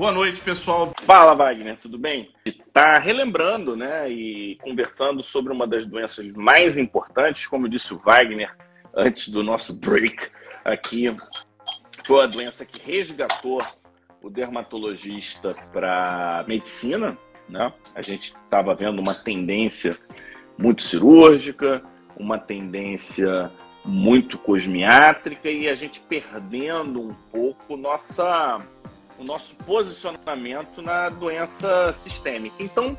Boa 0.00 0.12
noite, 0.12 0.40
pessoal. 0.40 0.94
Fala, 1.02 1.34
Wagner, 1.34 1.76
tudo 1.76 1.98
bem? 1.98 2.30
Está 2.46 2.94
relembrando, 2.94 3.76
né, 3.76 4.10
e 4.10 4.56
conversando 4.62 5.22
sobre 5.22 5.52
uma 5.52 5.66
das 5.66 5.84
doenças 5.84 6.26
mais 6.30 6.78
importantes, 6.78 7.46
como 7.46 7.68
disse 7.68 7.92
o 7.92 7.98
Wagner 7.98 8.50
antes 8.96 9.28
do 9.28 9.42
nosso 9.42 9.74
break 9.74 10.30
aqui, 10.64 11.14
foi 12.02 12.24
a 12.24 12.26
doença 12.26 12.64
que 12.64 12.80
resgatou 12.80 13.60
o 14.22 14.30
dermatologista 14.30 15.54
para 15.70 16.46
medicina, 16.48 17.18
né? 17.46 17.70
A 17.94 18.00
gente 18.00 18.32
estava 18.34 18.74
vendo 18.74 19.00
uma 19.00 19.14
tendência 19.14 19.98
muito 20.56 20.80
cirúrgica, 20.80 21.82
uma 22.16 22.38
tendência 22.38 23.50
muito 23.84 24.38
cosmiátrica 24.38 25.50
e 25.50 25.68
a 25.68 25.74
gente 25.74 26.00
perdendo 26.00 27.02
um 27.02 27.14
pouco 27.30 27.76
nossa 27.76 28.60
o 29.20 29.24
nosso 29.24 29.54
posicionamento 29.66 30.80
na 30.80 31.10
doença 31.10 31.92
sistêmica. 31.92 32.56
Então, 32.58 32.96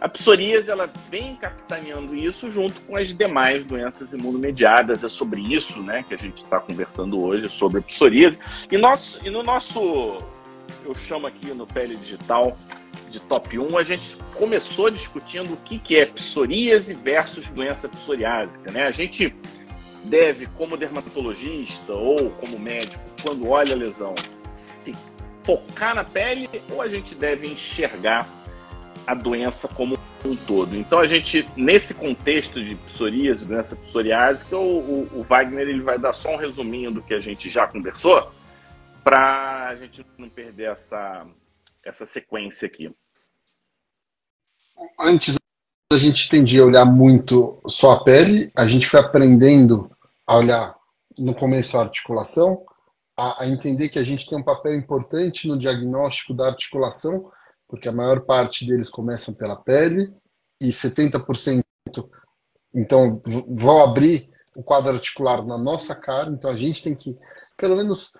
a 0.00 0.08
psoríase 0.08 0.70
ela 0.70 0.90
vem 1.08 1.36
capitaneando 1.36 2.16
isso 2.16 2.50
junto 2.50 2.80
com 2.82 2.96
as 2.96 3.16
demais 3.16 3.64
doenças 3.64 4.12
imunomediadas. 4.12 5.04
É 5.04 5.08
sobre 5.08 5.40
isso 5.40 5.80
né, 5.82 6.04
que 6.06 6.14
a 6.14 6.18
gente 6.18 6.42
está 6.42 6.58
conversando 6.58 7.22
hoje, 7.22 7.48
sobre 7.48 7.78
a 7.78 7.82
psoríase. 7.82 8.38
E, 8.70 8.76
nosso, 8.76 9.24
e 9.24 9.30
no 9.30 9.42
nosso, 9.42 10.18
eu 10.84 10.94
chamo 10.94 11.26
aqui 11.26 11.52
no 11.52 11.66
Pele 11.66 11.96
Digital 11.96 12.56
de 13.10 13.20
top 13.20 13.58
1, 13.58 13.76
a 13.76 13.82
gente 13.82 14.16
começou 14.34 14.88
discutindo 14.90 15.52
o 15.52 15.56
que, 15.58 15.78
que 15.78 15.96
é 15.96 16.06
psoríase 16.06 16.94
versus 16.94 17.48
doença 17.48 17.88
psoriásica. 17.88 18.70
Né? 18.70 18.84
A 18.86 18.90
gente 18.90 19.34
deve, 20.04 20.46
como 20.46 20.76
dermatologista 20.76 21.92
ou 21.92 22.30
como 22.30 22.58
médico, 22.58 23.02
quando 23.22 23.48
olha 23.48 23.74
a 23.74 23.76
lesão, 23.76 24.14
focar 25.56 25.94
na 25.94 26.04
pele 26.04 26.48
ou 26.70 26.80
a 26.82 26.88
gente 26.88 27.14
deve 27.14 27.46
enxergar 27.46 28.28
a 29.06 29.14
doença 29.14 29.66
como 29.68 29.98
um 30.24 30.36
todo? 30.36 30.76
Então 30.76 30.98
a 30.98 31.06
gente, 31.06 31.48
nesse 31.56 31.94
contexto 31.94 32.62
de 32.62 32.74
psoríase, 32.92 33.44
doença 33.44 33.74
psoriásica, 33.74 34.56
o, 34.56 34.78
o, 34.78 35.20
o 35.20 35.22
Wagner 35.22 35.68
ele 35.68 35.82
vai 35.82 35.98
dar 35.98 36.12
só 36.12 36.34
um 36.34 36.36
resuminho 36.36 36.90
do 36.90 37.02
que 37.02 37.14
a 37.14 37.20
gente 37.20 37.48
já 37.48 37.66
conversou 37.66 38.30
para 39.02 39.68
a 39.68 39.76
gente 39.76 40.04
não 40.18 40.28
perder 40.28 40.70
essa, 40.72 41.26
essa 41.84 42.06
sequência 42.06 42.66
aqui. 42.66 42.94
Antes 45.00 45.36
a 45.92 45.96
gente 45.96 46.28
tendia 46.28 46.62
a 46.62 46.66
olhar 46.66 46.84
muito 46.84 47.60
só 47.66 47.92
a 47.92 48.04
pele, 48.04 48.50
a 48.54 48.66
gente 48.66 48.86
foi 48.86 49.00
aprendendo 49.00 49.90
a 50.26 50.36
olhar 50.36 50.76
no 51.18 51.34
começo 51.34 51.76
a 51.76 51.82
articulação, 51.82 52.64
a, 53.20 53.42
a, 53.42 53.46
entender 53.46 53.90
que 53.90 53.98
a 53.98 54.04
gente 54.04 54.28
tem 54.28 54.38
um 54.38 54.42
papel 54.42 54.74
importante 54.74 55.46
no 55.46 55.58
diagnóstico 55.58 56.32
da 56.32 56.46
articulação, 56.46 57.30
porque 57.68 57.88
a 57.88 57.92
maior 57.92 58.20
parte 58.22 58.66
deles 58.66 58.88
começam 58.88 59.34
pela 59.34 59.56
pele 59.56 60.12
e 60.60 60.70
70% 60.70 61.62
então 62.74 63.20
vão 63.48 63.82
abrir 63.82 64.30
o 64.54 64.62
quadro 64.62 64.92
articular 64.92 65.44
na 65.44 65.58
nossa 65.58 65.94
cara, 65.94 66.30
então 66.30 66.50
a 66.50 66.56
gente 66.56 66.82
tem 66.82 66.94
que 66.94 67.18
pelo 67.56 67.76
menos 67.76 68.12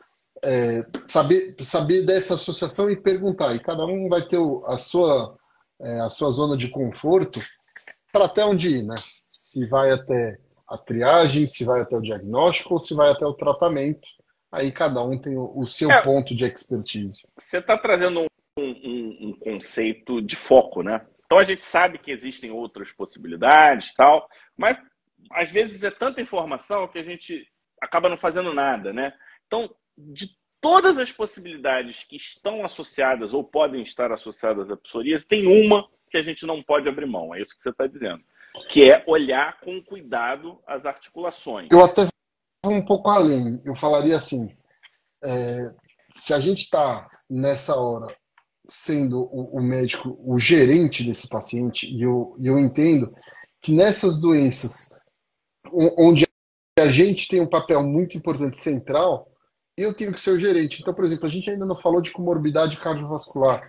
é, 0.42 0.84
saber 1.04 1.56
saber 1.62 2.02
dessa 2.04 2.34
associação 2.34 2.90
e 2.90 2.96
perguntar, 2.96 3.54
e 3.54 3.60
cada 3.60 3.86
um 3.86 4.08
vai 4.08 4.22
ter 4.22 4.38
a 4.66 4.76
sua 4.76 5.36
é, 5.80 6.00
a 6.00 6.10
sua 6.10 6.30
zona 6.30 6.56
de 6.56 6.68
conforto 6.68 7.40
para 8.12 8.26
até 8.26 8.44
onde 8.44 8.76
ir, 8.76 8.82
né? 8.82 8.96
Se 9.28 9.66
vai 9.68 9.90
até 9.90 10.38
a 10.68 10.76
triagem, 10.76 11.46
se 11.46 11.64
vai 11.64 11.80
até 11.80 11.96
o 11.96 12.02
diagnóstico 12.02 12.74
ou 12.74 12.80
se 12.80 12.92
vai 12.94 13.10
até 13.10 13.24
o 13.24 13.34
tratamento 13.34 14.06
aí 14.50 14.72
cada 14.72 15.02
um 15.02 15.18
tem 15.18 15.36
o, 15.36 15.66
seu 15.66 15.90
é, 15.90 16.02
ponto 16.02 16.34
de 16.34 16.44
expertise. 16.44 17.26
Você 17.38 17.58
está 17.58 17.76
trazendo 17.78 18.26
um, 18.58 18.62
um, 18.62 19.28
um, 19.28 19.32
conceito 19.38 20.20
de 20.20 20.36
foco, 20.36 20.82
né? 20.82 21.06
Então 21.24 21.38
a 21.38 21.44
gente 21.44 21.64
sabe 21.64 21.98
que 21.98 22.10
existem 22.10 22.50
outras 22.50 22.92
possibilidades 22.92 23.94
tal, 23.94 24.28
mas 24.56 24.76
às 25.30 25.50
vezes 25.50 25.82
é 25.82 25.90
tanta 25.90 26.20
informação 26.20 26.88
que 26.88 26.98
a 26.98 27.02
gente 27.02 27.46
acaba 27.80 28.08
não 28.08 28.16
fazendo 28.16 28.52
nada, 28.52 28.92
né? 28.92 29.12
Então, 29.46 29.70
de 29.96 30.26
todas 30.60 30.98
as 30.98 31.10
possibilidades 31.10 32.04
que 32.04 32.16
estão 32.16 32.64
associadas 32.64 33.32
ou 33.32 33.42
podem 33.42 33.82
estar 33.82 34.12
associadas 34.12 34.70
à 34.70 34.76
psoríase, 34.76 35.26
tem 35.26 35.46
uma 35.46 35.88
que 36.10 36.18
a 36.18 36.22
gente 36.22 36.44
não 36.44 36.62
pode 36.62 36.88
abrir 36.88 37.06
mão, 37.06 37.34
é 37.34 37.40
isso 37.40 37.56
que 37.56 37.62
você 37.62 37.70
está 37.70 37.86
dizendo, 37.86 38.22
que 38.68 38.90
é 38.90 39.02
olhar 39.06 39.60
com 39.60 39.82
cuidado 39.82 40.60
as 40.66 40.84
articulações. 40.84 41.68
Eu 41.70 41.84
até 41.84 42.09
um 42.64 42.84
pouco 42.84 43.08
além. 43.08 43.60
Eu 43.64 43.74
falaria 43.74 44.16
assim: 44.16 44.48
é, 45.24 45.70
se 46.12 46.34
a 46.34 46.40
gente 46.40 46.60
está 46.60 47.08
nessa 47.28 47.76
hora 47.76 48.14
sendo 48.68 49.22
o, 49.22 49.58
o, 49.58 49.62
médico, 49.62 50.16
o 50.24 50.38
gerente 50.38 51.02
desse 51.02 51.28
paciente, 51.28 51.92
e 51.92 52.02
eu, 52.02 52.36
eu 52.38 52.58
entendo 52.58 53.12
que 53.60 53.72
nessas 53.72 54.20
doenças 54.20 54.90
onde 55.72 56.26
a 56.78 56.88
gente 56.88 57.28
tem 57.28 57.40
um 57.40 57.48
papel 57.48 57.82
muito 57.82 58.16
importante 58.16 58.58
central, 58.58 59.28
eu 59.76 59.92
tenho 59.92 60.12
que 60.12 60.20
ser 60.20 60.30
o 60.30 60.38
gerente. 60.38 60.80
Então, 60.80 60.94
por 60.94 61.04
exemplo, 61.04 61.26
a 61.26 61.28
gente 61.28 61.50
ainda 61.50 61.66
não 61.66 61.76
falou 61.76 62.00
de 62.00 62.12
comorbidade 62.12 62.76
cardiovascular, 62.76 63.68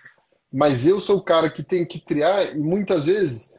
mas 0.52 0.86
eu 0.86 1.00
sou 1.00 1.18
o 1.18 1.24
cara 1.24 1.50
que 1.50 1.64
tem 1.64 1.86
que 1.86 2.00
triar 2.00 2.56
e 2.56 2.60
muitas 2.60 3.06
vezes, 3.06 3.54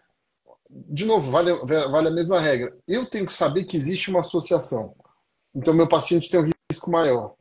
de 0.70 1.04
novo, 1.04 1.30
vale, 1.30 1.52
vale 1.64 2.08
a 2.08 2.12
mesma 2.12 2.40
regra. 2.40 2.74
Eu 2.86 3.04
tenho 3.06 3.26
que 3.26 3.34
saber 3.34 3.64
que 3.64 3.76
existe 3.76 4.10
uma 4.10 4.20
associação. 4.20 4.94
Então, 5.54 5.74
meu 5.74 5.88
paciente 5.88 6.30
tem 6.30 6.40
um 6.40 6.48
risco 6.70 6.90
maior. 6.90 7.34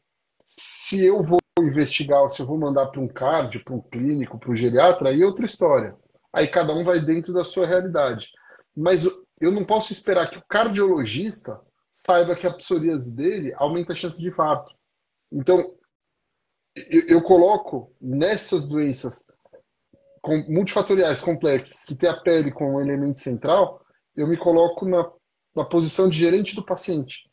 Se 0.46 1.04
eu 1.06 1.24
vou 1.24 1.40
investigar, 1.60 2.30
se 2.30 2.42
eu 2.42 2.46
vou 2.46 2.58
mandar 2.58 2.88
para 2.88 3.02
um 3.02 3.08
cardio, 3.08 3.64
para 3.64 3.74
um 3.74 3.82
clínico, 3.82 4.40
para 4.40 4.52
um 4.52 4.56
geriatra, 4.56 5.10
aí 5.10 5.22
é 5.22 5.26
outra 5.26 5.46
história. 5.46 5.96
Aí 6.34 6.48
cada 6.48 6.74
um 6.74 6.84
vai 6.84 7.00
dentro 7.00 7.34
da 7.34 7.44
sua 7.44 7.68
realidade. 7.68 8.30
Mas 8.76 9.06
eu 9.40 9.52
não 9.52 9.66
posso 9.66 9.92
esperar 9.92 10.30
que 10.30 10.38
o 10.38 10.46
cardiologista 10.48 11.60
saiba 11.94 12.36
que 12.36 12.48
a 12.48 12.54
psoríase 12.54 13.16
dele 13.16 13.54
aumenta 13.58 13.94
a 13.94 13.96
chance 13.96 14.18
de 14.18 14.28
infarto. 14.28 14.74
Então, 15.32 15.76
eu, 17.08 17.22
coloco 17.22 17.94
nessas 18.00 18.68
doenças 18.68 19.28
multifatoriais 20.48 21.22
complexas, 21.22 21.84
que 21.84 21.96
tem 21.96 22.10
a 22.10 22.22
pele 22.22 22.52
como 22.52 22.80
elemento 22.80 23.20
central, 23.20 23.84
eu 24.16 24.28
me 24.28 24.38
coloco 24.38 24.86
na, 24.86 25.12
na 25.56 25.66
posição 25.66 26.08
de 26.08 26.18
gerente 26.18 26.56
do 26.56 26.66
paciente. 26.66 27.30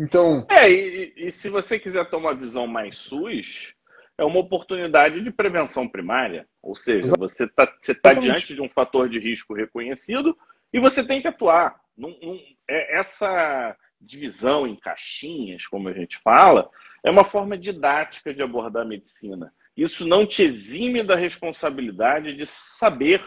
Então. 0.00 0.46
É, 0.48 0.70
e, 0.70 1.12
e 1.14 1.30
se 1.30 1.50
você 1.50 1.78
quiser 1.78 2.08
ter 2.08 2.16
uma 2.16 2.34
visão 2.34 2.66
mais 2.66 2.96
SUS, 2.96 3.74
é 4.16 4.24
uma 4.24 4.40
oportunidade 4.40 5.22
de 5.22 5.30
prevenção 5.30 5.86
primária. 5.86 6.48
Ou 6.62 6.74
seja, 6.74 7.04
Exatamente. 7.04 7.32
você 7.32 7.44
está 7.44 7.76
você 7.78 7.94
tá 7.94 8.14
diante 8.14 8.54
de 8.54 8.62
um 8.62 8.68
fator 8.68 9.10
de 9.10 9.18
risco 9.18 9.52
reconhecido 9.52 10.36
e 10.72 10.80
você 10.80 11.04
tem 11.04 11.20
que 11.20 11.28
atuar. 11.28 11.78
Não, 11.94 12.16
não, 12.22 12.40
é, 12.66 12.98
essa 12.98 13.76
divisão 14.00 14.66
em 14.66 14.74
caixinhas, 14.74 15.66
como 15.66 15.90
a 15.90 15.92
gente 15.92 16.16
fala, 16.18 16.70
é 17.04 17.10
uma 17.10 17.24
forma 17.24 17.58
didática 17.58 18.32
de 18.32 18.42
abordar 18.42 18.84
a 18.84 18.88
medicina. 18.88 19.52
Isso 19.76 20.08
não 20.08 20.26
te 20.26 20.42
exime 20.42 21.02
da 21.02 21.14
responsabilidade 21.14 22.34
de 22.34 22.46
saber 22.46 23.22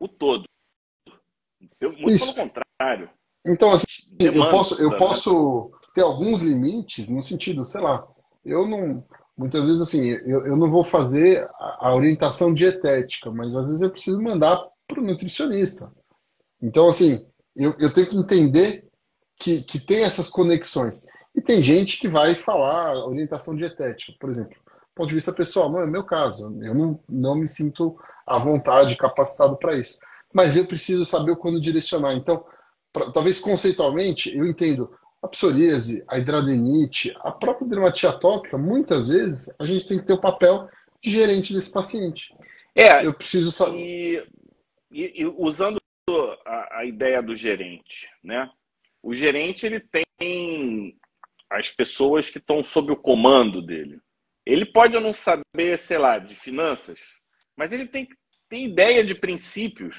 o 0.00 0.08
todo. 0.08 0.44
Muito 1.80 2.10
Isso. 2.10 2.34
pelo 2.34 2.48
contrário. 2.48 3.10
Então, 3.48 3.70
assim, 3.70 3.86
eu 4.20 4.50
posso, 4.50 4.80
eu 4.80 4.96
posso 4.96 5.70
ter 5.94 6.02
alguns 6.02 6.42
limites 6.42 7.08
no 7.08 7.22
sentido, 7.22 7.64
sei 7.64 7.80
lá, 7.80 8.06
eu 8.44 8.66
não. 8.66 9.04
Muitas 9.36 9.64
vezes, 9.64 9.80
assim, 9.80 10.08
eu, 10.08 10.46
eu 10.46 10.56
não 10.56 10.68
vou 10.68 10.82
fazer 10.82 11.48
a 11.58 11.94
orientação 11.94 12.52
dietética, 12.52 13.30
mas 13.30 13.54
às 13.54 13.68
vezes 13.68 13.82
eu 13.82 13.90
preciso 13.90 14.20
mandar 14.20 14.60
para 14.86 15.00
o 15.00 15.04
nutricionista. 15.04 15.92
Então, 16.60 16.88
assim, 16.88 17.24
eu, 17.54 17.72
eu 17.78 17.92
tenho 17.92 18.08
que 18.08 18.16
entender 18.16 18.88
que, 19.38 19.62
que 19.62 19.78
tem 19.78 20.02
essas 20.02 20.28
conexões. 20.28 21.06
E 21.34 21.40
tem 21.40 21.62
gente 21.62 22.00
que 22.00 22.08
vai 22.08 22.34
falar 22.34 23.06
orientação 23.06 23.54
dietética, 23.54 24.12
por 24.18 24.28
exemplo. 24.28 24.54
Do 24.54 24.94
ponto 24.94 25.08
de 25.08 25.14
vista 25.14 25.32
pessoal, 25.32 25.70
não 25.70 25.80
é 25.80 25.86
meu 25.86 26.02
caso. 26.02 26.52
Eu 26.60 26.74
não, 26.74 27.00
não 27.08 27.36
me 27.36 27.46
sinto 27.46 27.96
à 28.26 28.40
vontade, 28.40 28.96
capacitado 28.96 29.56
para 29.56 29.78
isso. 29.78 29.98
Mas 30.32 30.56
eu 30.56 30.66
preciso 30.66 31.04
saber 31.04 31.36
quando 31.36 31.60
direcionar. 31.60 32.14
Então, 32.14 32.44
pra, 32.98 33.10
talvez 33.12 33.38
conceitualmente, 33.40 34.36
eu 34.36 34.46
entendo 34.46 34.90
a 35.22 35.28
psoríase, 35.28 36.04
a 36.08 36.18
hidradenite, 36.18 37.14
a 37.20 37.32
própria 37.32 37.68
dermatite 37.68 38.06
atópica, 38.06 38.56
muitas 38.56 39.08
vezes 39.08 39.54
a 39.58 39.66
gente 39.66 39.86
tem 39.86 39.98
que 39.98 40.06
ter 40.06 40.12
o 40.12 40.20
papel 40.20 40.68
de 41.00 41.10
gerente 41.10 41.52
desse 41.52 41.72
paciente. 41.72 42.34
É, 42.74 43.04
eu 43.04 43.12
preciso 43.12 43.50
saber. 43.50 43.76
E, 43.78 44.22
e, 44.90 45.22
e, 45.22 45.26
usando 45.26 45.80
a, 46.46 46.78
a, 46.80 46.84
ideia 46.84 47.20
do 47.22 47.34
gerente, 47.34 48.08
né? 48.22 48.48
O 49.02 49.14
gerente 49.14 49.66
ele 49.66 49.80
tem 49.80 50.96
as 51.50 51.70
pessoas 51.70 52.28
que 52.28 52.38
estão 52.38 52.62
sob 52.62 52.92
o 52.92 52.96
comando 52.96 53.60
dele. 53.62 54.00
Ele 54.46 54.64
pode 54.64 54.98
não 54.98 55.12
saber, 55.12 55.78
sei 55.78 55.98
lá, 55.98 56.18
de 56.18 56.34
finanças, 56.34 57.00
mas 57.56 57.72
ele 57.72 57.86
tem, 57.86 58.08
tem 58.48 58.64
ideia 58.64 59.04
de 59.04 59.14
princípios 59.14 59.96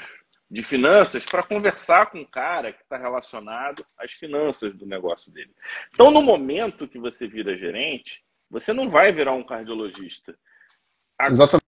de 0.50 0.64
finanças 0.64 1.26
para 1.26 1.44
conversar 1.44 2.10
com 2.10 2.22
o 2.22 2.28
cara 2.28 2.74
que 2.74 2.82
está 2.82 2.98
relacionado 2.98 3.86
às 3.98 4.14
finanças 4.14 4.76
do 4.76 4.86
negócio 4.86 5.32
dele. 5.32 5.54
Então, 5.94 6.10
no 6.10 6.22
momento 6.22 6.88
que 6.88 6.98
você 6.98 7.28
vira 7.28 7.56
gerente, 7.56 8.24
você 8.50 8.74
não 8.74 8.90
vai 8.90 9.12
virar 9.12 9.34
um 9.34 9.44
cardiologista. 9.44 10.36
Exatamente. 11.22 11.66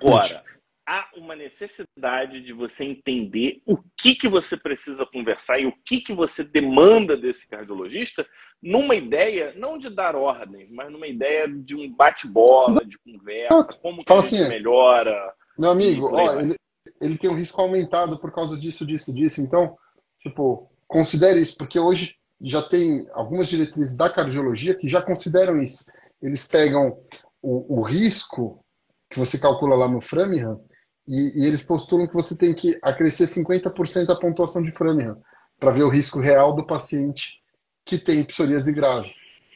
Agora, 0.00 0.44
há 0.86 1.08
uma 1.16 1.36
necessidade 1.36 2.40
de 2.40 2.52
você 2.52 2.84
entender 2.84 3.60
o 3.64 3.76
que, 3.96 4.14
que 4.14 4.28
você 4.28 4.56
precisa 4.56 5.06
conversar 5.06 5.60
e 5.60 5.66
o 5.66 5.74
que, 5.84 6.00
que 6.00 6.12
você 6.12 6.42
demanda 6.42 7.16
desse 7.16 7.46
cardiologista 7.46 8.26
numa 8.60 8.94
ideia, 8.94 9.52
não 9.56 9.78
de 9.78 9.88
dar 9.88 10.16
ordem, 10.16 10.68
mas 10.72 10.90
numa 10.90 11.06
ideia 11.06 11.46
de 11.48 11.74
um 11.76 11.92
bate-bola, 11.94 12.84
de 12.84 12.98
conversa, 12.98 13.80
como 13.80 13.98
que 13.98 14.08
Fala 14.08 14.20
a 14.20 14.22
gente 14.22 14.40
assim, 14.40 14.48
melhora. 14.48 15.34
Meu 15.58 15.70
amigo, 15.70 16.10
ó, 16.12 16.40
ele, 16.40 16.56
ele 17.00 17.18
tem 17.18 17.30
um 17.30 17.36
risco 17.36 17.60
aumentado 17.60 18.18
por 18.18 18.32
causa 18.32 18.56
disso, 18.56 18.86
disso, 18.86 19.12
disso. 19.12 19.40
Então, 19.40 19.76
tipo, 20.20 20.70
considere 20.86 21.40
isso, 21.40 21.56
porque 21.56 21.78
hoje 21.78 22.16
já 22.40 22.62
tem 22.62 23.06
algumas 23.12 23.48
diretrizes 23.48 23.96
da 23.96 24.10
cardiologia 24.10 24.74
que 24.74 24.88
já 24.88 25.00
consideram 25.02 25.62
isso. 25.62 25.84
Eles 26.20 26.46
pegam 26.46 26.98
o, 27.42 27.80
o 27.80 27.82
risco 27.82 28.64
que 29.10 29.18
você 29.18 29.38
calcula 29.38 29.76
lá 29.76 29.88
no 29.88 30.00
Framingham 30.00 30.60
e, 31.06 31.42
e 31.42 31.46
eles 31.46 31.64
postulam 31.64 32.06
que 32.06 32.14
você 32.14 32.36
tem 32.36 32.54
que 32.54 32.78
acrescer 32.82 33.24
50% 33.24 34.06
da 34.06 34.16
pontuação 34.16 34.62
de 34.62 34.72
Framingham 34.72 35.18
para 35.58 35.70
ver 35.70 35.84
o 35.84 35.88
risco 35.88 36.20
real 36.20 36.54
do 36.54 36.66
paciente 36.66 37.40
que 37.84 37.96
tem 37.96 38.24
psoríase 38.24 38.72
grave. 38.72 39.10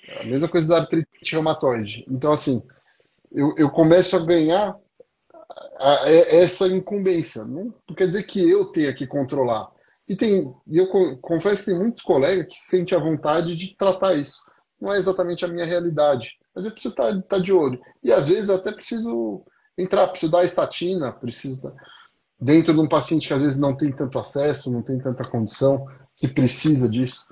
É 0.09 0.23
a 0.23 0.27
mesma 0.27 0.49
coisa 0.49 0.69
da 0.69 0.79
artrite 0.79 1.33
reumatoide. 1.33 2.05
Então, 2.09 2.33
assim, 2.33 2.63
eu, 3.31 3.55
eu 3.57 3.71
começo 3.71 4.17
a 4.17 4.25
ganhar 4.25 4.77
a- 5.79 6.03
é- 6.09 6.43
essa 6.43 6.67
incumbência. 6.67 7.45
Não, 7.45 7.75
não 7.89 7.95
quer 7.97 8.07
dizer 8.07 8.23
que 8.25 8.49
eu 8.49 8.67
tenha 8.67 8.93
que 8.95 9.07
controlar. 9.07 9.69
E 10.09 10.17
tem, 10.17 10.53
eu 10.71 10.89
co- 10.89 11.17
confesso 11.19 11.65
que 11.65 11.71
tem 11.71 11.79
muitos 11.79 12.03
colegas 12.03 12.47
que 12.49 12.59
sentem 12.59 12.97
a 12.97 13.01
vontade 13.01 13.57
de 13.57 13.75
tratar 13.77 14.15
isso. 14.15 14.41
Não 14.81 14.93
é 14.93 14.99
exatamente 14.99 15.45
a 15.45 15.49
minha 15.49 15.67
realidade, 15.67 16.39
mas 16.55 16.65
eu 16.65 16.71
preciso 16.73 16.93
estar, 16.93 17.11
estar 17.17 17.39
de 17.39 17.53
olho. 17.53 17.81
E 18.03 18.13
às 18.13 18.29
vezes 18.29 18.51
até 18.51 18.73
preciso 18.73 19.43
entrar, 19.79 20.09
preciso 20.09 20.33
dar 20.33 20.45
estatina, 20.45 21.13
preciso 21.13 21.63
dar- 21.63 21.75
dentro 22.41 22.73
de 22.75 22.81
um 22.81 22.89
paciente 22.89 23.29
que 23.29 23.35
às 23.35 23.43
vezes 23.43 23.59
não 23.61 23.77
tem 23.77 23.93
tanto 23.93 24.19
acesso, 24.19 24.73
não 24.73 24.83
tem 24.83 24.99
tanta 24.99 25.25
condição, 25.29 25.87
que 26.17 26.27
precisa 26.29 26.89
disso. 26.89 27.27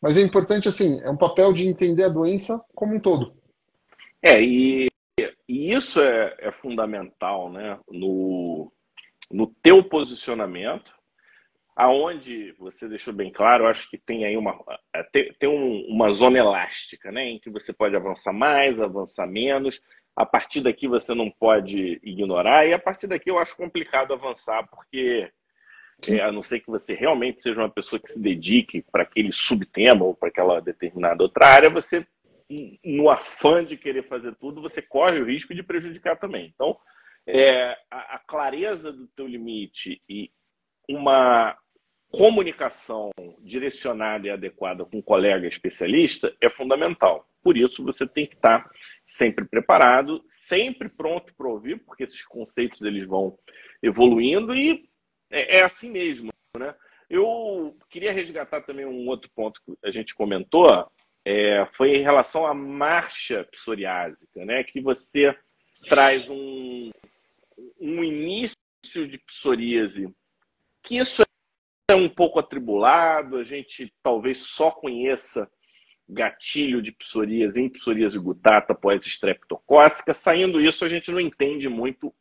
Mas 0.00 0.16
é 0.16 0.20
importante 0.20 0.68
assim, 0.68 1.00
é 1.02 1.10
um 1.10 1.16
papel 1.16 1.52
de 1.52 1.68
entender 1.68 2.04
a 2.04 2.08
doença 2.08 2.62
como 2.74 2.94
um 2.94 3.00
todo. 3.00 3.34
É, 4.22 4.42
e, 4.42 4.88
e 5.48 5.72
isso 5.72 6.00
é, 6.00 6.36
é 6.38 6.52
fundamental, 6.52 7.50
né? 7.50 7.78
No, 7.88 8.70
no 9.32 9.46
teu 9.62 9.82
posicionamento, 9.82 10.92
aonde 11.74 12.52
você 12.58 12.88
deixou 12.88 13.14
bem 13.14 13.30
claro, 13.32 13.64
eu 13.64 13.68
acho 13.68 13.88
que 13.90 13.96
tem 13.98 14.24
aí 14.24 14.36
uma, 14.36 14.58
é, 14.94 15.02
tem, 15.04 15.32
tem 15.38 15.48
um- 15.48 15.86
uma 15.88 16.12
zona 16.12 16.38
elástica, 16.38 17.10
né? 17.10 17.24
Em 17.24 17.38
que 17.38 17.50
você 17.50 17.72
pode 17.72 17.96
avançar 17.96 18.32
mais, 18.32 18.80
avançar 18.80 19.26
menos. 19.26 19.80
A 20.14 20.24
partir 20.24 20.60
daqui 20.62 20.88
você 20.88 21.14
não 21.14 21.30
pode 21.30 22.00
ignorar, 22.02 22.66
e 22.66 22.72
a 22.72 22.78
partir 22.78 23.06
daqui 23.06 23.30
eu 23.30 23.38
acho 23.38 23.56
complicado 23.56 24.12
avançar, 24.14 24.66
porque 24.68 25.30
é, 26.08 26.20
a 26.20 26.30
não 26.30 26.42
ser 26.42 26.60
que 26.60 26.70
você 26.70 26.94
realmente 26.94 27.40
seja 27.40 27.60
uma 27.60 27.70
pessoa 27.70 27.98
que 28.00 28.10
se 28.10 28.22
dedique 28.22 28.82
para 28.92 29.02
aquele 29.02 29.32
subtema 29.32 30.04
ou 30.04 30.14
para 30.14 30.28
aquela 30.28 30.60
determinada 30.60 31.22
outra 31.22 31.46
área, 31.48 31.70
você, 31.70 32.06
no 32.84 33.10
afã 33.10 33.64
de 33.64 33.76
querer 33.76 34.04
fazer 34.04 34.34
tudo, 34.36 34.62
você 34.62 34.80
corre 34.80 35.20
o 35.20 35.26
risco 35.26 35.54
de 35.54 35.62
prejudicar 35.62 36.18
também. 36.18 36.52
Então, 36.54 36.78
é, 37.26 37.76
a, 37.90 38.16
a 38.16 38.18
clareza 38.18 38.92
do 38.92 39.08
teu 39.08 39.26
limite 39.26 40.00
e 40.08 40.30
uma 40.88 41.56
comunicação 42.10 43.10
direcionada 43.40 44.26
e 44.26 44.30
adequada 44.30 44.84
com 44.84 44.98
um 44.98 45.02
colega 45.02 45.46
especialista 45.46 46.34
é 46.40 46.48
fundamental. 46.48 47.28
Por 47.42 47.56
isso, 47.56 47.84
você 47.84 48.06
tem 48.06 48.26
que 48.26 48.34
estar 48.34 48.68
sempre 49.04 49.44
preparado, 49.44 50.22
sempre 50.24 50.88
pronto 50.88 51.34
para 51.34 51.48
ouvir, 51.48 51.78
porque 51.84 52.04
esses 52.04 52.24
conceitos 52.24 52.80
eles 52.82 53.06
vão 53.06 53.38
evoluindo 53.82 54.54
e 54.54 54.88
é, 55.30 55.58
é 55.58 55.62
assim 55.62 55.90
mesmo, 55.90 56.30
né? 56.56 56.74
Eu 57.08 57.76
queria 57.88 58.12
resgatar 58.12 58.62
também 58.62 58.84
um 58.84 59.06
outro 59.06 59.30
ponto 59.32 59.60
que 59.64 59.76
a 59.84 59.92
gente 59.92 60.12
comentou, 60.14 60.66
é, 61.26 61.66
foi 61.72 61.96
em 61.96 62.02
relação 62.02 62.46
à 62.46 62.54
marcha 62.54 63.42
psoriásica, 63.50 64.44
né? 64.44 64.62
Que 64.62 64.80
você 64.80 65.36
traz 65.88 66.30
um, 66.30 66.92
um 67.80 68.04
início 68.04 68.56
de 69.08 69.18
psoríase, 69.18 70.08
que 70.84 70.98
isso 70.98 71.24
é 71.90 71.94
um 71.96 72.08
pouco 72.08 72.38
atribulado, 72.38 73.38
a 73.38 73.42
gente 73.42 73.92
talvez 74.04 74.38
só 74.38 74.70
conheça 74.70 75.50
gatilho 76.08 76.80
de 76.80 76.92
psoríase 76.92 77.60
em 77.60 77.68
psoríase 77.68 78.16
gutata 78.20 78.72
pós-estreptocócica. 78.72 80.14
Saindo 80.14 80.60
isso, 80.60 80.84
a 80.84 80.88
gente 80.88 81.10
não 81.10 81.18
entende 81.18 81.68
muito 81.68 82.14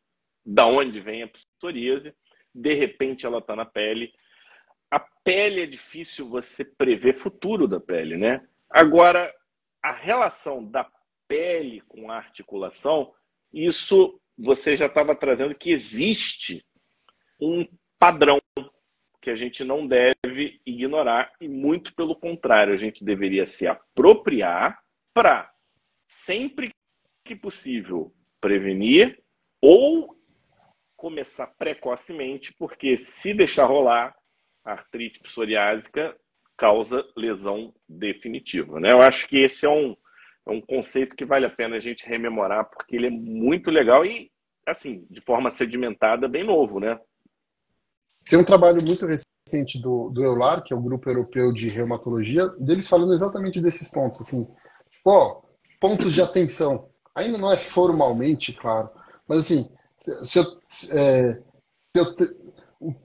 da 0.44 0.66
onde 0.66 1.00
vem 1.00 1.22
a 1.22 1.28
psoríase. 1.28 2.12
De 2.51 2.74
repente, 2.74 3.24
ela 3.24 3.38
está 3.38 3.56
na 3.56 3.66
pele. 3.66 4.12
A 4.90 5.00
pele 5.00 5.62
é 5.62 5.68
difícil 5.68 6.28
você 6.28 6.66
prever 6.66 7.13
futuro 7.13 7.68
da 7.68 7.80
pele, 7.80 8.18
né? 8.18 8.42
Agora, 8.77 9.33
a 9.81 9.94
relação 9.94 10.62
da 10.62 10.86
pele 11.30 11.80
com 11.88 12.12
a 12.12 12.18
articulação, 12.18 13.13
isso 13.54 14.19
você 14.38 14.75
já 14.75 14.88
estava 14.88 15.16
trazendo 15.16 15.56
que 15.56 15.72
existe 15.72 16.62
um 17.39 17.66
padrão 17.98 18.38
que 19.22 19.30
a 19.30 19.36
gente 19.36 19.63
não 19.63 19.88
deve 19.88 20.60
ignorar 20.66 21.31
e 21.39 21.48
muito 21.48 21.95
pelo 21.95 22.18
contrário, 22.18 22.74
a 22.74 22.77
gente 22.77 23.01
deveria 23.01 23.45
se 23.45 23.66
apropriar 23.66 24.77
para 25.13 25.50
sempre 26.10 26.69
que 27.24 27.33
possível 27.33 28.13
prevenir 28.42 29.24
ou 29.62 30.19
começar 30.98 31.48
precocemente, 31.57 32.54
porque 32.54 32.98
se 32.98 33.33
deixar 33.33 33.68
rolar, 33.68 34.13
a 34.66 34.74
artrite 34.74 35.22
psoriásica 35.22 36.13
causa 36.57 37.04
lesão 37.16 37.74
definitiva, 37.88 38.80
né? 38.80 38.90
Eu 38.92 39.02
acho 39.02 39.28
que 39.28 39.44
esse 39.44 39.66
é 39.66 39.69
um, 39.69 39.96
é 40.48 40.52
um 40.52 40.62
conceito 40.62 41.16
que 41.16 41.25
vale 41.25 41.46
a 41.46 41.50
pena 41.50 41.75
a 41.78 41.80
gente 41.80 42.07
rememorar, 42.07 42.66
porque 42.69 42.96
ele 42.96 43.07
é 43.07 43.12
muito 43.12 43.69
legal 43.69 44.06
e, 44.06 44.31
assim, 44.66 45.06
de 45.10 45.22
forma 45.22 45.52
sedimentada, 45.52 46.28
bem 46.28 46.44
novo, 46.44 46.80
né? 46.80 47.00
Tem 48.30 48.40
um 48.40 48.44
trabalho 48.44 48.84
muito 48.84 49.06
recente 49.06 49.81
do, 49.81 50.10
do 50.10 50.24
EULAR, 50.24 50.63
que 50.63 50.74
é 50.74 50.75
o 50.75 50.81
Grupo 50.81 51.10
Europeu 51.10 51.52
de 51.52 51.68
Reumatologia, 51.68 52.48
deles 52.60 52.88
falando 52.88 53.13
exatamente 53.13 53.62
desses 53.62 53.92
pontos, 53.92 54.22
assim, 54.22 54.46
tipo, 54.90 55.10
ó, 55.10 55.42
pontos 55.80 56.13
de 56.13 56.22
atenção. 56.22 56.90
Ainda 57.13 57.38
não 57.38 57.51
é 57.51 57.58
formalmente, 57.58 58.54
claro, 58.54 58.90
mas 59.28 59.40
assim, 59.40 59.69
se 60.24 60.40
eu, 60.40 60.44
é, 60.94 61.41
se 61.70 62.00
eu, 62.00 62.06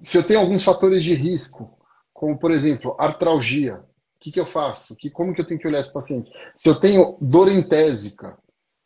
se 0.00 0.18
eu 0.18 0.22
tenho 0.22 0.40
alguns 0.40 0.64
fatores 0.64 1.04
de 1.04 1.14
risco, 1.14 1.79
como 2.20 2.38
por 2.38 2.50
exemplo, 2.50 2.94
artralgia, 2.98 3.76
o 3.76 4.20
que 4.20 4.30
que 4.30 4.38
eu 4.38 4.44
faço? 4.44 4.94
Que, 4.94 5.08
como 5.08 5.32
que 5.34 5.40
eu 5.40 5.46
tenho 5.46 5.58
que 5.58 5.66
olhar 5.66 5.80
esse 5.80 5.90
paciente? 5.90 6.30
Se 6.54 6.68
eu 6.68 6.74
tenho 6.78 7.16
dor 7.18 7.50
entésica, 7.50 8.36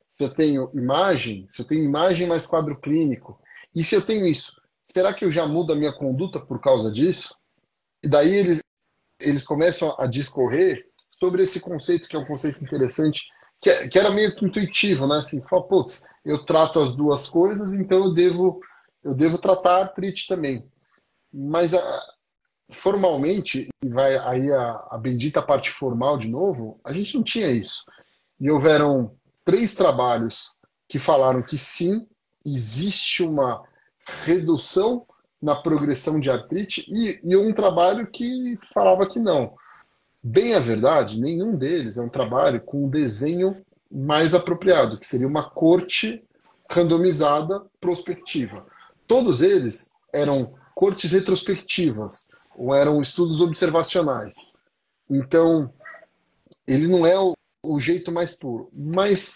se 0.09 0.23
eu 0.23 0.29
tenho 0.29 0.71
imagem, 0.73 1.49
se 1.51 1.61
eu 1.61 1.67
tenho 1.67 1.83
imagem 1.85 2.29
mais 2.29 2.47
quadro 2.47 2.81
clínico, 2.81 3.41
e 3.75 3.83
se 3.83 3.97
eu 3.97 4.03
tenho 4.07 4.25
isso, 4.25 4.53
será 4.85 5.13
que 5.13 5.25
eu 5.25 5.33
já 5.33 5.49
mudo 5.49 5.73
a 5.73 5.77
minha 5.77 5.93
conduta 5.93 6.39
por 6.39 6.61
causa 6.61 6.93
disso? 6.93 7.37
E 8.05 8.09
daí 8.09 8.35
eles, 8.35 8.61
eles 9.21 9.45
começam 9.45 9.95
a 9.99 10.07
discorrer 10.07 10.87
sobre 11.21 11.43
esse 11.45 11.61
conceito, 11.61 12.09
que 12.09 12.17
é 12.17 12.21
um 12.21 12.27
conceito 12.27 12.63
interessante, 12.65 13.23
que, 13.63 13.71
é- 13.71 13.89
que 13.89 13.99
era 13.99 14.11
meio 14.11 14.35
que 14.37 14.45
intuitivo, 14.47 15.07
né? 15.07 15.19
Assim, 15.19 15.43
fala, 15.43 15.63
putz, 15.69 16.05
eu 16.25 16.45
trato 16.45 16.81
as 16.81 16.95
duas 16.97 17.29
coisas, 17.29 17.75
então 17.75 18.05
eu 18.07 18.15
devo, 18.15 18.61
eu 19.05 19.15
devo 19.15 19.39
tratar 19.39 19.79
a 19.79 19.83
artrite 19.85 20.27
também. 20.29 20.65
Mas 21.33 21.75
a- 21.75 22.03
formalmente, 22.71 23.69
e 23.83 23.89
vai 23.89 24.17
aí 24.19 24.51
a, 24.53 24.87
a 24.91 24.99
bendita 24.99 25.43
parte 25.43 25.71
formal 25.71 26.17
de 26.19 26.29
novo, 26.29 26.81
a 26.85 26.93
gente 26.93 27.15
não 27.15 27.23
tinha 27.23 27.51
isso. 27.51 27.85
E 28.41 28.51
houveram 28.51 29.15
três 29.45 29.75
trabalhos 29.75 30.57
que 30.89 30.99
falaram 30.99 31.43
que 31.43 31.59
sim, 31.59 32.07
existe 32.45 33.23
uma 33.23 33.63
redução 34.25 35.07
na 35.41 35.55
progressão 35.55 36.19
de 36.19 36.31
artrite 36.31 36.87
e, 36.89 37.21
e 37.23 37.37
um 37.37 37.53
trabalho 37.53 38.07
que 38.07 38.57
falava 38.73 39.07
que 39.07 39.19
não. 39.19 39.55
Bem 40.23 40.55
a 40.55 40.61
verdade, 40.61 41.21
nenhum 41.21 41.55
deles 41.57 41.99
é 41.99 42.03
um 42.03 42.09
trabalho 42.09 42.61
com 42.61 42.87
um 42.87 42.89
desenho 42.89 43.63
mais 43.91 44.35
apropriado, 44.35 44.99
que 44.99 45.07
seria 45.07 45.29
uma 45.29 45.51
corte 45.51 46.25
randomizada 46.71 47.63
prospectiva. 47.79 48.67
Todos 49.07 49.43
eles 49.43 49.93
eram 50.13 50.55
cortes 50.75 51.13
retrospectivas, 51.13 52.29
eram 52.75 53.01
estudos 53.01 53.41
observacionais. 53.41 54.53
Então, 55.11 55.73
ele 56.67 56.87
não 56.89 57.07
é 57.07 57.19
o, 57.19 57.35
o 57.63 57.79
jeito 57.79 58.11
mais 58.11 58.35
puro. 58.35 58.69
Mas 58.73 59.35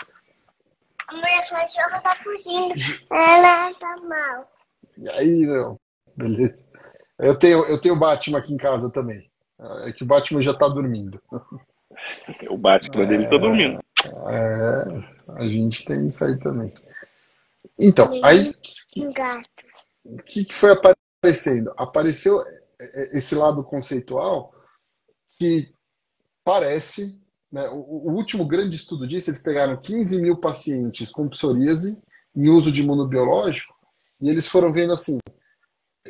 A 1.08 1.14
minha 1.14 1.46
cachorra 1.48 2.00
tá 2.00 2.14
fugindo. 2.16 2.74
Ela 3.10 3.74
tá 3.74 3.96
mal. 3.96 4.50
aí, 5.12 5.40
meu, 5.40 5.80
beleza. 6.16 6.66
Eu 7.18 7.36
tenho, 7.36 7.64
eu 7.64 7.80
tenho 7.80 7.94
o 7.94 7.98
Batman 7.98 8.38
aqui 8.38 8.52
em 8.52 8.58
casa 8.58 8.90
também. 8.92 9.28
É 9.84 9.92
que 9.92 10.04
o 10.04 10.06
Batman 10.06 10.40
já 10.40 10.54
tá 10.54 10.68
dormindo. 10.68 11.20
O 12.48 12.56
Batman 12.56 13.06
dele 13.06 13.26
tá 13.26 13.36
dormindo. 13.36 13.80
É, 14.28 15.32
a 15.34 15.42
gente 15.48 15.84
tem 15.84 16.06
isso 16.06 16.24
aí 16.24 16.38
também. 16.38 16.72
Então, 17.78 18.08
aí 18.24 18.54
Um 18.96 19.12
gato. 19.12 19.64
o 20.04 20.22
que, 20.22 20.44
que 20.44 20.54
foi 20.54 20.72
aparecendo? 20.72 21.72
Apareceu 21.76 22.40
é, 22.40 22.54
é, 22.54 22.57
esse 23.12 23.34
lado 23.34 23.62
conceitual 23.64 24.54
que 25.38 25.72
parece, 26.44 27.20
né, 27.50 27.68
o, 27.68 28.08
o 28.08 28.12
último 28.12 28.46
grande 28.46 28.76
estudo 28.76 29.06
disso, 29.06 29.30
eles 29.30 29.42
pegaram 29.42 29.80
15 29.80 30.20
mil 30.20 30.38
pacientes 30.38 31.10
com 31.10 31.28
psoríase 31.28 32.00
em 32.34 32.48
uso 32.48 32.72
de 32.72 32.82
imunobiológico 32.82 33.74
e 34.20 34.28
eles 34.28 34.48
foram 34.48 34.72
vendo 34.72 34.92
assim, 34.92 35.18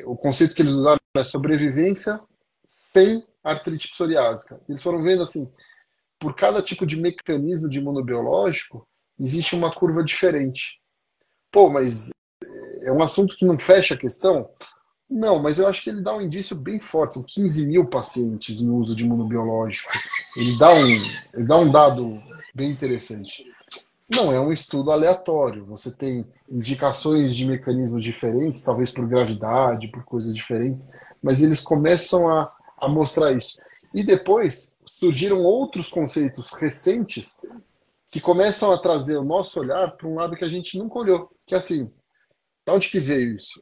o 0.05 0.15
conceito 0.15 0.55
que 0.55 0.61
eles 0.61 0.73
usaram 0.73 0.99
é 1.15 1.23
sobrevivência 1.23 2.19
sem 2.67 3.25
artrite 3.43 3.89
psoriásica. 3.89 4.61
Eles 4.67 4.81
foram 4.81 5.01
vendo 5.03 5.23
assim, 5.23 5.51
por 6.19 6.35
cada 6.35 6.61
tipo 6.61 6.85
de 6.85 6.97
mecanismo 6.97 7.69
de 7.69 7.79
imunobiológico, 7.79 8.87
existe 9.19 9.55
uma 9.55 9.71
curva 9.71 10.03
diferente. 10.03 10.79
Pô, 11.51 11.69
mas 11.69 12.09
é 12.83 12.91
um 12.91 13.01
assunto 13.01 13.35
que 13.35 13.45
não 13.45 13.57
fecha 13.57 13.93
a 13.93 13.97
questão? 13.97 14.49
Não, 15.09 15.39
mas 15.39 15.57
eu 15.57 15.67
acho 15.67 15.83
que 15.83 15.89
ele 15.89 16.01
dá 16.01 16.15
um 16.15 16.21
indício 16.21 16.55
bem 16.55 16.79
forte. 16.79 17.15
São 17.15 17.23
15 17.23 17.65
mil 17.65 17.85
pacientes 17.85 18.61
em 18.61 18.69
uso 18.69 18.95
de 18.95 19.03
imunobiológico. 19.03 19.91
Ele 20.37 20.57
dá 20.57 20.71
um, 20.71 20.87
ele 21.33 21.47
dá 21.47 21.57
um 21.57 21.71
dado 21.71 22.19
bem 22.53 22.69
interessante. 22.69 23.43
Não 24.07 24.31
é 24.31 24.39
um 24.39 24.53
estudo 24.53 24.91
aleatório. 24.91 25.65
Você 25.65 25.95
tem 25.95 26.27
indicações 26.49 27.35
de 27.35 27.45
mecanismos 27.45 28.03
diferentes, 28.03 28.63
talvez 28.63 28.91
por 28.91 29.07
gravidade, 29.07 29.87
por 29.87 30.03
coisas 30.03 30.35
diferentes, 30.35 30.89
mas 31.23 31.41
eles 31.41 31.59
começam 31.59 32.29
a, 32.29 32.51
a 32.77 32.87
mostrar 32.87 33.31
isso. 33.31 33.59
E 33.93 34.03
depois 34.03 34.75
surgiram 34.85 35.41
outros 35.43 35.89
conceitos 35.89 36.53
recentes 36.53 37.35
que 38.11 38.19
começam 38.19 38.71
a 38.71 38.77
trazer 38.77 39.17
o 39.17 39.23
nosso 39.23 39.59
olhar 39.59 39.91
para 39.91 40.07
um 40.07 40.15
lado 40.15 40.35
que 40.35 40.45
a 40.45 40.49
gente 40.49 40.77
nunca 40.77 40.99
olhou, 40.99 41.31
que 41.47 41.55
é 41.55 41.57
assim, 41.57 41.91
de 42.65 42.73
onde 42.73 42.89
que 42.89 42.99
veio 42.99 43.35
isso? 43.35 43.61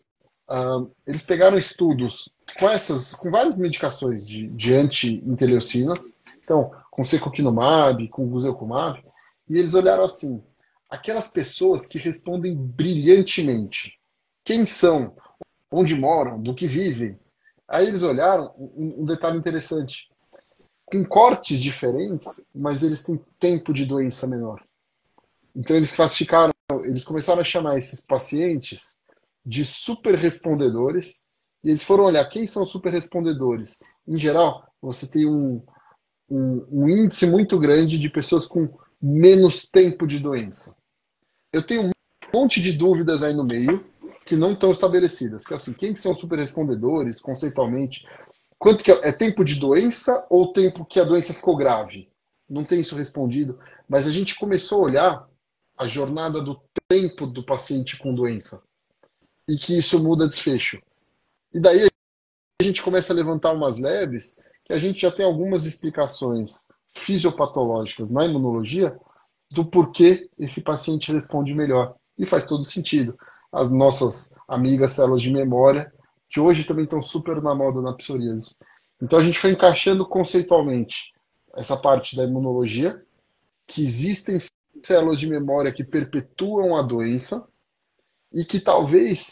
Uh, 0.50 0.90
eles 1.06 1.24
pegaram 1.24 1.58
estudos 1.58 2.30
com 2.58 2.70
essas, 2.70 3.14
com 3.14 3.30
várias 3.30 3.58
medicações 3.58 4.26
de, 4.26 4.48
de 4.48 4.74
anti-interleucinas, 4.74 6.18
então, 6.42 6.72
com 6.90 7.04
secoquinumab, 7.04 8.08
com 8.08 8.30
guselkumab, 8.30 9.04
e 9.50 9.58
eles 9.58 9.74
olharam 9.74 10.06
assim, 10.06 10.42
aquelas 10.90 11.28
pessoas 11.28 11.86
que 11.86 12.00
respondem 12.00 12.56
brilhantemente, 12.56 14.00
quem 14.46 14.66
são, 14.66 15.14
onde 15.70 15.94
moram, 15.96 16.42
do 16.42 16.56
que 16.56 16.66
vivem. 16.66 17.20
Aí 17.68 17.86
eles 17.86 18.02
olharam 18.02 18.54
um, 18.58 19.02
um 19.02 19.06
detalhe 19.06 19.38
interessante, 19.38 20.10
com 20.86 21.04
cortes 21.04 21.62
diferentes, 21.62 22.48
mas 22.56 22.82
eles 22.82 23.04
têm 23.04 23.20
tempo 23.38 23.74
de 23.74 23.86
doença 23.86 24.26
menor. 24.26 24.64
Então 25.54 25.76
eles 25.76 25.94
classificaram, 25.94 26.54
eles 26.86 27.04
começaram 27.04 27.42
a 27.42 27.44
chamar 27.44 27.78
esses 27.78 28.00
pacientes 28.00 28.98
de 29.48 29.64
super 29.64 30.14
respondedores, 30.14 31.26
e 31.64 31.70
eles 31.70 31.82
foram 31.82 32.04
olhar 32.04 32.26
quem 32.26 32.46
são 32.46 32.66
super 32.66 32.92
respondedores. 32.92 33.80
Em 34.06 34.20
geral, 34.20 34.68
você 34.82 35.08
tem 35.08 35.26
um, 35.26 35.64
um, 36.30 36.68
um 36.70 36.90
índice 36.90 37.26
muito 37.26 37.58
grande 37.58 37.98
de 37.98 38.10
pessoas 38.10 38.46
com 38.46 38.68
menos 39.02 39.66
tempo 39.70 40.06
de 40.06 40.20
doença. 40.20 40.76
Eu 41.54 41.66
tenho 41.66 41.84
um 41.84 41.92
monte 42.34 42.62
de 42.62 42.74
dúvidas 42.74 43.24
aí 43.24 43.34
no 43.34 43.46
meio 43.46 43.86
que 44.26 44.36
não 44.36 44.52
estão 44.52 44.70
estabelecidas. 44.70 45.46
Que 45.46 45.54
é 45.54 45.56
assim, 45.56 45.72
quem 45.72 45.94
que 45.94 46.02
são 46.02 46.14
super 46.14 46.38
respondedores, 46.38 47.22
conceitualmente? 47.22 48.06
Quanto 48.60 48.84
que 48.84 48.92
é, 48.92 49.08
é 49.08 49.12
tempo 49.14 49.46
de 49.46 49.56
doença 49.56 50.26
ou 50.30 50.52
tempo 50.52 50.84
que 50.84 51.00
a 51.00 51.06
doença 51.06 51.34
ficou 51.34 51.56
grave? 51.56 52.10
Não 52.50 52.66
tem 52.66 52.82
isso 52.82 52.98
respondido, 52.98 53.58
mas 53.88 54.08
a 54.08 54.12
gente 54.12 54.38
começou 54.38 54.82
a 54.82 54.86
olhar 54.86 55.30
a 55.78 55.88
jornada 55.88 56.42
do 56.42 56.60
tempo 56.90 57.26
do 57.26 57.46
paciente 57.46 57.98
com 57.98 58.14
doença 58.14 58.67
e 59.48 59.58
que 59.58 59.78
isso 59.78 60.04
muda 60.04 60.28
desfecho. 60.28 60.82
E 61.54 61.60
daí 61.60 61.88
a 62.60 62.64
gente 62.64 62.82
começa 62.82 63.14
a 63.14 63.16
levantar 63.16 63.54
umas 63.54 63.78
leves 63.78 64.40
que 64.66 64.74
a 64.74 64.78
gente 64.78 65.02
já 65.02 65.12
tem 65.12 65.26
algumas 65.26 65.66
explicações 65.66 66.68
fisiopatológicas 66.94 68.10
na 68.10 68.26
imunologia 68.26 68.98
do 69.52 69.66
porquê 69.66 70.30
esse 70.38 70.62
paciente 70.62 71.12
responde 71.12 71.54
melhor. 71.54 71.96
E 72.18 72.26
faz 72.26 72.46
todo 72.46 72.66
sentido. 72.66 73.18
As 73.52 73.72
nossas 73.72 74.36
amigas 74.48 74.94
células 74.94 75.22
de 75.22 75.32
memória, 75.32 75.94
que 76.30 76.40
hoje 76.40 76.66
também 76.66 76.84
estão 76.84 77.02
super 77.02 77.42
na 77.42 77.56
moda 77.56 77.82
na 77.82 77.94
psoríase. 77.94 78.58
Então 79.02 79.20
a 79.20 79.24
gente 79.24 79.40
foi 79.40 79.52
encaixando 79.52 80.06
conceitualmente 80.06 81.14
essa 81.56 81.78
parte 81.78 82.16
da 82.16 82.24
imunologia, 82.24 83.02
que 83.66 83.82
existem 83.82 84.38
células 84.84 85.20
de 85.20 85.28
memória 85.28 85.72
que 85.72 85.84
perpetuam 85.84 86.76
a 86.76 86.82
doença, 86.82 87.48
e 88.32 88.44
que 88.44 88.60
talvez, 88.60 89.32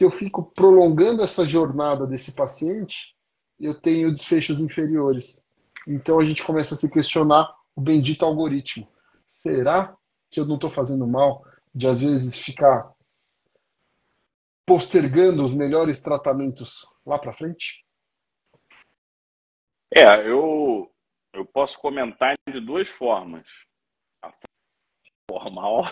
se 0.00 0.04
eu 0.04 0.10
fico 0.10 0.42
prolongando 0.42 1.22
essa 1.22 1.44
jornada 1.44 2.06
desse 2.06 2.32
paciente, 2.32 3.14
eu 3.60 3.78
tenho 3.78 4.10
desfechos 4.10 4.58
inferiores. 4.58 5.44
Então 5.86 6.18
a 6.18 6.24
gente 6.24 6.42
começa 6.42 6.72
a 6.72 6.76
se 6.78 6.90
questionar 6.90 7.54
o 7.76 7.82
bendito 7.82 8.24
algoritmo. 8.24 8.88
Será 9.28 9.94
que 10.30 10.40
eu 10.40 10.46
não 10.46 10.54
estou 10.54 10.70
fazendo 10.70 11.06
mal 11.06 11.44
de 11.74 11.86
às 11.86 12.00
vezes 12.00 12.38
ficar 12.38 12.90
postergando 14.64 15.44
os 15.44 15.52
melhores 15.52 16.00
tratamentos 16.00 16.96
lá 17.04 17.18
para 17.18 17.34
frente? 17.34 17.84
É, 19.94 20.26
eu, 20.26 20.90
eu 21.34 21.44
posso 21.44 21.78
comentar 21.78 22.36
de 22.50 22.58
duas 22.58 22.88
formas. 22.88 23.46
A 24.22 24.32
formal 25.30 25.82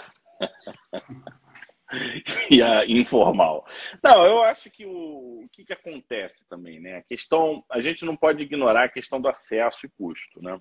e 2.51 2.63
a 2.63 2.85
informal. 2.87 3.67
Não, 4.03 4.25
eu 4.25 4.43
acho 4.43 4.71
que 4.71 4.85
o, 4.85 5.45
o 5.45 5.49
que, 5.53 5.65
que 5.65 5.73
acontece 5.73 6.47
também, 6.49 6.81
né? 6.81 6.97
A 6.97 7.03
questão, 7.03 7.65
a 7.71 7.81
gente 7.81 8.05
não 8.05 8.17
pode 8.17 8.43
ignorar 8.43 8.85
a 8.85 8.91
questão 8.91 9.21
do 9.21 9.29
acesso 9.29 9.87
e 9.87 9.91
custo, 9.91 10.43
né? 10.43 10.61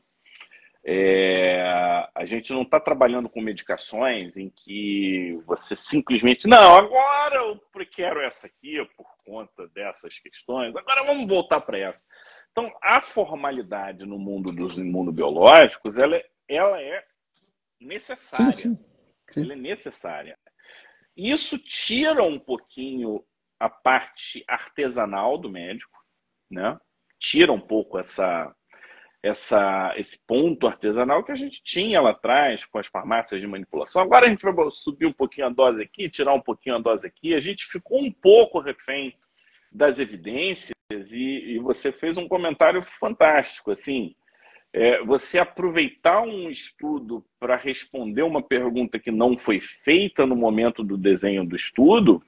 É, 0.89 2.07
a 2.15 2.24
gente 2.24 2.53
não 2.53 2.62
está 2.62 2.79
trabalhando 2.79 3.27
com 3.27 3.41
medicações 3.41 4.38
em 4.38 4.50
que 4.50 5.38
você 5.46 5.75
simplesmente, 5.75 6.48
não, 6.48 6.75
agora 6.77 7.36
eu 7.36 7.60
quero 7.91 8.22
essa 8.22 8.48
aqui 8.48 8.77
por 8.96 9.07
conta 9.25 9.67
dessas 9.69 10.17
questões, 10.19 10.74
agora 10.75 11.03
vamos 11.03 11.27
voltar 11.27 11.60
para 11.60 11.77
essa. 11.77 12.01
Então, 12.51 12.72
a 12.81 13.01
formalidade 13.01 14.05
no 14.05 14.17
mundo 14.17 14.51
dos 14.51 14.79
imunobiológicos, 14.79 15.98
ela, 15.98 16.15
é, 16.15 16.25
ela 16.48 16.81
é 16.81 17.03
necessária. 17.81 18.53
Sim, 18.53 18.75
sim. 18.75 18.86
Sim. 19.29 19.41
Ela 19.43 19.53
é 19.53 19.57
necessária. 19.57 20.39
Isso 21.17 21.57
tira 21.57 22.21
um 22.21 22.38
pouquinho 22.38 23.24
a 23.59 23.67
parte 23.67 24.43
artesanal 24.47 25.38
do 25.38 25.50
médico, 25.50 25.97
né? 26.50 26.79
Tira 27.17 27.51
um 27.51 27.59
pouco 27.59 27.97
essa, 27.97 28.55
essa, 29.24 29.93
esse 29.97 30.19
ponto 30.27 30.67
artesanal 30.67 31.24
que 31.24 31.31
a 31.31 31.36
gente 31.36 31.63
tinha 31.63 32.00
lá 32.00 32.12
atrás 32.12 32.65
com 32.65 32.77
as 32.77 32.88
farmácias 32.88 33.41
de 33.41 33.47
manipulação. 33.47 34.01
Agora 34.01 34.27
a 34.27 34.29
gente 34.29 34.43
vai 34.43 34.53
subir 34.71 35.07
um 35.07 35.13
pouquinho 35.13 35.47
a 35.47 35.50
dose 35.50 35.81
aqui, 35.81 36.07
tirar 36.07 36.36
um 36.36 36.41
pouquinho 36.41 36.75
a 36.75 36.79
dose 36.79 37.07
aqui. 37.07 37.33
A 37.33 37.39
gente 37.39 37.65
ficou 37.65 38.00
um 38.00 38.12
pouco 38.12 38.59
refém 38.59 39.17
das 39.71 39.97
evidências 39.97 40.71
e, 41.12 41.55
e 41.55 41.59
você 41.59 41.91
fez 41.91 42.15
um 42.17 42.27
comentário 42.27 42.83
fantástico, 42.83 43.71
assim, 43.71 44.15
é, 44.77 45.03
você 45.03 45.39
aproveitar 45.39 46.22
um 46.22 46.51
estudo 46.51 47.25
para 47.39 47.55
responder 47.55 48.22
uma 48.22 48.43
pergunta 48.43 49.00
que 49.00 49.10
não 49.10 49.36
foi 49.36 49.60
feita 49.60 50.24
no 50.24 50.36
momento 50.36 50.84
do 50.84 50.96
desenho 50.96 51.43
do 51.43 51.55
estudo, 51.55 52.24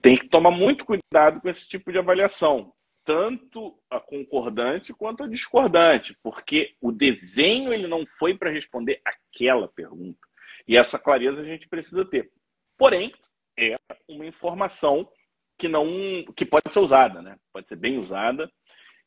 tem 0.00 0.16
que 0.16 0.28
tomar 0.28 0.50
muito 0.50 0.86
cuidado 0.86 1.42
com 1.42 1.48
esse 1.48 1.68
tipo 1.68 1.92
de 1.92 1.98
avaliação, 1.98 2.72
tanto 3.04 3.78
a 3.90 4.00
concordante 4.00 4.94
quanto 4.94 5.24
a 5.24 5.28
discordante, 5.28 6.16
porque 6.22 6.74
o 6.80 6.90
desenho 6.90 7.70
ele 7.70 7.86
não 7.86 8.06
foi 8.06 8.34
para 8.34 8.50
responder 8.50 9.02
aquela 9.04 9.68
pergunta. 9.68 10.26
E 10.66 10.74
essa 10.74 10.98
clareza 10.98 11.42
a 11.42 11.44
gente 11.44 11.68
precisa 11.68 12.02
ter. 12.02 12.30
Porém, 12.78 13.12
é 13.58 13.76
uma 14.08 14.24
informação 14.24 15.06
que 15.58 15.68
não 15.68 15.86
que 16.34 16.46
pode 16.46 16.72
ser 16.72 16.78
usada, 16.78 17.20
né? 17.20 17.36
Pode 17.52 17.68
ser 17.68 17.76
bem 17.76 17.98
usada 17.98 18.50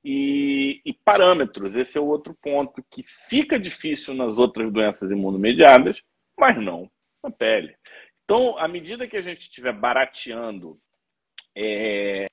e, 0.03 0.81
e, 0.85 0.93
parâmetros. 0.93 1.75
Esse 1.75 1.97
é 1.97 2.01
o 2.01 2.07
outro 2.07 2.35
ponto 2.41 2.83
que 2.89 3.03
fica 3.03 3.59
difícil 3.59 4.13
nas 4.13 4.37
outras 4.37 4.71
doenças 4.71 5.11
imunomediadas, 5.11 6.01
mas 6.37 6.57
não 6.57 6.89
na 7.23 7.29
pele. 7.29 7.75
Então, 8.23 8.57
à 8.57 8.67
medida 8.67 9.07
que 9.07 9.17
a 9.17 9.21
gente 9.21 9.41
estiver 9.41 9.73
barateando, 9.73 10.79
é, 11.55 12.27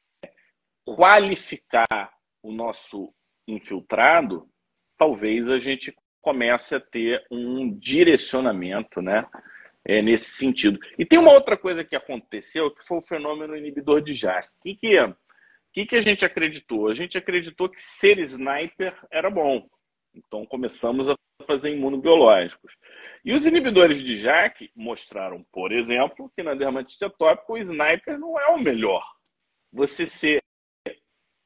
qualificar 0.84 2.12
o 2.42 2.52
nosso 2.52 3.12
infiltrado, 3.46 4.48
talvez 4.96 5.48
a 5.50 5.58
gente 5.58 5.94
comece 6.20 6.74
a 6.74 6.80
ter 6.80 7.24
um 7.30 7.76
direcionamento, 7.78 9.02
né? 9.02 9.26
É, 9.84 10.02
nesse 10.02 10.32
sentido. 10.32 10.78
E 10.98 11.06
tem 11.06 11.18
uma 11.18 11.32
outra 11.32 11.56
coisa 11.56 11.82
que 11.82 11.96
aconteceu, 11.96 12.70
que 12.70 12.84
foi 12.84 12.98
o 12.98 13.02
fenômeno 13.02 13.56
inibidor 13.56 14.02
de 14.02 14.12
JAK. 14.12 14.48
O 14.48 14.62
que, 14.62 14.74
que 14.74 14.96
que, 15.78 15.86
que 15.86 15.96
a 15.96 16.00
gente 16.00 16.24
acreditou? 16.24 16.88
A 16.88 16.94
gente 16.94 17.16
acreditou 17.16 17.68
que 17.68 17.80
ser 17.80 18.18
sniper 18.18 18.98
era 19.10 19.30
bom. 19.30 19.68
Então 20.12 20.44
começamos 20.44 21.08
a 21.08 21.14
fazer 21.46 21.70
imunobiológicos. 21.70 22.74
E 23.24 23.32
os 23.32 23.46
inibidores 23.46 24.02
de 24.02 24.16
JAK 24.16 24.72
mostraram, 24.74 25.44
por 25.52 25.70
exemplo, 25.70 26.32
que 26.34 26.42
na 26.42 26.54
dermatite 26.54 27.04
atópica 27.04 27.52
o 27.52 27.58
sniper 27.58 28.18
não 28.18 28.40
é 28.40 28.48
o 28.48 28.58
melhor. 28.58 29.04
Você 29.72 30.06
ser 30.06 30.42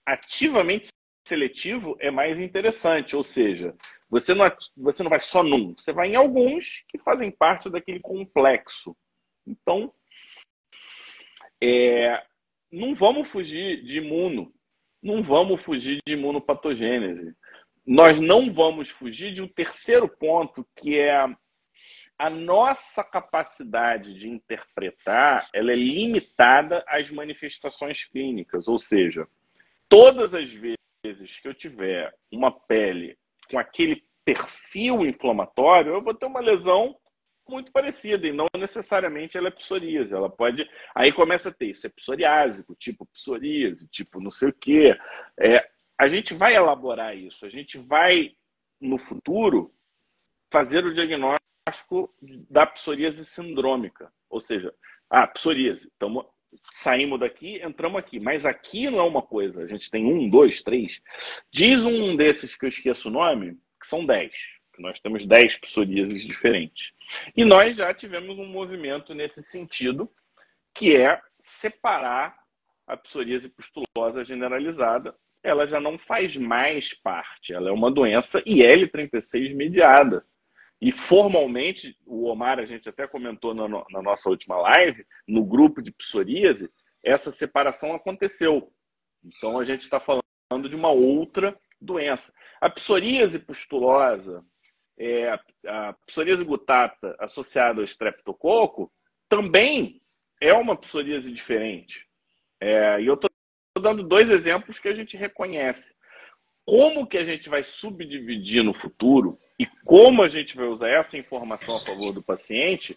ativamente 0.07 0.89
seletivo 1.27 1.97
é 2.01 2.11
mais 2.11 2.39
interessante, 2.39 3.15
ou 3.15 3.23
seja, 3.23 3.75
você 4.09 4.35
não, 4.35 4.51
você 4.77 5.03
não 5.03 5.11
vai 5.11 5.21
só 5.21 5.43
num, 5.43 5.75
você 5.75 5.93
vai 5.93 6.09
em 6.09 6.17
alguns 6.17 6.85
que 6.89 6.99
fazem 6.99 7.31
parte 7.31 7.71
daquele 7.71 8.01
complexo. 8.01 8.97
Então, 9.47 9.93
é, 11.63 12.25
não 12.73 12.95
vamos 12.95 13.29
fugir 13.29 13.85
de 13.85 13.99
imuno, 13.99 14.51
não 15.03 15.23
vamos 15.23 15.63
fugir 15.63 16.01
de 16.07 16.15
imunopatogênese. 16.15 17.37
Nós 17.87 18.19
não 18.19 18.51
vamos 18.51 18.89
fugir 18.89 19.33
de 19.35 19.43
um 19.43 19.49
terceiro 19.49 20.09
ponto, 20.09 20.67
que 20.75 20.99
é 20.99 21.15
a, 22.19 22.31
nossa 22.31 23.03
capacidade 23.03 24.15
de 24.15 24.29
interpretar, 24.29 25.49
ela 25.53 25.73
é 25.73 25.75
limitada 25.75 26.85
às 26.87 27.11
manifestações 27.11 28.05
clínicas, 28.05 28.69
ou 28.69 28.79
seja, 28.79 29.27
todas 29.89 30.33
as 30.33 30.51
vezes 30.51 31.41
que 31.41 31.49
eu 31.49 31.55
tiver 31.55 32.15
uma 32.31 32.53
pele 32.53 33.19
com 33.51 33.59
aquele 33.59 34.05
perfil 34.25 35.05
inflamatório, 35.05 35.95
eu 35.95 36.03
vou 36.03 36.15
ter 36.15 36.27
uma 36.27 36.41
lesão 36.41 36.97
muito 37.49 37.73
parecida 37.73 38.27
e 38.27 38.33
não 38.33 38.47
necessariamente 38.57 39.37
ela 39.37 39.49
é 39.49 39.51
psoríase. 39.51 40.13
Ela 40.13 40.31
pode. 40.31 40.69
Aí 40.95 41.13
começa 41.13 41.49
a 41.49 41.53
ter 41.53 41.67
isso, 41.67 41.87
é 41.87 41.91
psoriásico, 41.91 42.75
tipo 42.75 43.07
psoríase, 43.07 43.87
tipo 43.89 44.21
não 44.21 44.31
sei 44.31 44.49
o 44.49 44.53
quê. 44.53 44.97
É, 45.39 45.69
a 45.99 46.09
gente 46.09 46.35
vai 46.35 46.55
elaborar 46.55 47.17
isso, 47.17 47.47
a 47.47 47.49
gente 47.49 47.79
vai, 47.79 48.35
no 48.81 48.99
futuro, 48.99 49.73
fazer 50.51 50.85
o 50.85 50.95
diagnóstico 50.95 52.15
da 52.51 52.67
psoríase 52.67 53.25
sindrômica. 53.25 54.13
Ou 54.29 54.41
seja, 54.41 54.75
ah, 55.09 55.27
psoríase. 55.27 55.91
Então, 55.97 56.27
saímos 56.75 57.21
daqui, 57.21 57.61
entramos 57.63 57.99
aqui. 57.99 58.19
Mas 58.19 58.45
aqui 58.45 58.91
não 58.91 59.01
é 59.01 59.03
uma 59.03 59.23
coisa. 59.23 59.63
A 59.63 59.67
gente 59.67 59.91
tem 59.91 60.05
um, 60.05 60.29
dois, 60.29 60.63
três. 60.63 61.01
Diz 61.51 61.85
um 61.85 62.17
desses 62.17 62.57
que 62.57 62.65
eu 62.65 62.69
esqueço 62.69 63.09
o 63.09 63.13
nome, 63.13 63.59
que 63.81 63.87
são 63.87 64.05
dez. 64.05 64.33
Nós 64.83 65.01
temos 65.01 65.25
dez 65.27 65.57
psoríases 65.57 66.27
diferentes. 66.27 66.93
E 67.37 67.45
nós 67.45 67.77
já 67.77 67.95
tivemos 67.95 68.39
um 68.39 68.47
movimento 68.47 69.15
nesse 69.15 69.43
sentido, 69.43 70.11
que 70.75 70.97
é 70.97 71.21
separar 71.39 72.37
a 72.87 72.97
psoríase 72.97 73.49
pustulosa 73.49 74.25
generalizada. 74.25 75.15
Ela 75.43 75.67
já 75.67 75.81
não 75.81 75.97
faz 75.97 76.37
mais 76.37 76.93
parte, 76.93 77.55
ela 77.55 77.69
é 77.69 77.73
uma 77.73 77.91
doença 77.91 78.43
IL-36 78.45 79.55
mediada. 79.55 80.25
E 80.81 80.91
formalmente, 80.91 81.97
o 82.05 82.25
Omar, 82.25 82.59
a 82.59 82.67
gente 82.67 82.89
até 82.89 83.07
comentou 83.07 83.55
na, 83.55 83.69
na 83.69 84.03
nossa 84.03 84.29
última 84.29 84.57
live, 84.57 85.07
no 85.27 85.45
grupo 85.45 85.81
de 85.81 85.93
psoríase, 85.93 86.69
essa 87.05 87.31
separação 87.31 87.95
aconteceu. 87.95 88.73
Então 89.25 89.59
a 89.59 89.65
gente 89.65 89.83
está 89.83 90.01
falando 90.01 90.69
de 90.69 90.75
uma 90.75 90.91
outra 90.91 91.57
doença. 91.81 92.33
A 92.61 92.69
psoríase 92.69 93.39
pustulosa, 93.39 94.45
é, 94.99 95.39
a 95.67 95.93
psoríase 96.07 96.45
gutata 96.45 97.17
associada 97.19 97.81
ao 97.81 97.85
streptococo, 97.85 98.93
também 99.29 100.01
é 100.41 100.53
uma 100.53 100.77
psoríase 100.77 101.31
diferente. 101.33 102.07
É, 102.61 103.01
e 103.01 103.07
eu 103.07 103.15
estou 103.15 103.31
dando 103.81 104.03
dois 104.03 104.31
exemplos 104.31 104.79
que 104.79 104.89
a 104.89 104.95
gente 104.95 105.17
reconhece. 105.17 105.95
Como 106.65 107.07
que 107.07 107.19
a 107.19 107.25
gente 107.25 107.49
vai 107.49 107.63
subdividir 107.63 108.63
no 108.63 108.73
futuro 108.73 109.39
e 109.59 109.67
como 109.85 110.23
a 110.23 110.29
gente 110.29 110.57
vai 110.57 110.67
usar 110.67 110.91
essa 110.91 111.19
informação 111.19 111.77
a 111.77 111.81
favor 111.81 112.13
do 112.13 112.23
paciente 112.23 112.97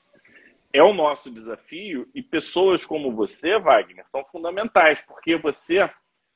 é 0.72 0.84
o 0.84 0.94
nosso 0.94 1.32
desafio 1.32 2.08
e 2.14 2.22
pessoas 2.22 2.86
como 2.86 3.16
você, 3.16 3.58
Wagner, 3.58 4.06
são 4.10 4.24
fundamentais, 4.26 5.02
porque 5.02 5.38
você, 5.38 5.90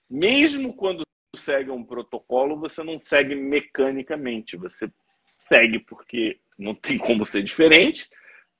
mesmo 0.10 0.74
quando 0.74 1.04
segue 1.36 1.70
um 1.70 1.84
protocolo, 1.84 2.58
você 2.58 2.82
não 2.82 2.98
segue 2.98 3.36
mecanicamente, 3.36 4.56
você 4.56 4.90
segue 5.40 5.80
porque 5.80 6.38
não 6.58 6.76
tem 6.76 6.98
como 6.98 7.26
ser 7.26 7.42
diferente. 7.42 8.08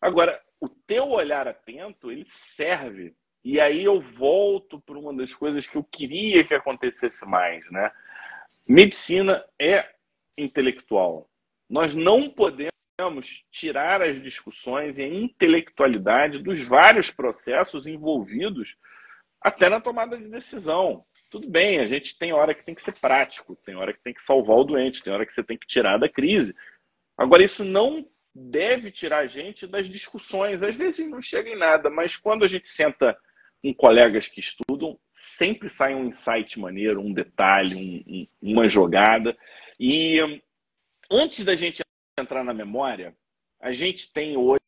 Agora, 0.02 0.42
o 0.60 0.70
teu 0.70 1.10
olhar 1.10 1.48
atento, 1.48 2.10
ele 2.10 2.24
serve. 2.26 3.14
E 3.44 3.60
aí 3.60 3.84
eu 3.84 4.02
volto 4.02 4.80
para 4.80 4.98
uma 4.98 5.14
das 5.14 5.34
coisas 5.34 5.68
que 5.68 5.76
eu 5.76 5.84
queria 5.84 6.44
que 6.44 6.54
acontecesse 6.54 7.26
mais, 7.26 7.70
né? 7.70 7.92
Medicina 8.68 9.44
é 9.60 9.88
intelectual. 10.38 11.30
Nós 11.70 11.94
não 11.94 12.30
podemos 12.30 12.72
tirar 13.52 14.02
as 14.02 14.22
discussões 14.22 14.98
e 14.98 15.04
a 15.04 15.08
intelectualidade 15.08 16.40
dos 16.40 16.62
vários 16.62 17.12
processos 17.12 17.86
envolvidos 17.88 18.76
até 19.42 19.70
na 19.70 19.80
tomada 19.80 20.18
de 20.18 20.30
decisão. 20.30 21.06
Tudo 21.30 21.48
bem, 21.48 21.80
a 21.80 21.88
gente 21.88 22.18
tem 22.18 22.34
hora 22.34 22.56
que 22.56 22.64
tem 22.64 22.74
que 22.74 22.82
ser 22.82 22.94
prático, 22.94 23.56
tem 23.56 23.76
hora 23.76 23.94
que 23.94 24.02
tem 24.02 24.14
que 24.14 24.24
salvar 24.24 24.58
o 24.58 24.64
doente, 24.64 25.04
tem 25.04 25.14
hora 25.14 25.26
que 25.26 25.34
você 25.34 25.44
tem 25.44 25.58
que 25.58 25.68
tirar 25.68 25.98
da 25.98 26.10
crise. 26.10 26.56
Agora, 27.18 27.44
isso 27.44 27.64
não 27.64 28.06
deve 28.34 28.92
tirar 28.92 29.20
a 29.20 29.28
gente 29.28 29.68
das 29.68 29.88
discussões. 29.88 30.64
Às 30.64 30.76
vezes 30.76 31.08
não 31.08 31.22
chega 31.22 31.50
em 31.50 31.58
nada, 31.58 31.90
mas 31.90 32.18
quando 32.18 32.44
a 32.44 32.48
gente 32.48 32.68
senta 32.68 33.18
com 33.62 33.74
colegas 33.74 34.28
que 34.28 34.40
estudam, 34.40 34.98
sempre 35.12 35.70
sai 35.70 35.94
um 35.94 36.06
insight 36.06 36.58
maneiro, 36.60 37.02
um 37.02 37.14
detalhe, 37.14 37.76
um, 37.76 38.14
um, 38.14 38.28
uma 38.54 38.70
jogada. 38.70 39.38
E 39.80 40.24
hum, 40.24 40.40
antes 41.12 41.44
da 41.44 41.56
gente 41.56 41.82
entrar 42.20 42.44
na 42.44 42.54
memória, 42.54 43.16
a 43.60 43.72
gente 43.74 44.12
tem 44.12 44.38
hoje 44.38 44.60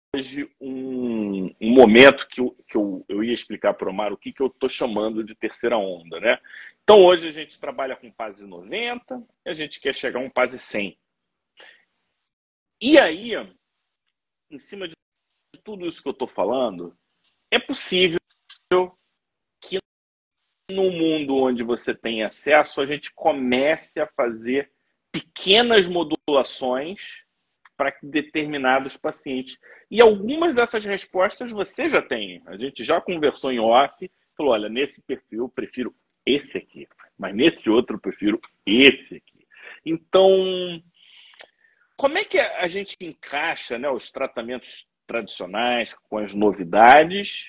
um, 0.59 1.45
um 1.61 1.69
momento 1.69 2.27
que, 2.27 2.41
eu, 2.41 2.51
que 2.67 2.75
eu, 2.75 3.05
eu 3.07 3.23
ia 3.23 3.33
explicar 3.33 3.73
para 3.73 3.87
o 3.87 3.91
Omar 3.91 4.11
o 4.11 4.17
que, 4.17 4.33
que 4.33 4.41
eu 4.41 4.47
estou 4.47 4.67
chamando 4.67 5.23
de 5.23 5.33
terceira 5.33 5.77
onda. 5.77 6.19
Né? 6.19 6.39
Então, 6.83 7.03
hoje 7.03 7.27
a 7.27 7.31
gente 7.31 7.59
trabalha 7.59 7.95
com 7.95 8.11
PASE 8.11 8.43
90 8.43 9.23
e 9.45 9.49
a 9.49 9.53
gente 9.53 9.79
quer 9.79 9.95
chegar 9.95 10.19
a 10.19 10.23
um 10.23 10.29
PASE 10.29 10.59
100. 10.59 10.97
E 12.81 12.99
aí, 12.99 13.31
em 14.51 14.59
cima 14.59 14.87
de 14.87 14.95
tudo 15.63 15.85
isso 15.85 16.01
que 16.01 16.07
eu 16.09 16.13
estou 16.13 16.27
falando, 16.27 16.97
é 17.49 17.59
possível 17.59 18.17
que 19.61 19.77
no 20.69 20.91
mundo 20.91 21.37
onde 21.37 21.63
você 21.63 21.93
tem 21.95 22.23
acesso, 22.23 22.81
a 22.81 22.85
gente 22.85 23.13
comece 23.13 24.01
a 24.01 24.07
fazer 24.07 24.71
pequenas 25.11 25.87
modulações 25.87 27.23
para 27.81 27.97
determinados 28.03 28.95
pacientes. 28.95 29.57
E 29.89 29.99
algumas 29.99 30.53
dessas 30.53 30.85
respostas 30.85 31.49
você 31.49 31.89
já 31.89 31.99
tem. 31.99 32.39
A 32.45 32.55
gente 32.55 32.83
já 32.83 33.01
conversou 33.01 33.51
em 33.51 33.59
off, 33.59 34.11
falou: 34.37 34.53
olha, 34.53 34.69
nesse 34.69 35.01
perfil 35.01 35.45
eu 35.45 35.49
prefiro 35.49 35.91
esse 36.23 36.59
aqui, 36.59 36.87
mas 37.17 37.35
nesse 37.35 37.71
outro 37.71 37.95
eu 37.95 37.99
prefiro 37.99 38.39
esse 38.67 39.15
aqui. 39.15 39.47
Então, 39.83 40.29
como 41.97 42.19
é 42.19 42.23
que 42.23 42.37
a 42.37 42.67
gente 42.67 42.95
encaixa 43.01 43.79
né, 43.79 43.89
os 43.89 44.11
tratamentos 44.11 44.85
tradicionais 45.07 45.91
com 46.07 46.19
as 46.19 46.35
novidades? 46.35 47.47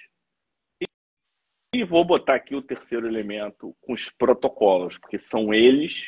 E 1.74 1.84
vou 1.84 2.06
botar 2.06 2.36
aqui 2.36 2.54
o 2.54 2.62
terceiro 2.62 3.06
elemento 3.06 3.76
com 3.82 3.92
os 3.92 4.08
protocolos, 4.08 4.96
porque 4.96 5.18
são 5.18 5.52
eles 5.52 6.06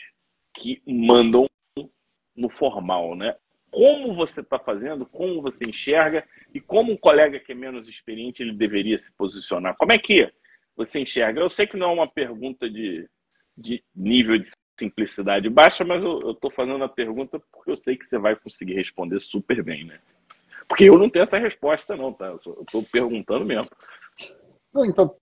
que 0.56 0.82
mandam 0.87 1.46
no 2.34 2.48
formal, 2.48 3.14
né? 3.14 3.37
Como 3.74 4.14
você 4.14 4.40
está 4.40 4.56
fazendo, 4.56 5.04
como 5.04 5.42
você 5.42 5.64
enxerga 5.64 6.24
e 6.54 6.60
como 6.60 6.92
um 6.92 6.96
colega 6.96 7.40
que 7.40 7.50
é 7.50 7.54
menos 7.56 7.88
experiente 7.88 8.40
ele 8.40 8.52
deveria 8.52 8.96
se 9.00 9.10
posicionar. 9.12 9.74
Como 9.76 9.90
é 9.90 9.98
que 9.98 10.32
você 10.76 11.00
enxerga? 11.00 11.40
Eu 11.40 11.48
sei 11.48 11.66
que 11.66 11.76
não 11.76 11.90
é 11.90 11.92
uma 11.92 12.08
pergunta 12.08 12.70
de, 12.70 13.08
de 13.58 13.82
nível 13.94 14.38
de 14.38 14.48
simplicidade 14.78 15.50
baixa, 15.50 15.84
mas 15.84 16.02
eu 16.02 16.30
estou 16.30 16.52
fazendo 16.52 16.84
a 16.84 16.88
pergunta 16.88 17.40
porque 17.52 17.72
eu 17.72 17.76
sei 17.76 17.96
que 17.96 18.06
você 18.06 18.16
vai 18.16 18.37
conseguir 18.37 18.74
responder 18.74 19.18
super 19.18 19.60
bem, 19.62 19.84
né? 19.84 19.98
Porque 20.68 20.84
eu 20.84 20.96
não 20.96 21.10
tenho 21.10 21.24
essa 21.24 21.38
resposta, 21.38 21.96
não, 21.96 22.12
tá? 22.12 22.26
Eu 22.26 22.37
estou 22.37 22.82
perguntando 22.84 23.44
mesmo. 23.44 23.68
Então, 24.76 25.16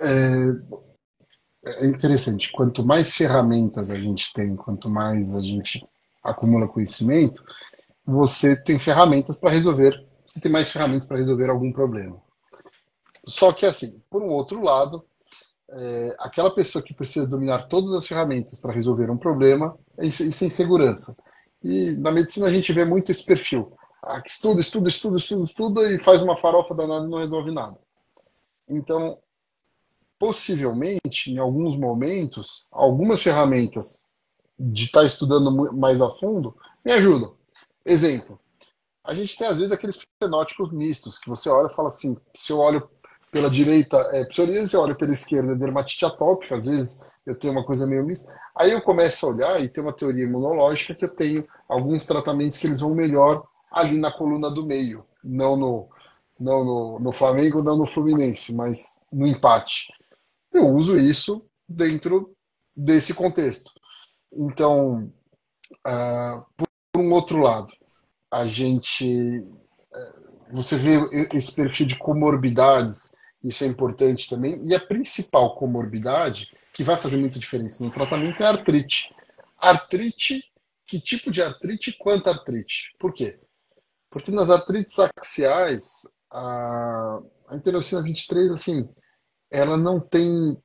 é, 0.00 1.82
é 1.82 1.86
interessante. 1.86 2.50
Quanto 2.50 2.84
mais 2.84 3.14
ferramentas 3.14 3.90
a 3.90 3.98
gente 3.98 4.32
tem, 4.32 4.56
quanto 4.56 4.88
mais 4.88 5.36
a 5.36 5.42
gente 5.42 5.86
acumula 6.30 6.68
conhecimento, 6.68 7.42
você 8.04 8.62
tem 8.62 8.78
ferramentas 8.78 9.38
para 9.38 9.50
resolver. 9.50 10.04
Você 10.26 10.40
tem 10.40 10.50
mais 10.50 10.70
ferramentas 10.70 11.06
para 11.06 11.16
resolver 11.16 11.50
algum 11.50 11.72
problema. 11.72 12.20
Só 13.26 13.52
que, 13.52 13.66
assim, 13.66 14.00
por 14.08 14.22
um 14.22 14.28
outro 14.28 14.62
lado, 14.62 15.04
é, 15.70 16.16
aquela 16.20 16.54
pessoa 16.54 16.82
que 16.82 16.94
precisa 16.94 17.28
dominar 17.28 17.64
todas 17.64 17.92
as 17.92 18.06
ferramentas 18.06 18.58
para 18.60 18.72
resolver 18.72 19.10
um 19.10 19.16
problema, 19.16 19.76
isso, 20.00 20.22
isso 20.22 20.44
é 20.44 20.46
insegurança. 20.46 21.16
E 21.62 21.96
na 22.00 22.12
medicina 22.12 22.46
a 22.46 22.50
gente 22.50 22.72
vê 22.72 22.84
muito 22.84 23.10
esse 23.10 23.24
perfil. 23.24 23.72
Ah, 24.02 24.22
estuda, 24.24 24.60
estuda, 24.60 24.88
estuda, 24.88 25.16
estuda, 25.16 25.44
estuda 25.44 25.92
e 25.92 25.98
faz 25.98 26.22
uma 26.22 26.36
farofa 26.36 26.74
danada 26.74 27.06
e 27.06 27.10
não 27.10 27.18
resolve 27.18 27.50
nada. 27.50 27.76
Então, 28.68 29.18
possivelmente, 30.18 31.32
em 31.32 31.38
alguns 31.38 31.76
momentos, 31.76 32.66
algumas 32.70 33.22
ferramentas 33.22 34.05
de 34.58 34.84
estar 34.84 35.00
tá 35.00 35.06
estudando 35.06 35.50
mais 35.74 36.00
a 36.00 36.10
fundo, 36.10 36.56
me 36.84 36.92
ajudam. 36.92 37.34
Exemplo, 37.84 38.38
a 39.04 39.14
gente 39.14 39.36
tem 39.36 39.46
às 39.46 39.56
vezes 39.56 39.72
aqueles 39.72 40.00
fenótipos 40.22 40.72
mistos, 40.72 41.18
que 41.18 41.28
você 41.28 41.48
olha 41.48 41.66
e 41.66 41.74
fala 41.74 41.88
assim, 41.88 42.16
se 42.36 42.52
eu 42.52 42.58
olho 42.58 42.88
pela 43.30 43.50
direita 43.50 43.96
é 44.12 44.24
psoríase, 44.24 44.74
eu 44.74 44.80
olho 44.80 44.96
pela 44.96 45.12
esquerda 45.12 45.52
é 45.52 45.56
dermatite 45.56 46.04
atópica, 46.04 46.56
às 46.56 46.66
vezes 46.66 47.04
eu 47.26 47.34
tenho 47.34 47.52
uma 47.52 47.64
coisa 47.64 47.86
meio 47.86 48.04
mista. 48.04 48.34
Aí 48.54 48.70
eu 48.72 48.80
começo 48.80 49.26
a 49.26 49.28
olhar 49.30 49.62
e 49.62 49.68
tem 49.68 49.82
uma 49.82 49.92
teoria 49.92 50.24
imunológica 50.24 50.94
que 50.94 51.04
eu 51.04 51.08
tenho 51.08 51.46
alguns 51.68 52.06
tratamentos 52.06 52.58
que 52.58 52.66
eles 52.66 52.80
vão 52.80 52.94
melhor 52.94 53.46
ali 53.70 53.98
na 53.98 54.12
coluna 54.12 54.50
do 54.50 54.64
meio, 54.64 55.04
não 55.22 55.56
no, 55.56 55.88
não 56.38 56.64
no, 56.64 56.98
no 57.00 57.12
Flamengo, 57.12 57.62
não 57.62 57.76
no 57.76 57.84
Fluminense, 57.84 58.54
mas 58.54 58.96
no 59.12 59.26
empate. 59.26 59.92
Eu 60.52 60.68
uso 60.68 60.98
isso 60.98 61.44
dentro 61.68 62.32
desse 62.74 63.12
contexto. 63.12 63.70
Então, 64.36 65.12
uh, 65.86 66.46
por 66.56 67.00
um 67.00 67.12
outro 67.12 67.38
lado, 67.38 67.72
a 68.30 68.46
gente. 68.46 69.44
Eh, 69.94 70.12
você 70.52 70.76
vê 70.76 70.98
esse 71.34 71.54
perfil 71.54 71.86
de 71.86 71.98
comorbidades, 71.98 73.14
isso 73.42 73.64
é 73.64 73.66
importante 73.66 74.28
também. 74.28 74.64
E 74.66 74.74
a 74.74 74.80
principal 74.80 75.56
comorbidade, 75.56 76.52
que 76.72 76.84
vai 76.84 76.96
fazer 76.96 77.16
muita 77.16 77.38
diferença 77.38 77.84
no 77.84 77.90
tratamento, 77.90 78.42
é 78.42 78.46
a 78.46 78.50
artrite. 78.50 79.14
Artrite, 79.58 80.44
que 80.86 81.00
tipo 81.00 81.30
de 81.30 81.42
artrite 81.42 81.90
e 81.90 81.92
quanta 81.94 82.30
artrite? 82.30 82.92
Por 82.98 83.12
quê? 83.12 83.38
Porque 84.10 84.30
nas 84.30 84.50
artrites 84.50 84.96
axiais, 84.98 86.06
a, 86.30 87.20
a 87.48 87.56
interleucina 87.56 88.02
23, 88.02 88.52
assim, 88.52 88.88
ela 89.50 89.76
não 89.76 90.00
tem 90.00 90.56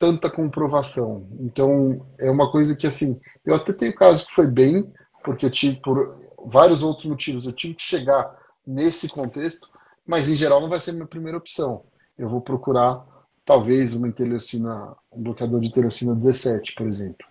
tanta 0.00 0.30
comprovação. 0.30 1.28
Então, 1.38 2.06
é 2.18 2.30
uma 2.30 2.50
coisa 2.50 2.74
que, 2.74 2.86
assim, 2.86 3.20
eu 3.44 3.54
até 3.54 3.70
tenho 3.70 3.94
caso 3.94 4.26
que 4.26 4.32
foi 4.32 4.46
bem, 4.46 4.90
porque 5.22 5.44
eu 5.44 5.50
tive, 5.50 5.76
por 5.76 6.18
vários 6.46 6.82
outros 6.82 7.04
motivos, 7.04 7.44
eu 7.44 7.52
tive 7.52 7.74
que 7.74 7.82
chegar 7.82 8.34
nesse 8.66 9.10
contexto, 9.10 9.68
mas 10.06 10.30
em 10.30 10.34
geral 10.34 10.58
não 10.58 10.70
vai 10.70 10.80
ser 10.80 10.92
minha 10.92 11.06
primeira 11.06 11.36
opção. 11.36 11.84
Eu 12.16 12.30
vou 12.30 12.40
procurar, 12.40 13.04
talvez, 13.44 13.94
uma 13.94 14.08
interleucina, 14.08 14.96
um 15.12 15.22
bloqueador 15.22 15.60
de 15.60 15.68
interleucina 15.68 16.14
17, 16.14 16.74
por 16.74 16.86
exemplo. 16.86 17.26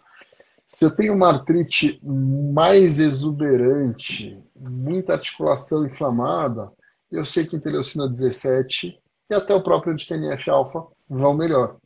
Se 0.67 0.86
eu 0.86 0.95
tenho 0.95 1.15
uma 1.15 1.29
artrite 1.29 1.99
mais 2.03 2.99
exuberante, 2.99 4.39
muita 4.55 5.13
articulação 5.13 5.88
inflamada, 5.88 6.71
eu 7.12 7.25
sei 7.25 7.47
que 7.47 7.55
interleucina 7.55 8.08
17 8.08 8.95
e 9.27 9.34
até 9.34 9.55
o 9.55 9.63
próprio 9.63 9.91
anti-TNF-alfa 9.91 10.86
vão 11.10 11.34
melhor. 11.34 11.77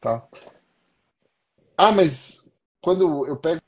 Tá? 0.00 0.26
Ah, 1.76 1.92
mas 1.92 2.50
quando 2.80 3.26
eu 3.26 3.36
pego. 3.38 3.60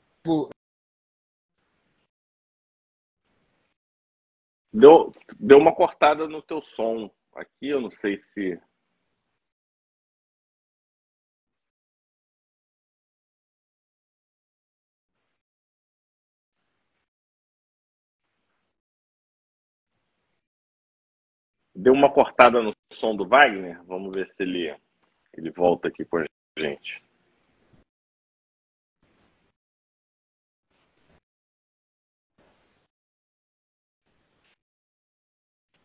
Deu, 4.73 5.13
deu 5.39 5.59
uma 5.59 5.75
cortada 5.75 6.27
no 6.27 6.41
teu 6.41 6.61
som. 6.61 7.09
Aqui 7.35 7.69
eu 7.69 7.81
não 7.81 7.91
sei 7.91 8.21
se 8.23 8.59
Deu 21.75 21.93
uma 21.93 22.11
cortada 22.11 22.61
no 22.61 22.73
som 22.91 23.15
do 23.15 23.27
Wagner. 23.27 23.83
Vamos 23.85 24.11
ver 24.15 24.29
se 24.29 24.43
ele, 24.43 24.75
ele 25.33 25.51
volta 25.51 25.87
aqui 25.87 26.05
com 26.05 26.17
a 26.17 26.25
gente. 26.57 27.03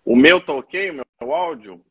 O 0.04 0.16
meu 0.16 0.44
tá 0.44 0.52
ok? 0.54 0.90
O 0.90 0.94
meu 0.94 1.34
áudio? 1.34 1.84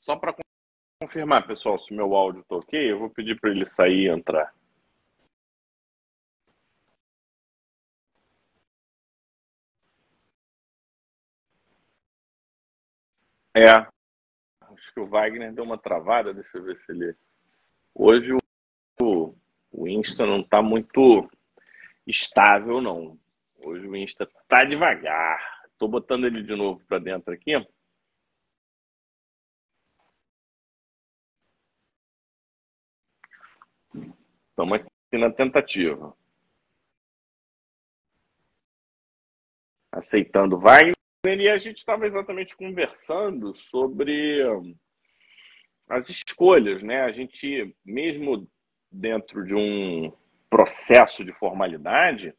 Só 0.00 0.16
para 0.16 0.34
confirmar, 1.02 1.46
pessoal, 1.46 1.78
se 1.78 1.92
o 1.92 1.96
meu 1.96 2.14
áudio 2.14 2.44
tá 2.44 2.56
ok, 2.56 2.92
eu 2.92 2.98
vou 2.98 3.10
pedir 3.10 3.38
para 3.40 3.50
ele 3.50 3.68
sair 3.74 4.06
e 4.06 4.08
entrar. 4.08 4.57
É. 13.58 13.70
Acho 14.60 14.94
que 14.94 15.00
o 15.00 15.08
Wagner 15.08 15.52
deu 15.52 15.64
uma 15.64 15.76
travada, 15.76 16.32
deixa 16.32 16.58
eu 16.58 16.62
ver 16.62 16.78
se 16.86 16.92
ele. 16.92 17.16
Hoje 17.92 18.32
o, 19.02 19.34
o 19.72 19.88
Insta 19.88 20.24
não 20.24 20.42
está 20.42 20.62
muito 20.62 21.28
estável, 22.06 22.80
não. 22.80 23.18
Hoje 23.58 23.84
o 23.84 23.96
Insta 23.96 24.30
tá 24.46 24.62
devagar. 24.62 25.64
Estou 25.72 25.88
botando 25.88 26.24
ele 26.24 26.44
de 26.44 26.54
novo 26.54 26.80
para 26.86 27.00
dentro 27.00 27.34
aqui. 27.34 27.52
Estamos 34.50 34.78
aqui 34.80 35.18
na 35.18 35.32
tentativa. 35.32 36.16
Aceitando 39.90 40.60
Wagner 40.60 40.97
e 41.26 41.48
a 41.48 41.58
gente 41.58 41.78
estava 41.78 42.06
exatamente 42.06 42.56
conversando 42.56 43.54
sobre 43.70 44.46
hum, 44.48 44.74
as 45.88 46.08
escolhas, 46.08 46.82
né? 46.82 47.02
A 47.02 47.10
gente, 47.10 47.74
mesmo 47.84 48.48
dentro 48.90 49.44
de 49.44 49.54
um 49.54 50.12
processo 50.48 51.24
de 51.24 51.32
formalidade, 51.32 52.32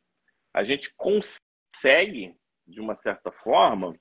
a 0.53 0.63
gente 0.63 0.93
consegue, 0.95 2.35
de 2.65 2.79
uma 2.79 2.95
certa 2.95 3.31
forma, 3.31 3.93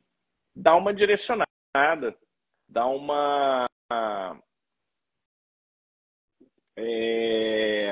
dar 0.54 0.76
uma 0.76 0.94
direcionada, 0.94 1.46
dar 2.68 2.86
uma. 2.86 3.66
É, 6.76 7.90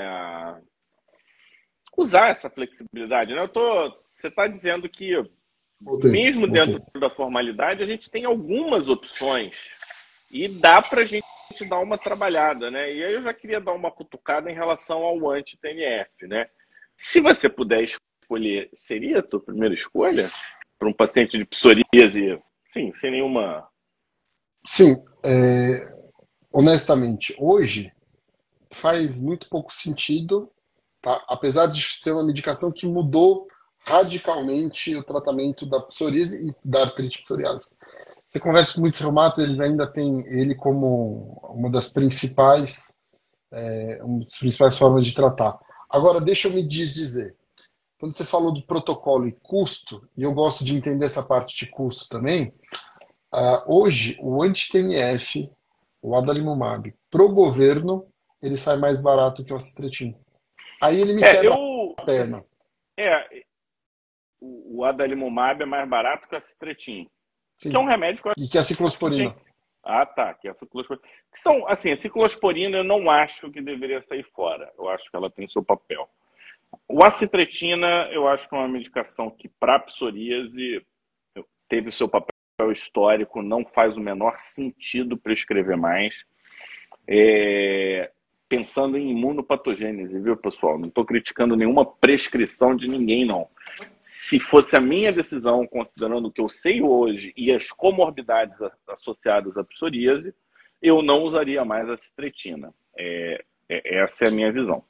usar 1.96 2.30
essa 2.30 2.48
flexibilidade. 2.48 3.34
Né? 3.34 3.42
Eu 3.42 3.48
tô, 3.48 3.90
você 4.12 4.28
está 4.28 4.46
dizendo 4.46 4.88
que 4.88 5.12
Voltei, 5.80 6.10
mesmo 6.10 6.46
voltei. 6.46 6.66
dentro 6.66 7.00
da 7.00 7.10
formalidade, 7.10 7.82
a 7.82 7.86
gente 7.86 8.10
tem 8.10 8.24
algumas 8.24 8.88
opções 8.88 9.54
e 10.30 10.48
dá 10.48 10.80
para 10.82 11.02
a 11.02 11.04
gente 11.04 11.24
dar 11.68 11.78
uma 11.78 11.98
trabalhada, 11.98 12.70
né? 12.70 12.92
E 12.92 13.04
aí 13.04 13.14
eu 13.14 13.22
já 13.22 13.32
queria 13.32 13.60
dar 13.60 13.72
uma 13.72 13.90
cutucada 13.90 14.50
em 14.50 14.54
relação 14.54 15.02
ao 15.02 15.30
anti-TNF, 15.30 16.26
né? 16.26 16.48
Se 16.96 17.20
você 17.20 17.48
puder 17.48 17.82
escolher, 17.82 18.70
seria 18.74 19.20
a 19.20 19.22
tua 19.22 19.40
primeira 19.40 19.74
escolha 19.74 20.30
para 20.78 20.88
um 20.88 20.92
paciente 20.92 21.38
de 21.38 21.44
psoríase, 21.44 22.40
sim, 22.72 22.92
sem 23.00 23.10
nenhuma... 23.10 23.68
Sim, 24.66 24.96
é... 25.22 25.94
honestamente, 26.52 27.34
hoje 27.38 27.92
faz 28.72 29.22
muito 29.22 29.48
pouco 29.48 29.72
sentido, 29.72 30.50
tá? 31.00 31.24
apesar 31.28 31.66
de 31.66 31.80
ser 31.80 32.12
uma 32.12 32.26
medicação 32.26 32.72
que 32.72 32.86
mudou 32.86 33.46
radicalmente 33.86 34.96
o 34.96 35.04
tratamento 35.04 35.64
da 35.64 35.80
psoríase 35.80 36.48
e 36.48 36.54
da 36.64 36.82
artrite 36.82 37.22
psoriásica. 37.22 37.76
Você 38.24 38.40
conversa 38.40 38.74
com 38.74 38.80
muitos 38.80 38.98
reumatos, 38.98 39.38
eles 39.38 39.60
ainda 39.60 39.86
têm 39.86 40.26
ele 40.26 40.54
como 40.54 41.40
uma 41.48 41.70
das 41.70 41.88
principais, 41.88 42.98
é, 43.52 44.00
uma 44.02 44.24
das 44.24 44.36
principais 44.36 44.76
formas 44.76 45.06
de 45.06 45.14
tratar. 45.14 45.58
Agora, 45.88 46.20
deixa 46.20 46.48
eu 46.48 46.52
me 46.52 46.66
dizer, 46.66 47.36
quando 47.98 48.12
você 48.12 48.24
falou 48.24 48.52
do 48.52 48.62
protocolo 48.62 49.28
e 49.28 49.32
custo, 49.32 50.06
e 50.16 50.24
eu 50.24 50.32
gosto 50.34 50.64
de 50.64 50.74
entender 50.74 51.06
essa 51.06 51.22
parte 51.22 51.64
de 51.64 51.70
custo 51.70 52.08
também, 52.08 52.52
uh, 53.32 53.62
hoje 53.72 54.18
o 54.20 54.42
anti-TNF, 54.42 55.48
o 56.02 56.16
adalimumab, 56.16 56.92
para 57.08 57.22
o 57.22 57.32
governo, 57.32 58.04
ele 58.42 58.56
sai 58.56 58.76
mais 58.76 59.00
barato 59.00 59.44
que 59.44 59.52
o 59.52 59.56
acitretin. 59.56 60.16
Aí 60.82 61.00
ele 61.00 61.14
me 61.14 61.22
é, 61.22 61.32
quebra 61.32 61.48
eu... 61.48 61.94
a 61.96 62.02
perna. 62.02 62.44
É, 62.98 63.44
o 64.40 64.84
adalimumab 64.84 65.62
é 65.62 65.66
mais 65.66 65.88
barato 65.88 66.28
que 66.28 66.36
a 66.36 66.40
citretin. 66.40 67.08
Sim. 67.56 67.70
Que 67.70 67.76
é 67.76 67.78
um 67.78 67.86
remédio 67.86 68.22
que 68.22 68.30
E 68.36 68.48
que 68.48 68.58
é 68.58 68.60
a 68.60 68.64
ciclosporina. 68.64 69.34
Ah, 69.82 70.04
tá. 70.04 70.34
Que 70.34 70.48
é 70.48 70.50
a 70.50 70.54
ciclosporina. 70.54 71.06
Que 71.32 71.40
são, 71.40 71.66
assim, 71.68 71.92
a 71.92 71.96
ciclosporina 71.96 72.78
eu 72.78 72.84
não 72.84 73.10
acho 73.10 73.50
que 73.50 73.60
deveria 73.60 74.02
sair 74.02 74.24
fora. 74.34 74.70
Eu 74.76 74.88
acho 74.88 75.10
que 75.10 75.16
ela 75.16 75.30
tem 75.30 75.46
seu 75.46 75.64
papel. 75.64 76.08
O 76.88 77.04
acitretina, 77.04 78.08
eu 78.12 78.28
acho 78.28 78.48
que 78.48 78.54
é 78.54 78.58
uma 78.58 78.68
medicação 78.68 79.30
que, 79.30 79.48
para 79.48 79.78
psoríase, 79.78 80.84
teve 81.68 81.88
o 81.88 81.92
seu 81.92 82.08
papel 82.08 82.72
histórico, 82.72 83.42
não 83.42 83.64
faz 83.64 83.96
o 83.96 84.00
menor 84.00 84.38
sentido 84.38 85.16
prescrever 85.16 85.76
mais. 85.76 86.14
É, 87.08 87.85
pensando 88.48 88.96
em 88.96 89.10
imunopatogênese, 89.10 90.18
viu, 90.20 90.36
pessoal? 90.36 90.78
Não 90.78 90.88
estou 90.88 91.04
criticando 91.04 91.56
nenhuma 91.56 91.84
prescrição 91.84 92.76
de 92.76 92.88
ninguém, 92.88 93.24
não. 93.24 93.48
se 94.00 94.38
fosse 94.38 94.76
a 94.76 94.80
minha 94.80 95.12
decisão, 95.12 95.66
considerando 95.66 96.28
o 96.28 96.32
que 96.32 96.40
eu 96.40 96.48
sei 96.48 96.80
hoje 96.80 97.32
e 97.36 97.52
as 97.52 97.70
comorbidades 97.70 98.58
associadas 98.88 99.56
à 99.56 99.64
psoríase, 99.64 100.34
eu 100.80 101.02
não 101.02 101.22
usaria 101.22 101.64
mais 101.64 101.88
a 101.88 101.96
citretina. 101.96 102.72
É, 102.96 103.44
é, 103.68 103.98
essa 103.98 104.26
é 104.26 104.28
a 104.28 104.30
minha 104.30 104.52
visão. 104.52 104.84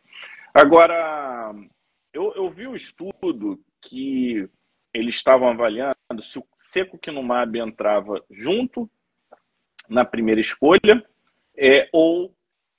Agora, 0.52 1.54
eu, 2.12 2.32
eu 2.34 2.50
vi 2.50 2.66
o 2.66 2.70
um 2.70 2.76
estudo 2.76 3.58
que 3.80 4.48
eles 4.92 5.14
estavam 5.14 5.48
avaliando 5.48 5.96
se 6.22 6.38
o 6.38 6.44
secukinumab 6.56 7.58
entrava 7.58 8.22
junto 8.30 8.90
na 9.88 10.04
primeira 10.04 10.40
escolha 10.40 11.04
é, 11.56 11.88
ou 11.92 12.35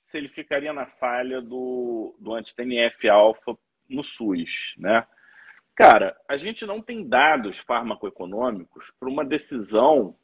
se 0.08 0.16
ele 0.16 0.28
ficaria 0.28 0.72
na 0.72 0.86
falha 0.86 1.40
do, 1.40 2.16
do 2.18 2.34
anti-TNF-alfa 2.34 3.56
no 3.88 4.02
SUS, 4.02 4.74
né? 4.78 5.06
Cara, 5.74 6.16
a 6.26 6.36
gente 6.36 6.64
não 6.66 6.80
tem 6.80 7.06
dados 7.06 7.58
farmacoeconômicos 7.58 8.90
para 8.98 9.08
uma 9.08 9.24
decisão 9.24 10.16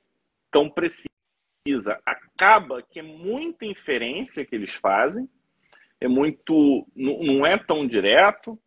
tão 0.51 0.71
precisa. 0.71 1.07
Acaba 2.05 2.83
que 2.83 2.99
é 2.99 3.03
muita 3.03 3.67
inferência 3.67 4.45
que 4.45 4.55
eles 4.55 4.75
fazem, 4.75 5.29
é 6.01 6.09
muito, 6.09 6.87
não 6.97 7.47
é 7.47 7.59
tão 7.59 7.87
direto, 7.87 8.59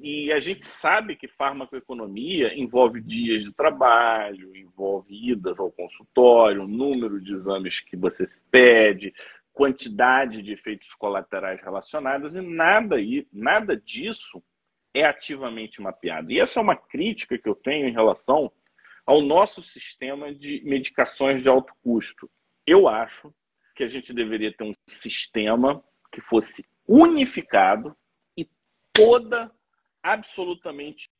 e 0.00 0.30
a 0.30 0.38
gente 0.38 0.64
sabe 0.64 1.16
que 1.16 1.26
farmacoeconomia 1.26 2.56
envolve 2.56 3.00
dias 3.00 3.42
de 3.42 3.52
trabalho, 3.52 4.56
envolve 4.56 5.12
idas 5.32 5.58
ao 5.58 5.72
consultório, 5.72 6.68
número 6.68 7.20
de 7.20 7.34
exames 7.34 7.80
que 7.80 7.96
você 7.96 8.24
se 8.24 8.40
pede, 8.50 9.12
quantidade 9.58 10.40
de 10.40 10.52
efeitos 10.52 10.94
colaterais 10.94 11.60
relacionados, 11.60 12.32
e 12.36 12.40
nada, 12.40 12.94
nada 13.32 13.76
disso 13.76 14.40
é 14.94 15.04
ativamente 15.04 15.82
mapeado. 15.82 16.30
E 16.30 16.38
essa 16.38 16.60
é 16.60 16.62
uma 16.62 16.76
crítica 16.76 17.36
que 17.36 17.48
eu 17.48 17.56
tenho 17.56 17.88
em 17.88 17.92
relação 17.92 18.52
ao 19.04 19.20
nosso 19.20 19.60
sistema 19.60 20.32
de 20.32 20.62
medicações 20.64 21.42
de 21.42 21.48
alto 21.48 21.74
custo. 21.82 22.30
Eu 22.64 22.86
acho 22.86 23.34
que 23.74 23.82
a 23.82 23.88
gente 23.88 24.12
deveria 24.12 24.56
ter 24.56 24.62
um 24.62 24.72
sistema 24.88 25.82
que 26.12 26.20
fosse 26.20 26.64
unificado 26.86 27.96
e 28.36 28.48
toda 28.92 29.50
absolutamente 30.00 31.10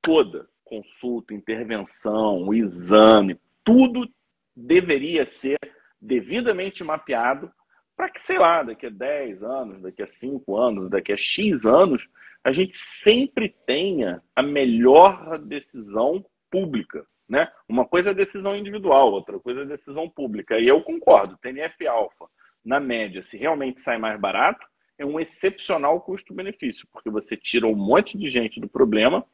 toda 0.00 0.48
consulta, 0.62 1.34
intervenção, 1.34 2.54
exame, 2.54 3.36
tudo 3.64 4.08
deveria 4.54 5.26
ser 5.26 5.58
devidamente 6.00 6.84
mapeado 6.84 7.52
para 7.98 8.08
que, 8.08 8.22
sei 8.22 8.38
lá, 8.38 8.62
daqui 8.62 8.86
a 8.86 8.90
10 8.90 9.42
anos, 9.42 9.82
daqui 9.82 10.04
a 10.04 10.06
5 10.06 10.56
anos, 10.56 10.88
daqui 10.88 11.12
a 11.12 11.16
X 11.16 11.66
anos, 11.66 12.08
a 12.44 12.52
gente 12.52 12.76
sempre 12.76 13.52
tenha 13.66 14.22
a 14.36 14.42
melhor 14.42 15.36
decisão 15.36 16.24
pública. 16.48 17.04
Né? 17.28 17.50
Uma 17.68 17.84
coisa 17.84 18.10
é 18.10 18.14
decisão 18.14 18.54
individual, 18.54 19.10
outra 19.10 19.40
coisa 19.40 19.62
é 19.62 19.64
decisão 19.64 20.08
pública. 20.08 20.60
E 20.60 20.68
eu 20.68 20.80
concordo, 20.80 21.36
TNF-alfa, 21.38 22.26
na 22.64 22.78
média, 22.78 23.20
se 23.20 23.36
realmente 23.36 23.80
sai 23.80 23.98
mais 23.98 24.18
barato, 24.20 24.64
é 24.96 25.04
um 25.04 25.18
excepcional 25.18 26.00
custo-benefício, 26.00 26.86
porque 26.92 27.10
você 27.10 27.36
tira 27.36 27.66
um 27.66 27.74
monte 27.74 28.16
de 28.16 28.30
gente 28.30 28.60
do 28.60 28.68
problema, 28.68 29.26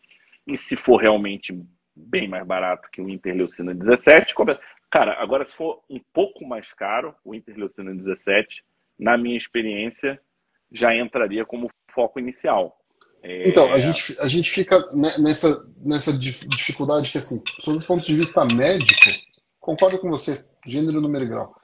e 0.46 0.56
se 0.56 0.74
for 0.74 0.96
realmente 0.96 1.52
bem 1.94 2.26
mais 2.26 2.46
barato 2.46 2.88
que 2.90 3.02
o 3.02 3.10
interleucina 3.10 3.74
17, 3.74 4.34
cara, 4.90 5.20
agora 5.22 5.44
se 5.44 5.54
for 5.54 5.82
um 5.88 6.00
pouco 6.12 6.46
mais 6.46 6.72
caro, 6.72 7.14
o 7.24 7.34
interleucina 7.34 7.94
17, 7.94 8.64
na 8.98 9.18
minha 9.18 9.36
experiência, 9.36 10.20
já 10.72 10.94
entraria 10.94 11.44
como 11.44 11.70
foco 11.90 12.18
inicial. 12.18 12.76
É... 13.22 13.48
Então, 13.48 13.72
a 13.72 13.78
gente, 13.78 14.16
a 14.20 14.26
gente 14.26 14.50
fica 14.50 14.78
nessa, 15.18 15.66
nessa 15.78 16.12
dificuldade 16.12 17.10
que, 17.10 17.18
assim, 17.18 17.42
sob 17.60 17.78
o 17.78 17.86
ponto 17.86 18.06
de 18.06 18.14
vista 18.14 18.44
médico, 18.44 19.10
concordo 19.58 19.98
com 19.98 20.10
você, 20.10 20.44
gênero, 20.66 21.00
número 21.00 21.24
e 21.24 21.28
grau. 21.28 21.54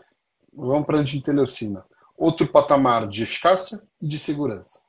Vamos 0.53 0.87
para 0.87 0.99
a 0.99 1.01
anti-interleucina 1.01 1.85
outro 2.21 2.47
patamar 2.47 3.09
de 3.09 3.23
eficácia 3.23 3.83
e 3.99 4.07
de 4.07 4.19
segurança. 4.19 4.81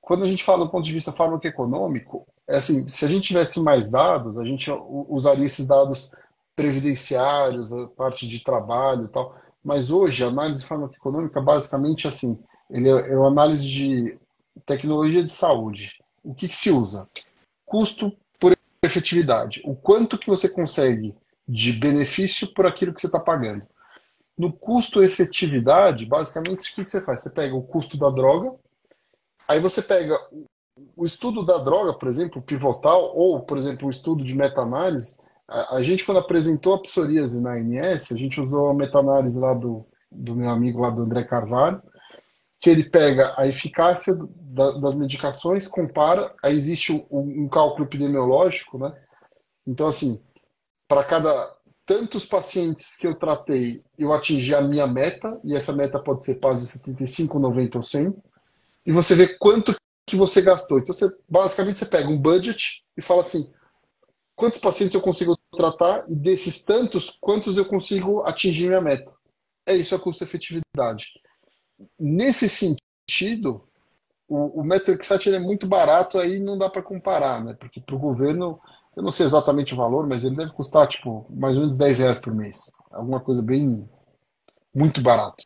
Quando 0.00 0.24
a 0.24 0.26
gente 0.26 0.42
fala 0.42 0.64
do 0.64 0.70
ponto 0.70 0.86
de 0.86 0.92
vista 0.92 1.12
farmacoeconômico, 1.12 2.26
é 2.48 2.56
assim, 2.56 2.88
se 2.88 3.04
a 3.04 3.08
gente 3.08 3.26
tivesse 3.26 3.60
mais 3.62 3.90
dados, 3.90 4.38
a 4.38 4.44
gente 4.44 4.70
usaria 4.70 5.44
esses 5.44 5.66
dados 5.66 6.10
previdenciários, 6.56 7.72
a 7.72 7.86
parte 7.88 8.26
de 8.26 8.42
trabalho 8.42 9.04
e 9.04 9.08
tal. 9.08 9.36
Mas 9.62 9.90
hoje, 9.90 10.24
a 10.24 10.28
análise 10.28 10.64
farmacoeconômica, 10.64 11.40
basicamente, 11.40 12.08
assim, 12.08 12.38
ele 12.70 12.88
é, 12.88 13.12
é 13.12 13.16
uma 13.16 13.28
análise 13.28 13.68
de 13.68 14.18
tecnologia 14.64 15.22
de 15.22 15.32
saúde. 15.32 15.98
O 16.24 16.34
que, 16.34 16.48
que 16.48 16.56
se 16.56 16.70
usa? 16.70 17.08
Custo 17.64 18.12
por 18.40 18.56
efetividade. 18.82 19.62
O 19.64 19.76
quanto 19.76 20.18
que 20.18 20.28
você 20.28 20.48
consegue 20.48 21.14
de 21.46 21.72
benefício 21.72 22.52
por 22.52 22.66
aquilo 22.66 22.92
que 22.92 23.00
você 23.00 23.06
está 23.06 23.20
pagando. 23.20 23.66
No 24.36 24.52
custo-efetividade, 24.52 26.04
basicamente, 26.04 26.70
o 26.70 26.74
que 26.74 26.90
você 26.90 27.00
faz? 27.00 27.22
Você 27.22 27.30
pega 27.30 27.54
o 27.54 27.62
custo 27.62 27.96
da 27.96 28.10
droga, 28.10 28.54
aí 29.48 29.60
você 29.60 29.80
pega 29.80 30.18
o 30.94 31.06
estudo 31.06 31.44
da 31.44 31.58
droga, 31.58 31.94
por 31.94 32.08
exemplo, 32.08 32.42
pivotal, 32.42 33.16
ou, 33.16 33.40
por 33.40 33.56
exemplo, 33.56 33.86
o 33.86 33.90
estudo 33.90 34.24
de 34.24 34.34
meta-análise. 34.34 35.16
A, 35.48 35.80
gente, 35.82 36.04
quando 36.04 36.18
apresentou 36.18 36.74
a 36.74 36.82
psoríase 36.82 37.40
na 37.40 37.52
ANS, 37.52 38.10
a 38.10 38.16
gente 38.16 38.40
usou 38.40 38.68
a 38.68 38.74
meta-análise 38.74 39.38
lá 39.38 39.54
do, 39.54 39.86
do 40.10 40.34
meu 40.34 40.50
amigo 40.50 40.80
lá 40.80 40.90
do 40.90 41.02
André 41.02 41.22
Carvalho, 41.22 41.80
que 42.58 42.68
ele 42.68 42.90
pega 42.90 43.32
a 43.36 43.46
eficácia 43.46 44.16
da, 44.40 44.72
das 44.72 44.96
medicações, 44.96 45.68
compara, 45.68 46.34
aí 46.42 46.56
existe 46.56 46.92
um, 46.92 47.44
um 47.44 47.48
cálculo 47.48 47.84
epidemiológico, 47.84 48.76
né? 48.78 48.92
Então, 49.64 49.86
assim, 49.86 50.20
para 50.88 51.04
cada 51.04 51.56
tantos 51.84 52.26
pacientes 52.26 52.96
que 52.96 53.06
eu 53.06 53.14
tratei, 53.14 53.84
eu 53.96 54.12
atingi 54.12 54.52
a 54.52 54.60
minha 54.60 54.86
meta, 54.88 55.40
e 55.44 55.54
essa 55.54 55.72
meta 55.72 56.00
pode 56.00 56.24
ser 56.24 56.40
PASI 56.40 56.66
75, 56.66 57.38
90 57.38 57.78
ou 57.78 57.82
100, 57.82 58.14
e 58.84 58.92
você 58.92 59.14
vê 59.14 59.28
quanto 59.28 59.76
que 60.04 60.16
você 60.16 60.42
gastou. 60.42 60.80
Então, 60.80 60.92
você, 60.92 61.08
basicamente, 61.28 61.78
você 61.78 61.86
pega 61.86 62.08
um 62.08 62.18
budget 62.18 62.82
e 62.96 63.02
fala 63.02 63.20
assim, 63.20 63.48
quantos 64.36 64.60
pacientes 64.60 64.94
eu 64.94 65.00
consigo 65.00 65.36
tratar, 65.56 66.04
e 66.08 66.14
desses 66.14 66.62
tantos, 66.62 67.10
quantos 67.20 67.56
eu 67.56 67.64
consigo 67.64 68.20
atingir 68.20 68.68
minha 68.68 68.80
meta. 68.80 69.12
É 69.66 69.74
isso 69.74 69.94
a 69.94 69.98
custo-efetividade. 69.98 71.20
Nesse 71.98 72.48
sentido, 72.48 73.66
o, 74.28 74.60
o 74.60 74.64
é 74.64 75.38
muito 75.38 75.66
barato, 75.66 76.18
aí 76.18 76.38
não 76.38 76.58
dá 76.58 76.68
para 76.68 76.82
comparar, 76.82 77.42
né? 77.42 77.54
porque 77.58 77.80
para 77.80 77.96
o 77.96 77.98
governo 77.98 78.60
eu 78.94 79.02
não 79.02 79.10
sei 79.10 79.26
exatamente 79.26 79.74
o 79.74 79.76
valor, 79.76 80.06
mas 80.06 80.24
ele 80.24 80.36
deve 80.36 80.52
custar, 80.52 80.86
tipo, 80.88 81.26
mais 81.28 81.56
ou 81.56 81.60
menos 81.60 81.76
10 81.76 81.98
reais 81.98 82.18
por 82.18 82.34
mês. 82.34 82.72
Alguma 82.90 83.20
coisa 83.20 83.42
bem. 83.42 83.86
muito 84.74 85.02
barato. 85.02 85.44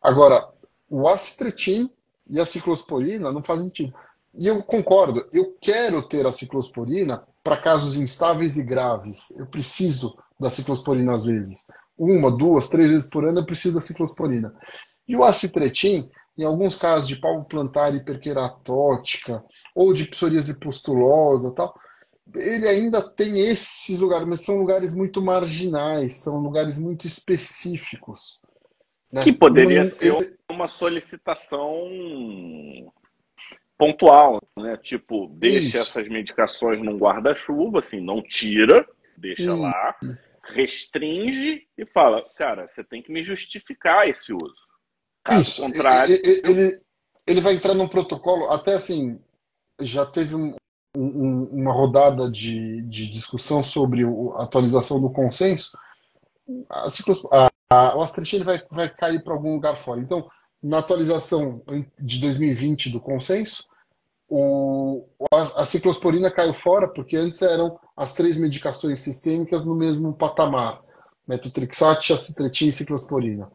Agora, 0.00 0.48
o 0.88 1.06
acitretin 1.06 1.90
e 2.28 2.40
a 2.40 2.46
ciclosporina 2.46 3.30
não 3.30 3.42
fazem 3.42 3.66
sentido. 3.66 3.94
E 4.34 4.46
eu 4.46 4.62
concordo, 4.62 5.26
eu 5.32 5.56
quero 5.60 6.02
ter 6.02 6.26
a 6.26 6.32
ciclosporina 6.32 7.26
para 7.46 7.56
casos 7.56 7.96
instáveis 7.96 8.56
e 8.56 8.66
graves. 8.66 9.30
Eu 9.38 9.46
preciso 9.46 10.18
da 10.38 10.50
ciclosporina 10.50 11.14
às 11.14 11.24
vezes. 11.24 11.64
Uma, 11.96 12.36
duas, 12.36 12.68
três 12.68 12.90
vezes 12.90 13.08
por 13.08 13.24
ano 13.24 13.38
eu 13.38 13.46
preciso 13.46 13.76
da 13.76 13.80
ciclosporina. 13.80 14.52
E 15.06 15.14
o 15.14 15.22
acitretin, 15.22 16.10
em 16.36 16.42
alguns 16.42 16.74
casos 16.74 17.06
de 17.06 17.14
palmo 17.14 17.44
plantar 17.44 17.94
hiperqueratótica 17.94 19.44
ou 19.76 19.92
de 19.92 20.06
psoríase 20.06 20.58
pustulosa 20.58 21.54
tal, 21.54 21.72
ele 22.34 22.66
ainda 22.68 23.00
tem 23.00 23.38
esses 23.38 24.00
lugares, 24.00 24.26
mas 24.26 24.40
são 24.40 24.58
lugares 24.58 24.92
muito 24.92 25.22
marginais, 25.22 26.16
são 26.16 26.40
lugares 26.40 26.80
muito 26.80 27.06
específicos. 27.06 28.40
Né? 29.12 29.22
Que 29.22 29.32
poderia 29.32 29.84
não, 29.84 29.90
ser 29.90 30.16
ele... 30.16 30.36
uma 30.50 30.66
solicitação 30.66 31.78
pontual, 33.78 34.40
né? 34.58 34.76
Tipo, 34.76 35.28
deixa 35.28 35.78
Isso. 35.78 35.78
essas 35.78 36.08
medicações 36.08 36.82
num 36.82 36.96
guarda-chuva, 36.96 37.80
assim, 37.80 38.00
não 38.00 38.22
tira, 38.22 38.86
deixa 39.16 39.52
hum. 39.52 39.62
lá, 39.62 39.94
restringe 40.44 41.66
e 41.76 41.86
fala, 41.86 42.24
cara, 42.36 42.68
você 42.68 42.82
tem 42.84 43.02
que 43.02 43.12
me 43.12 43.22
justificar 43.24 44.08
esse 44.08 44.32
uso. 44.32 44.66
Caso 45.24 45.40
Isso. 45.42 45.62
contrário. 45.62 46.14
Ele, 46.14 46.42
ele, 46.44 46.80
ele 47.26 47.40
vai 47.40 47.54
entrar 47.54 47.74
num 47.74 47.88
protocolo, 47.88 48.50
até 48.50 48.74
assim, 48.74 49.20
já 49.80 50.06
teve 50.06 50.34
um, 50.34 50.54
um, 50.96 51.44
uma 51.52 51.72
rodada 51.72 52.30
de, 52.30 52.82
de 52.82 53.10
discussão 53.10 53.62
sobre 53.62 54.04
a 54.04 54.42
atualização 54.42 55.00
do 55.00 55.10
consenso, 55.10 55.76
a, 56.70 56.86
a, 57.32 57.50
a, 57.70 57.96
o 57.96 58.44
vai, 58.44 58.62
vai 58.70 58.88
cair 58.88 59.22
para 59.22 59.34
algum 59.34 59.54
lugar 59.54 59.76
fora. 59.76 60.00
Então, 60.00 60.28
na 60.66 60.78
atualização 60.78 61.62
de 61.98 62.20
2020 62.20 62.90
do 62.90 63.00
consenso, 63.00 63.64
o, 64.28 65.06
a, 65.32 65.62
a, 65.62 65.64
ciclosporina 65.64 66.28
caiu 66.28 66.52
fora 66.52 66.88
porque 66.88 67.16
antes 67.16 67.40
eram 67.40 67.78
as 67.96 68.14
três 68.14 68.36
medicações 68.36 68.98
sistêmicas 69.00 69.64
no 69.64 69.76
mesmo 69.76 70.12
patamar: 70.12 70.82
metotrexate, 71.26 72.12
acitretin 72.12 72.68
e 72.68 72.72
ciclosporina. 72.72 73.48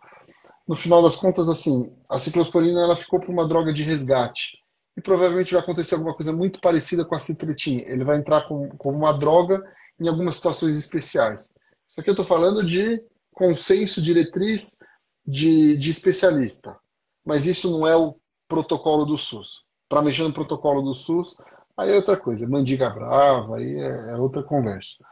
No 0.66 0.78
final 0.78 1.04
das 1.04 1.18
contas, 1.18 1.50
assim, 1.50 1.92
a 2.08 2.18
ciclosporina 2.18 2.80
ela 2.82 2.96
ficou 2.96 3.20
para 3.20 3.32
uma 3.32 3.48
droga 3.48 3.74
de 3.74 3.84
resgate. 3.84 4.60
e 4.96 5.02
provavelmente 5.02 5.54
vai 5.54 5.62
acontecer 5.62 5.96
alguma 5.96 6.16
coisa 6.16 6.32
muito 6.32 6.62
parecida 6.62 7.04
com 7.04 7.16
a 7.16 7.20
citretina. 7.20 7.82
Ele 7.86 8.06
vai 8.06 8.18
entrar 8.18 8.48
como, 8.48 8.70
como 8.78 8.98
uma 8.98 9.12
droga 9.12 9.62
em 10.00 10.08
algumas 10.08 10.36
situações 10.36 10.78
especiais. 10.78 11.54
Isso 11.90 12.00
aqui 12.00 12.10
eu 12.10 12.14
estou 12.14 12.26
falando 12.26 12.66
de 12.66 13.04
consenso, 13.34 14.02
diretriz 14.02 14.78
de, 15.26 15.76
de 15.76 15.92
especialista. 15.92 16.78
Mas 17.26 17.46
isso 17.46 17.70
não 17.72 17.88
é 17.88 17.96
o 17.96 18.16
protocolo 18.48 19.06
do 19.06 19.18
SUS. 19.18 19.64
Para 19.88 20.02
mexer 20.02 20.24
no 20.24 20.34
protocolo 20.34 20.82
do 20.82 20.94
SUS, 20.94 21.38
aí 21.78 21.92
é 21.92 21.96
outra 21.96 22.18
coisa. 22.18 22.48
Mandiga 22.48 22.90
brava, 22.90 23.58
aí 23.58 23.76
é, 23.80 24.12
é 24.12 24.16
outra 24.16 24.44
conversa. 24.44 25.06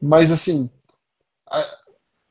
Mas, 0.00 0.30
assim, 0.32 0.70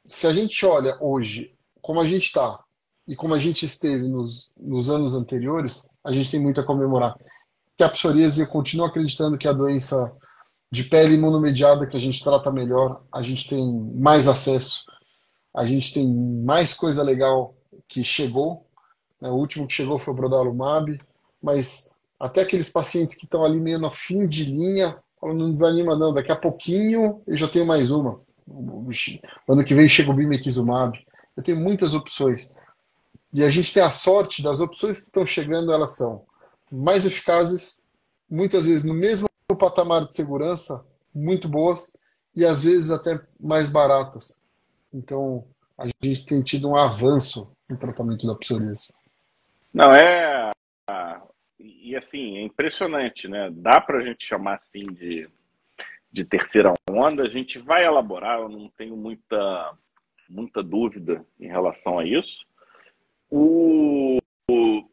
se 0.05 0.27
a 0.27 0.33
gente 0.33 0.65
olha 0.65 0.97
hoje 1.01 1.55
como 1.81 1.99
a 1.99 2.05
gente 2.05 2.27
está 2.27 2.59
e 3.07 3.15
como 3.15 3.33
a 3.33 3.39
gente 3.39 3.65
esteve 3.65 4.07
nos, 4.07 4.53
nos 4.57 4.89
anos 4.89 5.15
anteriores, 5.15 5.87
a 6.03 6.11
gente 6.11 6.31
tem 6.31 6.39
muito 6.39 6.61
a 6.61 6.63
comemorar. 6.63 7.15
Que 7.77 7.83
a 7.83 7.89
psoríase, 7.89 8.41
eu 8.41 8.47
continuo 8.47 8.85
acreditando 8.85 9.37
que 9.37 9.47
é 9.47 9.49
a 9.49 9.53
doença 9.53 10.11
de 10.71 10.85
pele 10.85 11.15
imunomediada 11.15 11.87
que 11.87 11.97
a 11.97 11.99
gente 11.99 12.23
trata 12.23 12.51
melhor, 12.51 13.03
a 13.11 13.21
gente 13.21 13.47
tem 13.47 13.79
mais 13.95 14.27
acesso, 14.27 14.85
a 15.53 15.65
gente 15.65 15.93
tem 15.93 16.11
mais 16.11 16.73
coisa 16.73 17.03
legal 17.03 17.55
que 17.87 18.03
chegou. 18.03 18.62
Né? 19.23 19.29
O 19.29 19.35
último 19.35 19.65
que 19.65 19.73
chegou 19.73 19.97
foi 19.97 20.13
o 20.13 20.17
Brodalumab, 20.17 20.99
mas 21.41 21.89
até 22.19 22.41
aqueles 22.41 22.69
pacientes 22.69 23.15
que 23.15 23.23
estão 23.23 23.45
ali 23.45 23.57
meio 23.57 23.79
no 23.79 23.89
fim 23.89 24.27
de 24.27 24.43
linha, 24.43 24.97
não 25.21 25.53
desanima 25.53 25.95
não, 25.95 26.13
daqui 26.13 26.33
a 26.33 26.35
pouquinho 26.35 27.21
eu 27.25 27.35
já 27.35 27.47
tenho 27.47 27.65
mais 27.65 27.89
uma. 27.89 28.19
Ano 29.47 29.63
que 29.63 29.73
vem 29.73 29.87
chega 29.87 30.11
o 30.11 30.13
Bimekizumab. 30.13 30.99
Eu 31.37 31.41
tenho 31.41 31.57
muitas 31.57 31.95
opções. 31.95 32.53
E 33.31 33.41
a 33.41 33.49
gente 33.49 33.73
tem 33.73 33.81
a 33.81 33.89
sorte 33.89 34.43
das 34.43 34.59
opções 34.59 34.99
que 34.99 35.05
estão 35.05 35.25
chegando, 35.25 35.71
elas 35.71 35.91
são 35.91 36.25
mais 36.69 37.05
eficazes, 37.05 37.81
muitas 38.29 38.65
vezes 38.65 38.83
no 38.83 38.93
mesmo 38.93 39.29
patamar 39.57 40.05
de 40.05 40.13
segurança, 40.13 40.83
muito 41.15 41.47
boas, 41.47 41.95
e 42.35 42.43
às 42.43 42.63
vezes 42.63 42.91
até 42.91 43.21
mais 43.39 43.69
baratas. 43.69 44.41
Então, 44.93 45.45
a 45.77 45.87
gente 46.03 46.25
tem 46.25 46.41
tido 46.41 46.67
um 46.67 46.75
avanço 46.75 47.47
no 47.69 47.77
tratamento 47.77 48.27
da 48.27 48.35
psoríase. 48.35 48.93
Não, 49.73 49.91
é. 49.91 50.51
E 51.59 51.95
assim, 51.95 52.37
é 52.37 52.41
impressionante, 52.41 53.27
né? 53.27 53.49
Dá 53.51 53.81
para 53.81 53.99
a 53.99 54.01
gente 54.01 54.25
chamar 54.25 54.55
assim 54.55 54.83
de, 54.83 55.27
de 56.11 56.23
terceira 56.23 56.73
onda. 56.89 57.23
A 57.23 57.29
gente 57.29 57.57
vai 57.57 57.85
elaborar, 57.85 58.39
eu 58.39 58.49
não 58.49 58.69
tenho 58.69 58.95
muita, 58.95 59.73
muita 60.29 60.61
dúvida 60.61 61.25
em 61.39 61.47
relação 61.47 61.97
a 61.97 62.05
isso. 62.05 62.45
O, 63.31 64.19
o, 64.49 64.87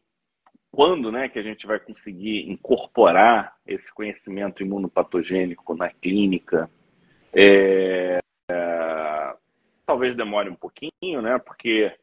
quando 0.71 1.11
né, 1.11 1.29
que 1.29 1.37
a 1.37 1.43
gente 1.43 1.67
vai 1.67 1.79
conseguir 1.79 2.49
incorporar 2.49 3.55
esse 3.67 3.93
conhecimento 3.93 4.63
imunopatogênico 4.63 5.75
na 5.75 5.89
clínica? 5.89 6.69
É, 7.33 8.17
é, 8.49 9.35
talvez 9.85 10.15
demore 10.15 10.49
um 10.49 10.55
pouquinho, 10.55 11.21
né? 11.21 11.37
Porque 11.39 11.93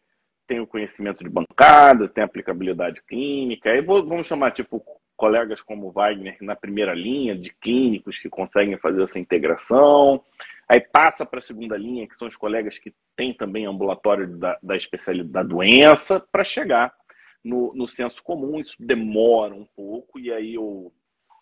tem 0.49 0.59
o 0.59 0.67
conhecimento 0.67 1.23
de 1.23 1.29
bancada, 1.29 2.09
tem 2.09 2.25
aplicabilidade 2.25 3.03
clínica, 3.03 3.71
aí 3.71 3.83
vamos 3.83 4.27
chamar 4.27 4.51
tipo 4.53 4.83
colegas 5.15 5.61
como 5.61 5.91
Wagner 5.91 6.39
na 6.41 6.57
primeira 6.57 6.95
linha 6.95 7.37
de 7.37 7.51
clínicos 7.51 8.19
que 8.19 8.31
conseguem 8.31 8.79
fazer 8.79 9.03
essa 9.03 9.19
integração. 9.19 10.23
Aí 10.69 10.81
passa 10.81 11.27
para 11.27 11.41
a 11.41 11.43
segunda 11.43 11.77
linha, 11.77 12.07
que 12.07 12.15
são 12.15 12.29
os 12.29 12.37
colegas 12.37 12.79
que 12.79 12.95
têm 13.17 13.35
também 13.35 13.67
ambulatório 13.67 14.29
da, 14.39 14.57
da 14.63 14.77
especialidade 14.77 15.33
da 15.33 15.43
doença, 15.43 16.21
para 16.31 16.45
chegar 16.45 16.95
no, 17.43 17.75
no 17.75 17.89
senso 17.89 18.23
comum. 18.23 18.61
Isso 18.61 18.77
demora 18.79 19.55
um 19.55 19.67
pouco, 19.77 20.21
e 20.21 20.33
aí 20.33 20.55
eu, 20.55 20.93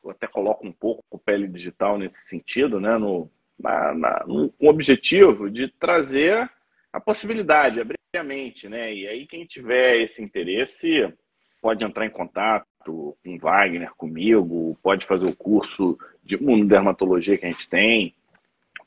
eu 0.03 0.11
até 0.11 0.27
coloco 0.27 0.67
um 0.67 0.73
pouco 0.73 1.05
o 1.11 1.19
pele 1.19 1.47
digital 1.47 1.99
nesse 1.99 2.27
sentido, 2.29 2.81
né? 2.81 2.97
No, 2.97 3.31
na, 3.59 3.95
na, 3.95 4.25
no, 4.27 4.51
com 4.53 4.67
o 4.67 4.71
objetivo 4.71 5.51
de 5.51 5.69
trazer 5.69 6.51
a 6.97 7.01
possibilidade, 7.01 7.79
abrir 7.79 7.99
a 8.17 8.25
mente, 8.25 8.71
né? 8.71 8.93
E 8.95 9.07
aí 9.07 9.27
quem 9.27 9.45
tiver 9.45 10.01
esse 10.01 10.23
interesse 10.23 11.13
pode 11.61 11.85
entrar 11.85 12.07
em 12.07 12.11
contato 12.11 12.65
com 12.87 13.39
Wagner, 13.39 13.93
comigo, 13.97 14.79
pode 14.83 15.05
fazer 15.05 15.27
o 15.27 15.37
curso 15.37 15.99
de 16.25 16.37
imunodermatologia 16.37 17.37
que 17.37 17.45
a 17.45 17.51
gente 17.51 17.69
tem, 17.69 18.15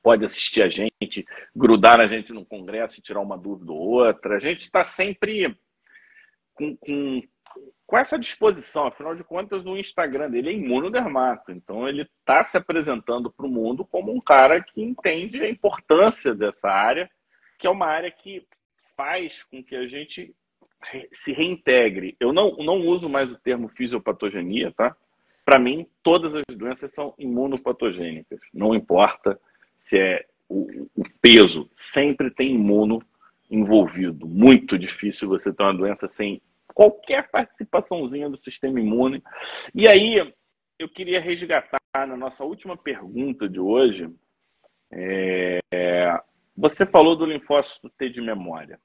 pode 0.01 0.25
assistir 0.25 0.63
a 0.63 0.69
gente, 0.69 1.23
grudar 1.55 1.99
a 1.99 2.07
gente 2.07 2.33
no 2.33 2.43
congresso 2.43 2.97
e 2.97 3.01
tirar 3.01 3.19
uma 3.19 3.37
dúvida 3.37 3.71
ou 3.71 3.77
outra. 3.77 4.37
A 4.37 4.39
gente 4.39 4.61
está 4.61 4.83
sempre 4.83 5.55
com, 6.55 6.75
com, 6.77 7.21
com, 7.85 7.97
essa 7.97 8.17
disposição. 8.17 8.87
Afinal 8.87 9.13
de 9.13 9.23
contas, 9.23 9.65
o 9.67 9.77
Instagram 9.77 10.31
dele 10.31 10.49
é 10.49 10.53
imunodermato. 10.53 11.51
Então, 11.51 11.87
ele 11.87 12.09
está 12.21 12.43
se 12.43 12.57
apresentando 12.57 13.29
para 13.29 13.45
o 13.45 13.49
mundo 13.49 13.85
como 13.85 14.11
um 14.11 14.19
cara 14.19 14.63
que 14.63 14.81
entende 14.81 15.41
a 15.41 15.49
importância 15.49 16.33
dessa 16.33 16.69
área, 16.69 17.07
que 17.59 17.67
é 17.67 17.69
uma 17.69 17.85
área 17.85 18.09
que 18.09 18.47
faz 18.95 19.43
com 19.43 19.63
que 19.63 19.75
a 19.75 19.85
gente 19.85 20.33
se 21.11 21.33
reintegre. 21.33 22.15
Eu 22.19 22.31
não, 22.31 22.55
não 22.57 22.87
uso 22.87 23.09
mais 23.09 23.29
o 23.29 23.37
termo 23.37 23.67
fisiopatogenia, 23.67 24.71
tá? 24.71 24.95
Para 25.45 25.59
mim, 25.59 25.85
todas 26.01 26.33
as 26.33 26.55
doenças 26.55 26.91
são 26.93 27.13
imunopatogênicas. 27.17 28.39
Não 28.53 28.73
importa 28.73 29.39
se 29.77 29.97
é 29.97 30.25
o, 30.47 30.87
o 30.95 31.03
peso, 31.21 31.69
sempre 31.75 32.31
tem 32.31 32.55
imuno 32.55 33.01
envolvido. 33.51 34.25
Muito 34.25 34.77
difícil 34.77 35.27
você 35.27 35.51
ter 35.51 35.63
uma 35.63 35.73
doença 35.73 36.07
sem 36.07 36.41
qualquer 36.67 37.29
participaçãozinha 37.29 38.29
do 38.29 38.37
sistema 38.37 38.79
imune. 38.79 39.21
E 39.75 39.87
aí, 39.87 40.33
eu 40.77 40.87
queria 40.87 41.19
resgatar 41.19 41.79
na 41.93 42.15
nossa 42.15 42.45
última 42.45 42.77
pergunta 42.77 43.49
de 43.49 43.59
hoje. 43.59 44.09
É, 44.91 45.59
você 46.59 46.85
falou 46.85 47.15
do 47.15 47.25
linfócito 47.25 47.89
T 47.91 48.09
de 48.09 48.19
memória. 48.19 48.79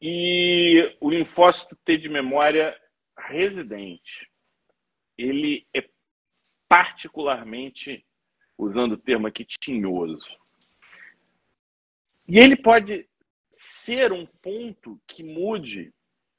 E 0.00 0.96
o 1.00 1.10
linfócito 1.10 1.76
T 1.84 1.98
de 1.98 2.08
memória 2.08 2.74
residente, 3.18 4.30
ele 5.18 5.66
é 5.76 5.86
particularmente, 6.66 8.04
usando 8.56 8.92
o 8.92 8.96
termo 8.96 9.26
aqui, 9.26 9.44
tinhoso. 9.44 10.26
E 12.26 12.38
ele 12.38 12.56
pode 12.56 13.06
ser 13.52 14.12
um 14.12 14.24
ponto 14.24 14.98
que 15.06 15.22
mude 15.22 15.92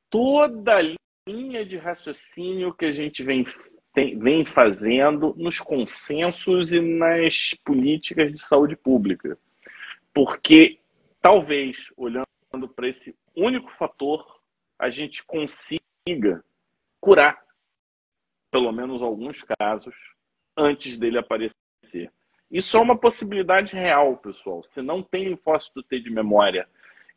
toda 0.09 0.77
a 0.77 0.95
linha 1.29 1.63
de 1.63 1.77
raciocínio 1.77 2.73
que 2.73 2.85
a 2.85 2.91
gente 2.91 3.23
vem, 3.23 3.45
tem, 3.93 4.17
vem 4.17 4.43
fazendo 4.43 5.33
nos 5.37 5.59
consensos 5.59 6.73
e 6.73 6.81
nas 6.81 7.53
políticas 7.63 8.31
de 8.31 8.39
saúde 8.39 8.75
pública. 8.75 9.37
Porque 10.13 10.79
talvez, 11.21 11.91
olhando 11.95 12.67
para 12.75 12.89
esse 12.89 13.15
único 13.35 13.71
fator 13.71 14.41
a 14.77 14.89
gente 14.89 15.23
consiga 15.23 16.43
curar, 16.99 17.39
pelo 18.51 18.71
menos 18.71 19.01
alguns 19.01 19.43
casos, 19.59 19.95
antes 20.57 20.97
dele 20.97 21.17
aparecer. 21.17 22.11
Isso 22.51 22.77
é 22.77 22.79
uma 22.79 22.97
possibilidade 22.97 23.73
real, 23.73 24.17
pessoal. 24.17 24.63
Se 24.71 24.81
não 24.81 25.01
tem 25.01 25.29
linfócito 25.29 25.81
T 25.83 25.99
de 25.99 26.09
memória 26.09 26.67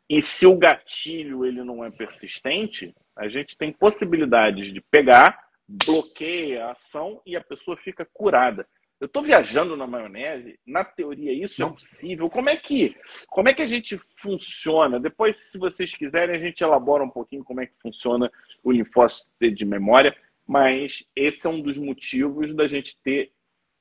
e 0.09 0.21
se 0.21 0.47
o 0.47 0.57
gatilho 0.57 1.45
ele 1.45 1.63
não 1.63 1.83
é 1.83 1.91
persistente, 1.91 2.95
a 3.15 3.27
gente 3.27 3.57
tem 3.57 3.71
possibilidades 3.71 4.73
de 4.73 4.79
pegar, 4.79 5.46
bloqueia 5.67 6.65
a 6.65 6.71
ação 6.71 7.21
e 7.25 7.35
a 7.35 7.43
pessoa 7.43 7.75
fica 7.77 8.07
curada. 8.13 8.67
Eu 8.99 9.05
estou 9.05 9.21
viajando 9.21 9.77
na 9.77 9.85
maionese. 9.85 10.59
Na 10.65 10.83
teoria, 10.83 11.31
isso 11.31 11.61
é 11.61 11.65
Não. 11.65 11.71
é 11.71 11.75
possível. 11.75 12.29
Como 12.29 12.49
é 12.49 12.57
que 12.57 12.95
como 13.27 13.47
é 13.47 13.53
que 13.53 13.61
a 13.61 13.65
gente 13.65 13.97
funciona? 13.97 14.99
Depois, 14.99 15.37
se 15.37 15.57
vocês 15.59 15.93
quiserem, 15.93 16.35
a 16.35 16.39
gente 16.39 16.63
elabora 16.63 17.03
um 17.03 17.09
pouquinho 17.09 17.43
como 17.43 17.61
é 17.61 17.67
que 17.67 17.79
funciona 17.79 18.31
o 18.63 18.71
linfócito 18.71 19.27
de 19.39 19.65
memória. 19.65 20.15
Mas 20.47 21.03
esse 21.15 21.45
é 21.45 21.49
um 21.49 21.61
dos 21.61 21.77
motivos 21.77 22.55
da 22.55 22.67
gente 22.67 22.97
ter 23.03 23.31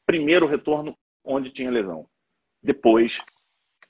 primeiro 0.04 0.46
retorno 0.46 0.96
onde 1.24 1.50
tinha 1.50 1.70
lesão. 1.70 2.06
Depois 2.62 3.18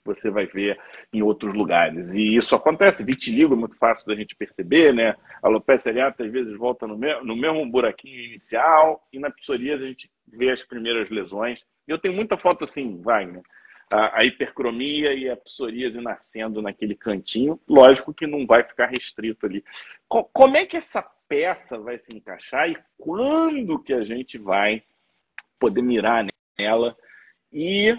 você 0.07 0.31
vai 0.31 0.47
ver 0.47 0.79
em 1.13 1.23
outros 1.23 1.55
lugares. 1.55 2.09
E 2.13 2.37
isso 2.37 2.55
acontece. 2.55 3.03
Vitiligo 3.03 3.55
é 3.55 3.57
muito 3.57 3.77
fácil 3.77 4.07
da 4.07 4.15
gente 4.15 4.35
perceber, 4.35 4.95
né? 4.95 5.15
A 5.43 5.49
alopecia 5.49 5.93
areata 5.93 6.25
às 6.25 6.33
vezes 6.33 6.57
volta 6.57 6.87
no 6.87 6.97
mesmo, 6.97 7.25
no 7.25 7.37
mesmo 7.37 7.67
buraquinho 7.71 8.21
inicial 8.21 9.07
e 9.13 9.19
na 9.19 9.31
psoríase 9.31 9.85
a 9.85 9.87
gente 9.89 10.11
vê 10.27 10.51
as 10.51 10.65
primeiras 10.65 11.11
lesões. 11.11 11.65
Eu 11.87 11.99
tenho 11.99 12.15
muita 12.15 12.37
foto 12.37 12.65
assim, 12.65 13.01
Wagner. 13.03 13.43
A, 13.91 14.21
a 14.21 14.25
hipercromia 14.25 15.15
e 15.15 15.29
a 15.29 15.37
psoríase 15.37 16.01
nascendo 16.01 16.63
naquele 16.63 16.95
cantinho. 16.95 17.61
Lógico 17.69 18.15
que 18.15 18.27
não 18.27 18.47
vai 18.47 18.65
ficar 18.65 18.87
restrito 18.87 19.47
ali. 19.47 19.65
Co 20.09 20.25
como 20.25 20.57
é 20.57 20.65
que 20.65 20.77
essa 20.77 21.03
peça 21.29 21.79
vai 21.79 21.99
se 21.99 22.15
encaixar 22.15 22.71
e 22.71 22.77
quando 22.97 23.79
que 23.79 23.93
a 23.93 24.03
gente 24.03 24.39
vai 24.39 24.83
poder 25.59 25.83
mirar 25.83 26.27
nela 26.59 26.97
e 27.53 27.97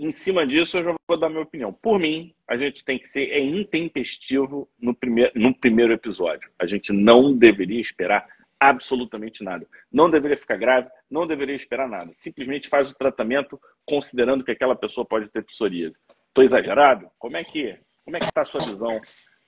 em 0.00 0.12
cima 0.12 0.46
disso, 0.46 0.78
eu 0.78 0.84
já 0.84 0.94
vou 1.06 1.18
dar 1.18 1.28
minha 1.28 1.42
opinião. 1.42 1.72
Por 1.72 1.98
mim, 1.98 2.34
a 2.48 2.56
gente 2.56 2.82
tem 2.82 2.98
que 2.98 3.06
ser 3.06 3.30
é 3.30 3.38
intempestivo 3.38 4.66
no 4.80 4.94
primeiro, 4.94 5.30
no 5.34 5.54
primeiro 5.54 5.92
episódio. 5.92 6.50
A 6.58 6.66
gente 6.66 6.90
não 6.90 7.36
deveria 7.36 7.80
esperar 7.80 8.26
absolutamente 8.58 9.44
nada. 9.44 9.66
Não 9.92 10.10
deveria 10.10 10.38
ficar 10.38 10.56
grave, 10.56 10.88
não 11.10 11.26
deveria 11.26 11.54
esperar 11.54 11.86
nada. 11.86 12.12
Simplesmente 12.14 12.68
faz 12.68 12.90
o 12.90 12.94
tratamento 12.94 13.60
considerando 13.86 14.42
que 14.42 14.50
aquela 14.50 14.74
pessoa 14.74 15.04
pode 15.04 15.28
ter 15.28 15.44
psoríase. 15.44 15.94
Estou 16.28 16.44
exagerado? 16.44 17.10
Como 17.18 17.36
é 17.36 17.44
que 17.44 17.78
como 18.02 18.16
é 18.16 18.20
que 18.20 18.26
está 18.26 18.40
a 18.40 18.44
sua 18.44 18.64
visão 18.64 19.00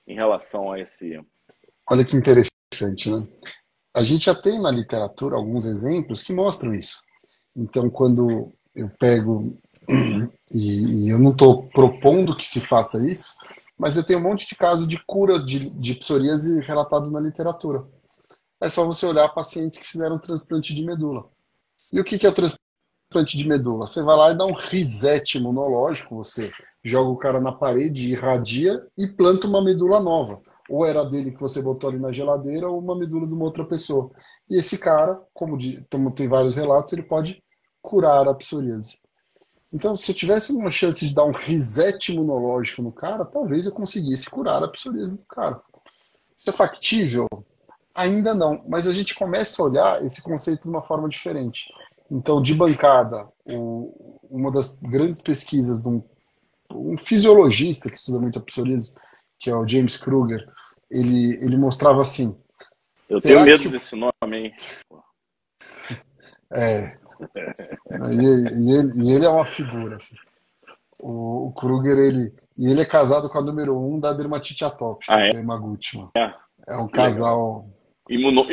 em 0.07 0.13
relação 0.13 0.71
a 0.71 0.79
esse? 0.79 1.19
Olha 1.89 2.05
que 2.05 2.15
interessante, 2.15 3.11
né? 3.11 3.27
A 3.95 4.03
gente 4.03 4.25
já 4.25 4.35
tem 4.35 4.61
na 4.61 4.71
literatura 4.71 5.35
alguns 5.35 5.65
exemplos 5.65 6.21
que 6.21 6.31
mostram 6.31 6.73
isso. 6.73 7.01
Então, 7.55 7.89
quando 7.89 8.53
eu 8.75 8.89
pego 8.99 9.57
e, 10.53 11.05
e 11.05 11.09
eu 11.09 11.17
não 11.17 11.31
estou 11.31 11.67
propondo 11.69 12.35
que 12.35 12.45
se 12.45 12.61
faça 12.61 13.09
isso, 13.09 13.35
mas 13.77 13.97
eu 13.97 14.05
tenho 14.05 14.19
um 14.19 14.23
monte 14.23 14.47
de 14.47 14.55
casos 14.55 14.87
de 14.87 15.03
cura 15.05 15.39
de, 15.39 15.69
de 15.71 15.95
psoríase 15.95 16.59
relatado 16.61 17.09
na 17.09 17.19
literatura. 17.19 17.83
É 18.61 18.69
só 18.69 18.85
você 18.85 19.05
olhar 19.05 19.27
pacientes 19.33 19.79
que 19.79 19.87
fizeram 19.87 20.19
transplante 20.19 20.73
de 20.73 20.85
medula. 20.85 21.25
E 21.91 21.99
o 21.99 22.03
que, 22.03 22.17
que 22.17 22.25
é 22.25 22.29
o 22.29 22.33
transplante 22.33 23.37
de 23.37 23.47
medula? 23.47 23.87
Você 23.87 24.01
vai 24.01 24.15
lá 24.15 24.31
e 24.31 24.37
dá 24.37 24.45
um 24.45 24.53
reset 24.53 25.37
imunológico, 25.37 26.15
você 26.15 26.51
joga 26.83 27.09
o 27.09 27.17
cara 27.17 27.41
na 27.41 27.51
parede, 27.51 28.11
irradia 28.11 28.81
e 28.97 29.07
planta 29.07 29.47
uma 29.47 29.63
medula 29.63 29.99
nova. 29.99 30.41
Ou 30.69 30.85
era 30.85 31.03
dele 31.03 31.31
que 31.31 31.41
você 31.41 31.61
botou 31.61 31.89
ali 31.89 31.99
na 31.99 32.11
geladeira, 32.11 32.69
ou 32.69 32.79
uma 32.79 32.97
medula 32.97 33.27
de 33.27 33.33
uma 33.33 33.43
outra 33.43 33.65
pessoa. 33.65 34.09
E 34.49 34.57
esse 34.57 34.77
cara, 34.77 35.19
como 35.33 35.57
tem 36.11 36.27
vários 36.27 36.55
relatos, 36.55 36.93
ele 36.93 37.03
pode 37.03 37.43
curar 37.81 38.27
a 38.27 38.33
psoríase. 38.33 39.02
Então, 39.73 39.95
se 39.95 40.11
eu 40.11 40.15
tivesse 40.15 40.51
uma 40.53 40.69
chance 40.69 41.07
de 41.07 41.15
dar 41.15 41.25
um 41.25 41.31
reset 41.31 42.11
imunológico 42.11 42.83
no 42.83 42.91
cara, 42.91 43.25
talvez 43.25 43.65
eu 43.65 43.71
conseguisse 43.71 44.29
curar 44.29 44.63
a 44.63 44.67
psoríase 44.67 45.17
do 45.17 45.25
cara. 45.25 45.59
Isso 46.37 46.49
é 46.49 46.53
factível? 46.53 47.27
Ainda 47.95 48.35
não, 48.35 48.63
mas 48.67 48.87
a 48.87 48.93
gente 48.93 49.15
começa 49.15 49.61
a 49.61 49.65
olhar 49.65 50.05
esse 50.05 50.21
conceito 50.21 50.63
de 50.63 50.69
uma 50.69 50.83
forma 50.83 51.09
diferente. 51.09 51.73
Então, 52.09 52.39
de 52.39 52.53
bancada, 52.53 53.27
o, 53.45 54.19
uma 54.29 54.51
das 54.51 54.75
grandes 54.75 55.21
pesquisas 55.21 55.81
de 55.81 55.87
um, 55.87 56.03
um, 56.71 56.95
fisiologista 56.95 57.89
que 57.89 57.97
estuda 57.97 58.19
muito 58.19 58.37
a 58.37 58.41
psoríase, 58.43 58.95
que 59.39 59.49
é 59.49 59.55
o 59.55 59.67
James 59.67 59.97
Kruger, 59.97 60.47
ele, 60.89 61.35
ele 61.43 61.57
mostrava 61.57 62.01
assim. 62.01 62.37
Eu 63.09 63.19
tenho 63.19 63.41
medo 63.41 63.63
que... 63.63 63.69
desse 63.69 63.95
nome, 63.95 64.37
hein? 64.37 64.53
É, 66.51 66.99
e, 67.35 68.15
e, 68.15 68.71
ele, 68.71 69.03
e, 69.03 69.11
ele, 69.11 69.25
é 69.25 69.29
uma 69.29 69.45
figura. 69.45 69.97
Assim. 69.97 70.15
O, 70.99 71.47
o, 71.47 71.51
Kruger, 71.53 71.97
ele, 71.97 72.33
e 72.57 72.69
ele 72.69 72.81
é 72.81 72.85
casado 72.85 73.29
com 73.29 73.37
a 73.37 73.41
número 73.41 73.77
um 73.77 73.99
da 73.99 74.13
dermatite 74.13 74.63
atópica, 74.63 75.13
ah, 75.13 75.19
é? 75.19 75.31
Yamaguchi. 75.35 76.05
É. 76.17 76.33
é 76.67 76.77
um 76.77 76.87
casal. 76.87 77.67
Imuno, 78.09 78.45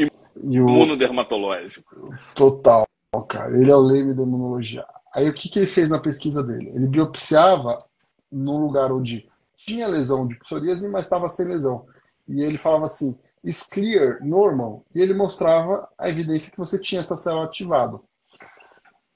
imunodermatológico. 0.43 2.15
Total, 2.35 2.87
cara. 3.29 3.57
Ele 3.57 3.71
é 3.71 3.77
o 3.77 3.81
leme 3.81 4.15
da 4.15 4.23
imunologia. 4.23 4.85
Aí 5.15 5.29
o 5.29 5.35
que, 5.35 5.49
que 5.49 5.59
ele 5.59 5.67
fez 5.67 5.91
na 5.91 5.99
pesquisa 5.99 6.43
dele? 6.43 6.71
Ele 6.75 6.87
biopsiava 6.87 7.85
num 8.31 8.59
lugar 8.59 8.93
onde 8.93 9.29
tinha 9.57 9.89
lesão 9.89 10.27
de 10.27 10.39
psoríase, 10.39 10.89
mas 10.91 11.05
estava 11.05 11.29
sem 11.29 11.47
lesão. 11.47 11.87
E 12.29 12.43
ele 12.43 12.59
falava 12.59 12.85
assim, 12.85 13.19
is 13.43 13.63
clear, 13.63 14.25
normal. 14.25 14.85
E 14.95 15.01
ele 15.01 15.15
mostrava 15.15 15.89
a 15.99 16.09
evidência 16.09 16.51
que 16.51 16.59
você 16.59 16.79
tinha 16.79 17.01
essa 17.01 17.17
célula 17.17 17.45
ativada. 17.45 18.01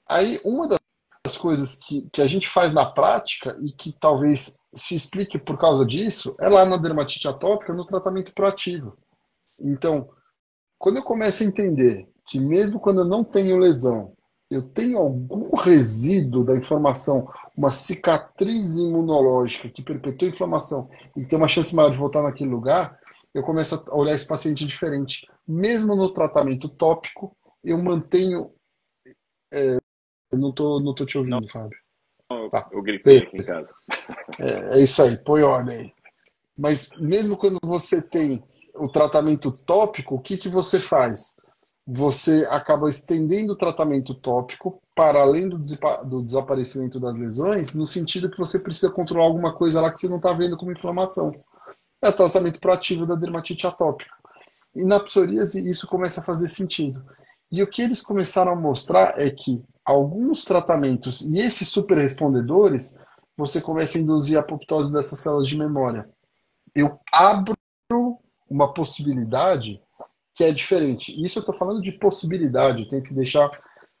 Aí, 0.07 0.39
uma 0.43 0.67
das 0.67 1.37
coisas 1.37 1.79
que, 1.79 2.07
que 2.11 2.21
a 2.21 2.27
gente 2.27 2.47
faz 2.47 2.73
na 2.73 2.85
prática 2.85 3.57
e 3.61 3.71
que 3.71 3.91
talvez 3.99 4.59
se 4.73 4.95
explique 4.95 5.39
por 5.39 5.57
causa 5.57 5.85
disso 5.85 6.35
é 6.39 6.47
lá 6.47 6.65
na 6.65 6.77
dermatite 6.77 7.27
atópica, 7.27 7.73
no 7.73 7.85
tratamento 7.85 8.33
proativo. 8.33 8.97
Então, 9.59 10.09
quando 10.77 10.97
eu 10.97 11.03
começo 11.03 11.41
a 11.41 11.45
entender 11.45 12.07
que 12.27 12.39
mesmo 12.39 12.79
quando 12.79 13.01
eu 13.01 13.05
não 13.05 13.23
tenho 13.23 13.57
lesão, 13.57 14.13
eu 14.49 14.61
tenho 14.61 14.97
algum 14.99 15.55
resíduo 15.55 16.43
da 16.43 16.55
inflamação, 16.55 17.27
uma 17.57 17.71
cicatriz 17.71 18.77
imunológica 18.77 19.69
que 19.69 19.81
perpetua 19.81 20.27
a 20.27 20.31
inflamação 20.31 20.89
e 21.15 21.25
tem 21.25 21.37
uma 21.37 21.47
chance 21.47 21.75
maior 21.75 21.89
de 21.89 21.97
voltar 21.97 22.21
naquele 22.21 22.49
lugar, 22.49 22.99
eu 23.33 23.43
começo 23.43 23.83
a 23.89 23.95
olhar 23.95 24.13
esse 24.13 24.27
paciente 24.27 24.65
diferente. 24.65 25.27
Mesmo 25.47 25.95
no 25.95 26.13
tratamento 26.13 26.69
tópico, 26.69 27.35
eu 27.63 27.77
mantenho 27.81 28.51
é, 29.51 29.77
eu 30.35 30.39
não 30.39 30.51
tô, 30.51 30.79
não 30.79 30.93
tô 30.93 31.05
te 31.05 31.17
ouvindo, 31.17 31.39
não. 31.39 31.47
Fábio. 31.47 31.77
tá. 32.51 32.69
Eu 32.71 32.81
gritei 32.81 33.19
aqui 33.19 33.37
em 33.37 33.43
casa. 33.43 33.69
É, 34.39 34.79
é 34.79 34.83
isso 34.83 35.01
aí, 35.01 35.17
põe 35.17 35.41
ordem 35.43 35.77
aí. 35.77 35.93
Mas 36.57 36.97
mesmo 36.99 37.35
quando 37.37 37.57
você 37.63 38.01
tem 38.01 38.43
o 38.75 38.87
tratamento 38.87 39.51
tópico, 39.51 40.15
o 40.15 40.19
que, 40.19 40.37
que 40.37 40.49
você 40.49 40.79
faz? 40.79 41.37
Você 41.87 42.47
acaba 42.49 42.89
estendendo 42.89 43.53
o 43.53 43.57
tratamento 43.57 44.13
tópico 44.13 44.81
para 44.95 45.21
além 45.21 45.47
do, 45.47 45.59
do 46.05 46.23
desaparecimento 46.23 46.99
das 46.99 47.19
lesões, 47.19 47.73
no 47.73 47.85
sentido 47.85 48.29
que 48.29 48.37
você 48.37 48.59
precisa 48.59 48.91
controlar 48.91 49.27
alguma 49.27 49.53
coisa 49.53 49.81
lá 49.81 49.91
que 49.91 49.99
você 49.99 50.09
não 50.09 50.17
está 50.17 50.33
vendo 50.33 50.57
como 50.57 50.71
inflamação. 50.71 51.33
É 52.01 52.09
o 52.09 52.13
tratamento 52.13 52.59
proativo 52.59 53.05
da 53.05 53.15
dermatite 53.15 53.67
atópica. 53.67 54.13
E 54.75 54.83
na 54.83 54.99
psoríase 54.99 55.69
isso 55.69 55.87
começa 55.87 56.21
a 56.21 56.23
fazer 56.23 56.47
sentido. 56.47 57.03
E 57.51 57.61
o 57.61 57.67
que 57.67 57.81
eles 57.81 58.01
começaram 58.01 58.51
a 58.51 58.55
mostrar 58.55 59.19
é 59.19 59.29
que 59.29 59.63
alguns 59.85 60.43
tratamentos 60.43 61.21
e 61.21 61.39
esses 61.39 61.69
super 61.69 61.97
respondedores, 61.97 62.99
você 63.37 63.61
começa 63.61 63.97
a 63.97 64.01
induzir 64.01 64.37
a 64.37 64.41
apoptose 64.41 64.91
dessas 64.91 65.19
células 65.19 65.47
de 65.47 65.57
memória. 65.57 66.09
Eu 66.73 66.99
abro 67.13 67.55
uma 68.49 68.73
possibilidade 68.73 69.81
que 70.33 70.43
é 70.43 70.51
diferente. 70.51 71.11
Isso 71.23 71.39
eu 71.39 71.41
estou 71.41 71.55
falando 71.55 71.81
de 71.81 71.93
possibilidade, 71.93 72.87
tenho 72.87 73.03
que 73.03 73.13
deixar 73.13 73.49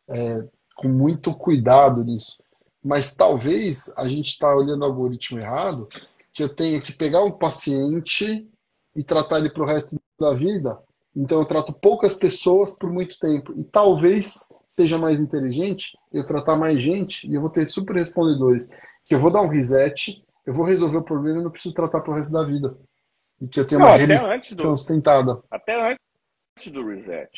é, 0.09 0.47
com 0.75 0.87
muito 0.87 1.33
cuidado 1.33 2.03
nisso. 2.03 2.43
Mas 2.83 3.15
talvez 3.15 3.93
a 3.97 4.07
gente 4.07 4.27
está 4.27 4.53
olhando 4.53 4.81
o 4.81 4.85
algoritmo 4.85 5.39
errado, 5.39 5.87
que 6.33 6.43
eu 6.43 6.49
tenho 6.49 6.81
que 6.81 6.91
pegar 6.91 7.23
um 7.23 7.31
paciente 7.31 8.47
e 8.95 9.03
tratar 9.03 9.39
ele 9.39 9.49
para 9.49 9.63
o 9.63 9.67
resto 9.67 9.99
da 10.19 10.33
vida. 10.33 10.77
Então 11.15 11.39
eu 11.39 11.45
trato 11.45 11.73
poucas 11.73 12.13
pessoas 12.13 12.77
por 12.77 12.91
muito 12.91 13.17
tempo. 13.17 13.53
E 13.57 13.63
talvez 13.63 14.49
seja 14.75 14.97
mais 14.97 15.21
inteligente, 15.21 15.97
eu 16.11 16.25
tratar 16.25 16.57
mais 16.57 16.81
gente 16.81 17.25
e 17.29 17.33
eu 17.33 17.41
vou 17.41 17.49
ter 17.49 17.65
super 17.65 17.95
respondedores. 17.95 18.69
Que 19.05 19.15
eu 19.15 19.19
vou 19.19 19.31
dar 19.31 19.41
um 19.41 19.47
reset, 19.47 20.21
eu 20.45 20.53
vou 20.53 20.65
resolver 20.65 20.97
o 20.97 21.03
problema 21.03 21.39
e 21.39 21.43
não 21.43 21.51
preciso 21.51 21.73
tratar 21.73 22.01
pro 22.01 22.13
resto 22.13 22.33
da 22.33 22.43
vida. 22.43 22.77
E 23.41 23.47
que 23.47 23.59
eu 23.59 23.67
tenho 23.67 23.79
não, 23.79 23.87
uma 23.87 24.37
do, 24.37 24.61
sustentada. 24.61 25.41
Até 25.49 25.91
antes 25.91 26.71
do 26.71 26.85
reset. 26.87 27.29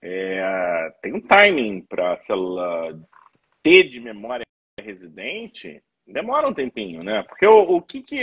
É, 0.00 0.92
tem 1.02 1.12
um 1.12 1.20
timing 1.20 1.80
para 1.88 2.12
a 2.12 2.16
célula 2.18 2.96
T 3.62 3.82
de 3.84 3.98
memória 3.98 4.44
residente, 4.80 5.82
demora 6.06 6.46
um 6.46 6.54
tempinho, 6.54 7.02
né? 7.02 7.24
Porque 7.24 7.46
o, 7.46 7.76
o 7.76 7.82
que 7.82 8.00
que, 8.00 8.22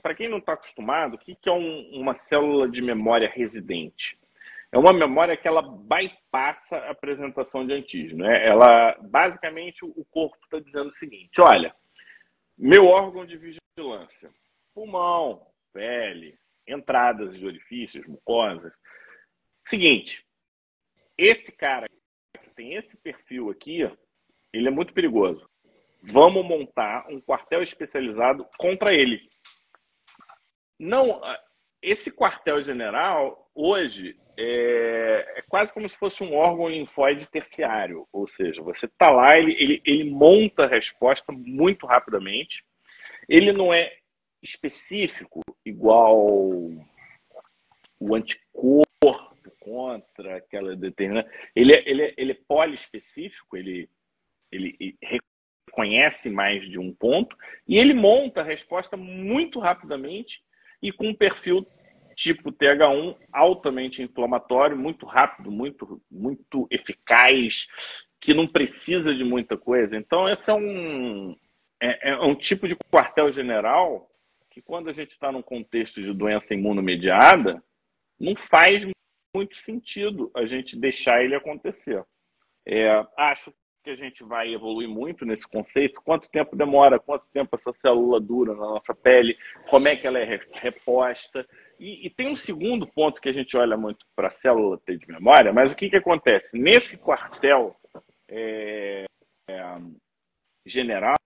para 0.00 0.14
quem 0.14 0.28
não 0.28 0.38
está 0.38 0.52
acostumado, 0.52 1.14
o 1.14 1.18
que, 1.18 1.34
que 1.34 1.48
é 1.48 1.52
um, 1.52 1.90
uma 1.94 2.14
célula 2.14 2.68
de 2.68 2.80
memória 2.80 3.28
residente? 3.28 4.16
É 4.70 4.78
uma 4.78 4.92
memória 4.92 5.36
que 5.36 5.48
ela 5.48 5.62
bypassa 5.62 6.76
a 6.76 6.90
apresentação 6.90 7.66
de 7.66 7.72
antígeno. 7.72 8.24
Né? 8.24 8.46
Ela, 8.46 8.96
basicamente, 9.00 9.84
o 9.84 10.04
corpo 10.10 10.36
está 10.44 10.58
dizendo 10.58 10.90
o 10.90 10.94
seguinte: 10.94 11.40
olha, 11.40 11.74
meu 12.56 12.86
órgão 12.86 13.24
de 13.24 13.36
vigilância, 13.36 14.30
pulmão, 14.74 15.46
pele, 15.72 16.38
entradas 16.66 17.36
de 17.36 17.46
orifícios, 17.46 18.06
mucosas. 18.06 18.72
Seguinte, 19.64 20.24
esse 21.16 21.50
cara 21.52 21.86
que 22.42 22.50
tem 22.50 22.74
esse 22.74 22.96
perfil 22.96 23.50
aqui, 23.50 23.80
ele 24.52 24.68
é 24.68 24.70
muito 24.70 24.92
perigoso. 24.92 25.48
Vamos 26.02 26.46
montar 26.46 27.06
um 27.08 27.20
quartel 27.20 27.62
especializado 27.62 28.46
contra 28.56 28.92
ele. 28.92 29.28
Não, 30.78 31.20
esse 31.82 32.10
quartel 32.10 32.62
general 32.62 33.50
hoje 33.54 34.16
é, 34.36 35.34
é, 35.36 35.40
quase 35.48 35.72
como 35.72 35.88
se 35.88 35.96
fosse 35.96 36.22
um 36.22 36.34
órgão 36.34 36.68
linfóide 36.68 37.26
terciário, 37.26 38.06
ou 38.12 38.28
seja, 38.28 38.62
você 38.62 38.86
está 38.86 39.10
lá, 39.10 39.36
ele, 39.36 39.52
ele, 39.52 39.82
ele 39.84 40.10
monta 40.10 40.64
a 40.64 40.68
resposta 40.68 41.32
muito 41.32 41.86
rapidamente, 41.86 42.64
ele 43.28 43.52
não 43.52 43.74
é 43.74 43.92
específico 44.40 45.40
igual 45.64 46.26
o 48.00 48.14
anticorpo 48.14 48.86
contra 49.58 50.36
aquela 50.36 50.76
determinada. 50.76 51.28
Ele 51.54 51.72
é, 51.72 51.82
ele 51.84 52.02
é, 52.02 52.14
ele 52.16 52.32
é 52.32 52.38
poliespecífico, 52.46 53.56
ele, 53.56 53.90
ele 54.52 54.96
reconhece 55.68 56.30
mais 56.30 56.68
de 56.70 56.78
um 56.78 56.94
ponto 56.94 57.36
e 57.66 57.76
ele 57.76 57.92
monta 57.92 58.40
a 58.40 58.44
resposta 58.44 58.96
muito 58.96 59.58
rapidamente 59.58 60.42
e 60.82 60.92
com 60.92 61.08
um 61.08 61.14
perfil 61.14 61.66
tipo 62.14 62.50
TH1 62.50 63.16
altamente 63.32 64.02
inflamatório, 64.02 64.76
muito 64.76 65.06
rápido, 65.06 65.52
muito, 65.52 66.02
muito 66.10 66.66
eficaz, 66.68 67.68
que 68.20 68.34
não 68.34 68.46
precisa 68.46 69.14
de 69.14 69.22
muita 69.22 69.56
coisa. 69.56 69.96
Então, 69.96 70.28
esse 70.28 70.50
é 70.50 70.54
um, 70.54 71.36
é, 71.80 72.10
é 72.10 72.20
um 72.20 72.34
tipo 72.34 72.66
de 72.66 72.74
quartel-general 72.90 74.10
que, 74.50 74.60
quando 74.60 74.90
a 74.90 74.92
gente 74.92 75.12
está 75.12 75.30
num 75.30 75.42
contexto 75.42 76.00
de 76.00 76.12
doença 76.12 76.54
imunomediada, 76.54 77.62
não 78.18 78.34
faz 78.34 78.84
muito 79.32 79.54
sentido 79.54 80.28
a 80.34 80.44
gente 80.44 80.76
deixar 80.76 81.22
ele 81.22 81.36
acontecer. 81.36 82.04
É, 82.66 83.06
acho 83.16 83.54
que 83.82 83.90
a 83.90 83.94
gente 83.94 84.22
vai 84.24 84.52
evoluir 84.52 84.88
muito 84.88 85.24
nesse 85.24 85.48
conceito. 85.48 86.00
Quanto 86.02 86.30
tempo 86.30 86.56
demora? 86.56 86.98
Quanto 86.98 87.26
tempo 87.32 87.54
essa 87.54 87.72
célula 87.80 88.20
dura 88.20 88.52
na 88.52 88.60
nossa 88.60 88.94
pele? 88.94 89.36
Como 89.68 89.88
é 89.88 89.96
que 89.96 90.06
ela 90.06 90.18
é 90.18 90.40
reposta? 90.52 91.46
E, 91.78 92.06
e 92.06 92.10
tem 92.10 92.28
um 92.28 92.36
segundo 92.36 92.86
ponto 92.86 93.20
que 93.20 93.28
a 93.28 93.32
gente 93.32 93.56
olha 93.56 93.76
muito 93.76 94.04
para 94.14 94.28
a 94.28 94.30
célula 94.30 94.78
ter 94.78 94.98
de 94.98 95.06
memória, 95.06 95.52
mas 95.52 95.72
o 95.72 95.76
que, 95.76 95.88
que 95.88 95.96
acontece? 95.96 96.58
Nesse 96.58 96.98
quartel 96.98 97.76
é, 98.28 99.04
é, 99.48 99.78
general, 100.66 101.16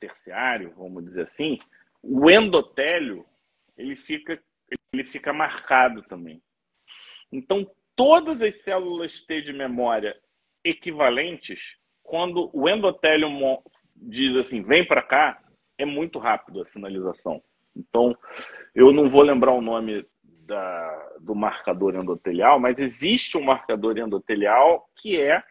terciário, 0.00 0.72
vamos 0.76 1.04
dizer 1.04 1.22
assim, 1.22 1.58
o 2.02 2.30
endotélio 2.30 3.26
ele 3.76 3.94
fica, 3.94 4.42
ele 4.92 5.04
fica 5.04 5.32
marcado 5.32 6.02
também. 6.02 6.42
Então, 7.30 7.70
todas 7.94 8.40
as 8.42 8.62
células 8.62 9.20
T 9.20 9.42
de 9.42 9.52
memória 9.52 10.18
equivalentes, 10.64 11.60
quando 12.02 12.50
o 12.52 12.68
endotélio 12.68 13.28
diz 13.96 14.36
assim, 14.36 14.62
vem 14.62 14.86
para 14.86 15.02
cá, 15.02 15.42
é 15.78 15.84
muito 15.84 16.18
rápido 16.18 16.62
a 16.62 16.66
sinalização. 16.66 17.42
Então, 17.76 18.16
eu 18.74 18.92
não 18.92 19.08
vou 19.08 19.22
lembrar 19.22 19.52
o 19.52 19.62
nome 19.62 20.04
da, 20.22 21.08
do 21.20 21.34
marcador 21.34 21.94
endotelial, 21.94 22.58
mas 22.58 22.78
existe 22.78 23.38
um 23.38 23.42
marcador 23.42 23.96
endotelial 23.96 24.88
que 24.96 25.20
é 25.20 25.42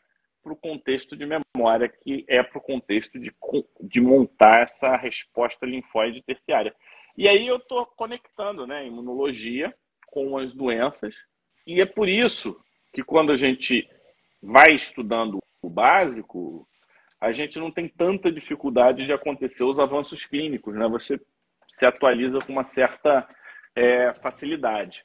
para 0.43 0.53
o 0.53 0.57
contexto 0.57 1.15
de 1.15 1.25
memória, 1.25 1.89
que 1.89 2.25
é 2.27 2.43
para 2.43 2.57
o 2.57 2.61
contexto 2.61 3.19
de, 3.19 3.33
de 3.81 4.01
montar 4.01 4.61
essa 4.63 4.95
resposta 4.95 5.65
linfóide 5.65 6.23
terciária. 6.23 6.73
E 7.17 7.27
aí 7.27 7.47
eu 7.47 7.57
estou 7.57 7.85
conectando 7.85 8.65
né, 8.65 8.85
imunologia 8.85 9.73
com 10.07 10.37
as 10.37 10.53
doenças, 10.53 11.15
e 11.65 11.81
é 11.81 11.85
por 11.85 12.07
isso 12.07 12.59
que 12.93 13.03
quando 13.03 13.31
a 13.31 13.37
gente 13.37 13.87
vai 14.41 14.73
estudando 14.73 15.39
o 15.61 15.69
básico, 15.69 16.67
a 17.19 17.31
gente 17.31 17.59
não 17.59 17.71
tem 17.71 17.87
tanta 17.87 18.31
dificuldade 18.31 19.05
de 19.05 19.11
acontecer 19.11 19.63
os 19.63 19.79
avanços 19.79 20.25
clínicos, 20.25 20.73
né? 20.73 20.87
Você 20.87 21.19
se 21.77 21.85
atualiza 21.85 22.39
com 22.39 22.53
uma 22.53 22.65
certa 22.65 23.27
é, 23.75 24.13
facilidade. 24.21 25.03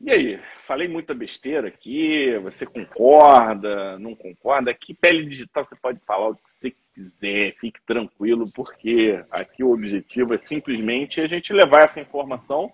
E 0.00 0.12
aí, 0.12 0.40
falei 0.60 0.86
muita 0.86 1.12
besteira 1.12 1.66
aqui, 1.66 2.38
você 2.38 2.64
concorda, 2.64 3.98
não 3.98 4.14
concorda? 4.14 4.70
Aqui, 4.70 4.94
pele 4.94 5.26
digital, 5.26 5.64
você 5.64 5.74
pode 5.74 5.98
falar 6.06 6.28
o 6.28 6.36
que 6.36 6.42
você 6.52 6.76
quiser, 6.94 7.56
fique 7.58 7.80
tranquilo, 7.84 8.48
porque 8.54 9.20
aqui 9.28 9.64
o 9.64 9.72
objetivo 9.72 10.34
é 10.34 10.38
simplesmente 10.38 11.20
a 11.20 11.26
gente 11.26 11.52
levar 11.52 11.82
essa 11.82 12.00
informação 12.00 12.72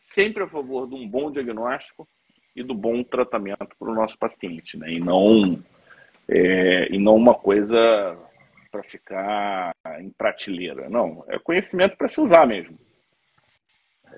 sempre 0.00 0.42
a 0.42 0.48
favor 0.48 0.88
de 0.88 0.94
um 0.94 1.06
bom 1.06 1.30
diagnóstico 1.30 2.08
e 2.54 2.62
do 2.62 2.74
bom 2.74 3.02
tratamento 3.02 3.74
para 3.78 3.90
o 3.90 3.94
nosso 3.94 4.18
paciente, 4.18 4.76
né? 4.76 4.92
E 4.92 5.00
não, 5.00 5.58
é, 6.28 6.94
e 6.94 6.98
não 6.98 7.14
uma 7.14 7.34
coisa 7.34 8.16
para 8.70 8.82
ficar 8.82 9.74
em 10.00 10.10
prateleira. 10.10 10.88
Não, 10.88 11.24
é 11.28 11.38
conhecimento 11.38 11.96
para 11.96 12.08
se 12.08 12.20
usar 12.20 12.46
mesmo. 12.46 12.78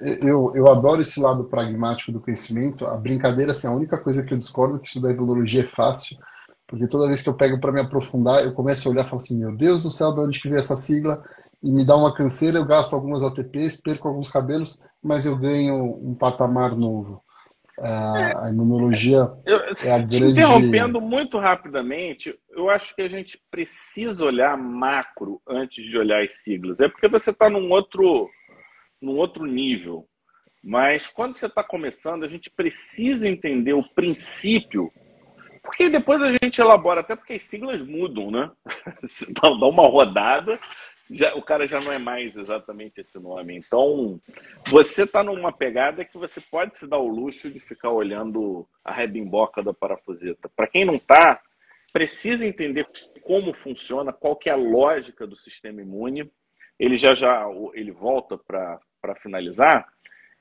Eu, 0.00 0.52
eu 0.54 0.68
adoro 0.68 1.02
esse 1.02 1.20
lado 1.20 1.44
pragmático 1.44 2.10
do 2.10 2.20
conhecimento. 2.20 2.86
A 2.86 2.96
brincadeira, 2.96 3.52
assim, 3.52 3.66
a 3.66 3.72
única 3.72 3.98
coisa 3.98 4.24
que 4.24 4.32
eu 4.32 4.38
discordo 4.38 4.76
é 4.76 4.78
que 4.80 4.88
estudar 4.88 5.12
imunologia 5.12 5.62
é 5.62 5.66
fácil, 5.66 6.18
porque 6.66 6.88
toda 6.88 7.06
vez 7.06 7.22
que 7.22 7.28
eu 7.28 7.36
pego 7.36 7.60
para 7.60 7.72
me 7.72 7.80
aprofundar, 7.80 8.44
eu 8.44 8.52
começo 8.52 8.88
a 8.88 8.92
olhar 8.92 9.04
e 9.04 9.08
falo 9.08 9.18
assim: 9.18 9.38
meu 9.38 9.56
Deus 9.56 9.84
do 9.84 9.90
céu, 9.90 10.12
de 10.12 10.20
onde 10.20 10.40
que 10.40 10.48
veio 10.48 10.58
essa 10.58 10.76
sigla? 10.76 11.22
E 11.62 11.72
me 11.72 11.84
dá 11.84 11.96
uma 11.96 12.14
canseira, 12.14 12.58
eu 12.58 12.64
gasto 12.64 12.94
algumas 12.94 13.22
ATPs, 13.22 13.80
perco 13.80 14.08
alguns 14.08 14.30
cabelos, 14.30 14.80
mas 15.02 15.24
eu 15.24 15.36
ganho 15.36 15.76
um 16.02 16.14
patamar 16.14 16.76
novo. 16.76 17.23
É, 17.80 18.46
a 18.46 18.50
imunologia 18.50 19.18
eu, 19.44 19.58
é 19.58 19.92
a 19.92 19.98
grande. 19.98 20.32
Interrompendo 20.32 21.00
muito 21.00 21.38
rapidamente, 21.38 22.38
eu 22.50 22.70
acho 22.70 22.94
que 22.94 23.02
a 23.02 23.08
gente 23.08 23.40
precisa 23.50 24.24
olhar 24.24 24.56
macro 24.56 25.40
antes 25.48 25.84
de 25.84 25.98
olhar 25.98 26.22
as 26.22 26.34
siglas. 26.42 26.78
É 26.80 26.88
porque 26.88 27.08
você 27.08 27.30
está 27.30 27.50
num 27.50 27.70
outro, 27.70 28.28
num 29.00 29.16
outro 29.16 29.44
nível. 29.44 30.06
Mas 30.62 31.06
quando 31.06 31.34
você 31.34 31.46
está 31.46 31.62
começando, 31.62 32.24
a 32.24 32.28
gente 32.28 32.50
precisa 32.50 33.28
entender 33.28 33.74
o 33.74 33.82
princípio, 33.82 34.90
porque 35.62 35.90
depois 35.90 36.22
a 36.22 36.30
gente 36.42 36.58
elabora, 36.58 37.00
até 37.00 37.14
porque 37.14 37.34
as 37.34 37.42
siglas 37.42 37.86
mudam, 37.86 38.30
né? 38.30 38.50
Você 39.02 39.26
dá 39.30 39.50
uma 39.50 39.86
rodada, 39.86 40.58
já, 41.10 41.34
o 41.34 41.42
cara 41.42 41.66
já 41.66 41.80
não 41.80 41.92
é 41.92 41.98
mais 41.98 42.36
exatamente 42.36 43.00
esse 43.00 43.18
nome. 43.18 43.56
Então, 43.56 44.20
você 44.70 45.02
está 45.02 45.22
numa 45.22 45.52
pegada 45.52 46.04
que 46.04 46.16
você 46.16 46.40
pode 46.40 46.76
se 46.78 46.86
dar 46.86 46.98
o 46.98 47.08
luxo 47.08 47.50
de 47.50 47.60
ficar 47.60 47.90
olhando 47.90 48.66
a 48.84 48.92
rebimboca 48.92 49.62
da 49.62 49.74
parafuseta. 49.74 50.48
Para 50.54 50.66
quem 50.66 50.84
não 50.84 50.94
está, 50.94 51.40
precisa 51.92 52.46
entender 52.46 52.86
como 53.22 53.52
funciona, 53.52 54.12
qual 54.12 54.36
que 54.36 54.48
é 54.48 54.52
a 54.52 54.56
lógica 54.56 55.26
do 55.26 55.36
sistema 55.36 55.82
imune. 55.82 56.30
Ele 56.78 56.96
já 56.96 57.14
já 57.14 57.46
ele 57.74 57.92
volta 57.92 58.36
para 58.38 59.14
finalizar. 59.16 59.86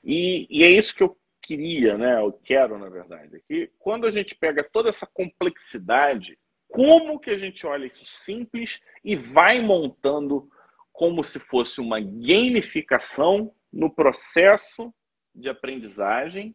E, 0.02 0.46
e 0.50 0.64
é 0.64 0.70
isso 0.70 0.94
que 0.94 1.02
eu 1.02 1.16
queria, 1.40 1.96
né? 1.96 2.18
Eu 2.18 2.32
quero, 2.32 2.78
na 2.78 2.88
verdade, 2.88 3.42
que 3.46 3.70
quando 3.78 4.06
a 4.06 4.10
gente 4.10 4.34
pega 4.34 4.64
toda 4.64 4.88
essa 4.88 5.06
complexidade, 5.06 6.38
como 6.68 7.20
que 7.20 7.30
a 7.30 7.38
gente 7.38 7.66
olha 7.66 7.86
isso 7.86 8.04
simples 8.04 8.80
e 9.04 9.14
vai 9.14 9.60
montando 9.60 10.50
como 10.94 11.24
se 11.24 11.40
fosse 11.40 11.80
uma 11.80 12.00
gamificação 12.00 13.52
no 13.72 13.90
processo 13.90 14.94
de 15.34 15.48
aprendizagem 15.48 16.54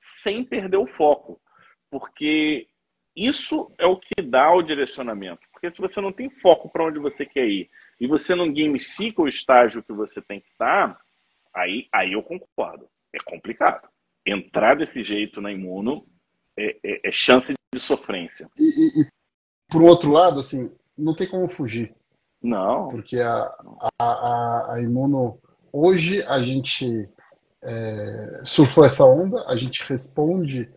sem 0.00 0.44
perder 0.44 0.78
o 0.78 0.86
foco. 0.86 1.40
Porque 1.88 2.66
isso 3.14 3.72
é 3.78 3.86
o 3.86 3.96
que 3.96 4.20
dá 4.20 4.52
o 4.52 4.62
direcionamento. 4.62 5.46
Porque 5.52 5.72
se 5.72 5.80
você 5.80 6.00
não 6.00 6.12
tem 6.12 6.28
foco 6.28 6.68
para 6.68 6.84
onde 6.84 6.98
você 6.98 7.24
quer 7.24 7.46
ir 7.46 7.70
e 8.00 8.08
você 8.08 8.34
não 8.34 8.52
gamifica 8.52 9.22
o 9.22 9.28
estágio 9.28 9.82
que 9.82 9.92
você 9.92 10.20
tem 10.20 10.40
que 10.40 10.48
estar, 10.48 11.00
aí, 11.54 11.88
aí 11.92 12.12
eu 12.14 12.22
concordo. 12.22 12.90
É 13.14 13.18
complicado. 13.24 13.88
Entrar 14.26 14.74
desse 14.74 15.04
jeito 15.04 15.40
na 15.40 15.52
imuno 15.52 16.04
é, 16.58 16.76
é, 16.82 17.08
é 17.08 17.12
chance 17.12 17.54
de 17.72 17.80
sofrência. 17.80 18.50
E, 18.58 18.62
e, 18.62 19.02
e, 19.02 19.06
por 19.70 19.82
outro 19.82 20.10
lado, 20.10 20.40
assim, 20.40 20.68
não 20.96 21.14
tem 21.14 21.28
como 21.28 21.48
fugir. 21.48 21.94
Não. 22.42 22.88
Porque 22.88 23.18
a, 23.18 23.52
a, 23.98 24.72
a, 24.72 24.80
imuno. 24.80 25.38
Hoje 25.72 26.22
a 26.22 26.40
gente 26.40 27.08
é, 27.62 28.40
surfou 28.44 28.84
essa 28.84 29.04
onda, 29.04 29.44
a 29.46 29.56
gente 29.56 29.82
responde 29.86 30.68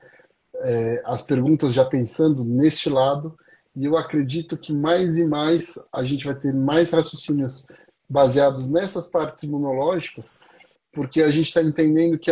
é, 0.56 1.02
as 1.06 1.22
perguntas 1.22 1.74
já 1.74 1.86
pensando 1.86 2.44
neste 2.44 2.90
lado, 2.90 3.38
e 3.76 3.86
eu 3.86 3.96
acredito 3.96 4.58
que 4.58 4.74
mais 4.74 5.18
e 5.18 5.26
mais 5.26 5.76
a 5.94 6.04
gente 6.04 6.26
vai 6.26 6.36
ter 6.36 6.54
mais 6.54 6.92
raciocínios 6.92 7.66
baseados 8.10 8.68
nessas 8.68 9.08
partes 9.08 9.44
imunológicas, 9.44 10.40
porque 10.92 11.22
a 11.22 11.32
gente 11.32 11.48
está 11.48 11.62
entendendo 11.62 12.20
que 12.20 12.32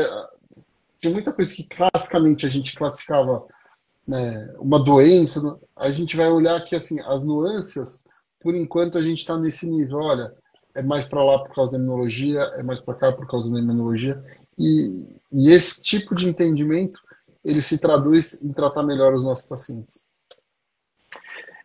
tinha 1.00 1.14
muita 1.14 1.32
coisa 1.32 1.56
que 1.56 1.64
classicamente 1.64 2.46
a 2.46 2.50
gente 2.50 2.76
classificava 2.76 3.46
né, 4.06 4.54
uma 4.60 4.84
doença, 4.84 5.58
a 5.76 5.90
gente 5.92 6.18
vai 6.18 6.28
olhar 6.28 6.60
que 6.66 6.76
assim 6.76 7.00
as 7.02 7.24
nuances 7.24 8.04
por 8.40 8.56
enquanto 8.56 8.98
a 8.98 9.02
gente 9.02 9.20
está 9.20 9.38
nesse 9.38 9.70
nível. 9.70 9.98
Olha, 10.00 10.34
é 10.76 10.82
mais 10.82 11.08
para 11.08 11.24
lá 11.24 11.40
por 11.40 11.54
causa 11.54 11.74
da 11.74 11.84
imunologia, 11.84 12.40
é 12.58 12.64
mais 12.64 12.80
para 12.80 12.96
cá 12.96 13.12
por 13.12 13.28
causa 13.28 13.52
da 13.52 13.60
imunologia. 13.60 14.24
E, 14.58 15.06
e 15.32 15.52
esse 15.52 15.82
tipo 15.82 16.16
de 16.16 16.28
entendimento 16.28 17.00
ele 17.44 17.62
se 17.62 17.80
traduz 17.80 18.44
em 18.44 18.52
tratar 18.52 18.84
melhor 18.84 19.14
os 19.14 19.24
nossos 19.24 19.46
pacientes. 19.46 20.10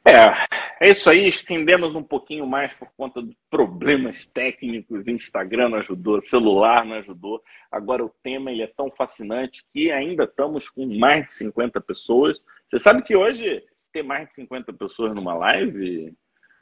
É, 0.06 0.86
é 0.86 0.90
isso 0.90 1.08
aí. 1.08 1.26
Estendemos 1.26 1.94
um 1.94 2.02
pouquinho 2.02 2.46
mais 2.46 2.74
por 2.74 2.88
conta 2.96 3.22
de 3.22 3.36
problemas 3.50 4.26
técnicos. 4.26 5.06
Instagram 5.06 5.70
não 5.70 5.78
ajudou, 5.78 6.20
celular 6.20 6.84
não 6.84 6.96
ajudou. 6.96 7.42
Agora 7.70 8.04
o 8.04 8.12
tema 8.22 8.52
ele 8.52 8.62
é 8.62 8.66
tão 8.66 8.90
fascinante 8.90 9.64
que 9.72 9.90
ainda 9.90 10.24
estamos 10.24 10.68
com 10.68 10.86
mais 10.98 11.24
de 11.24 11.32
50 11.32 11.80
pessoas. 11.80 12.38
Você 12.70 12.78
sabe 12.78 13.02
que 13.02 13.16
hoje 13.16 13.62
ter 13.92 14.02
mais 14.02 14.28
de 14.28 14.34
50 14.34 14.72
pessoas 14.74 15.14
numa 15.14 15.34
live 15.34 16.14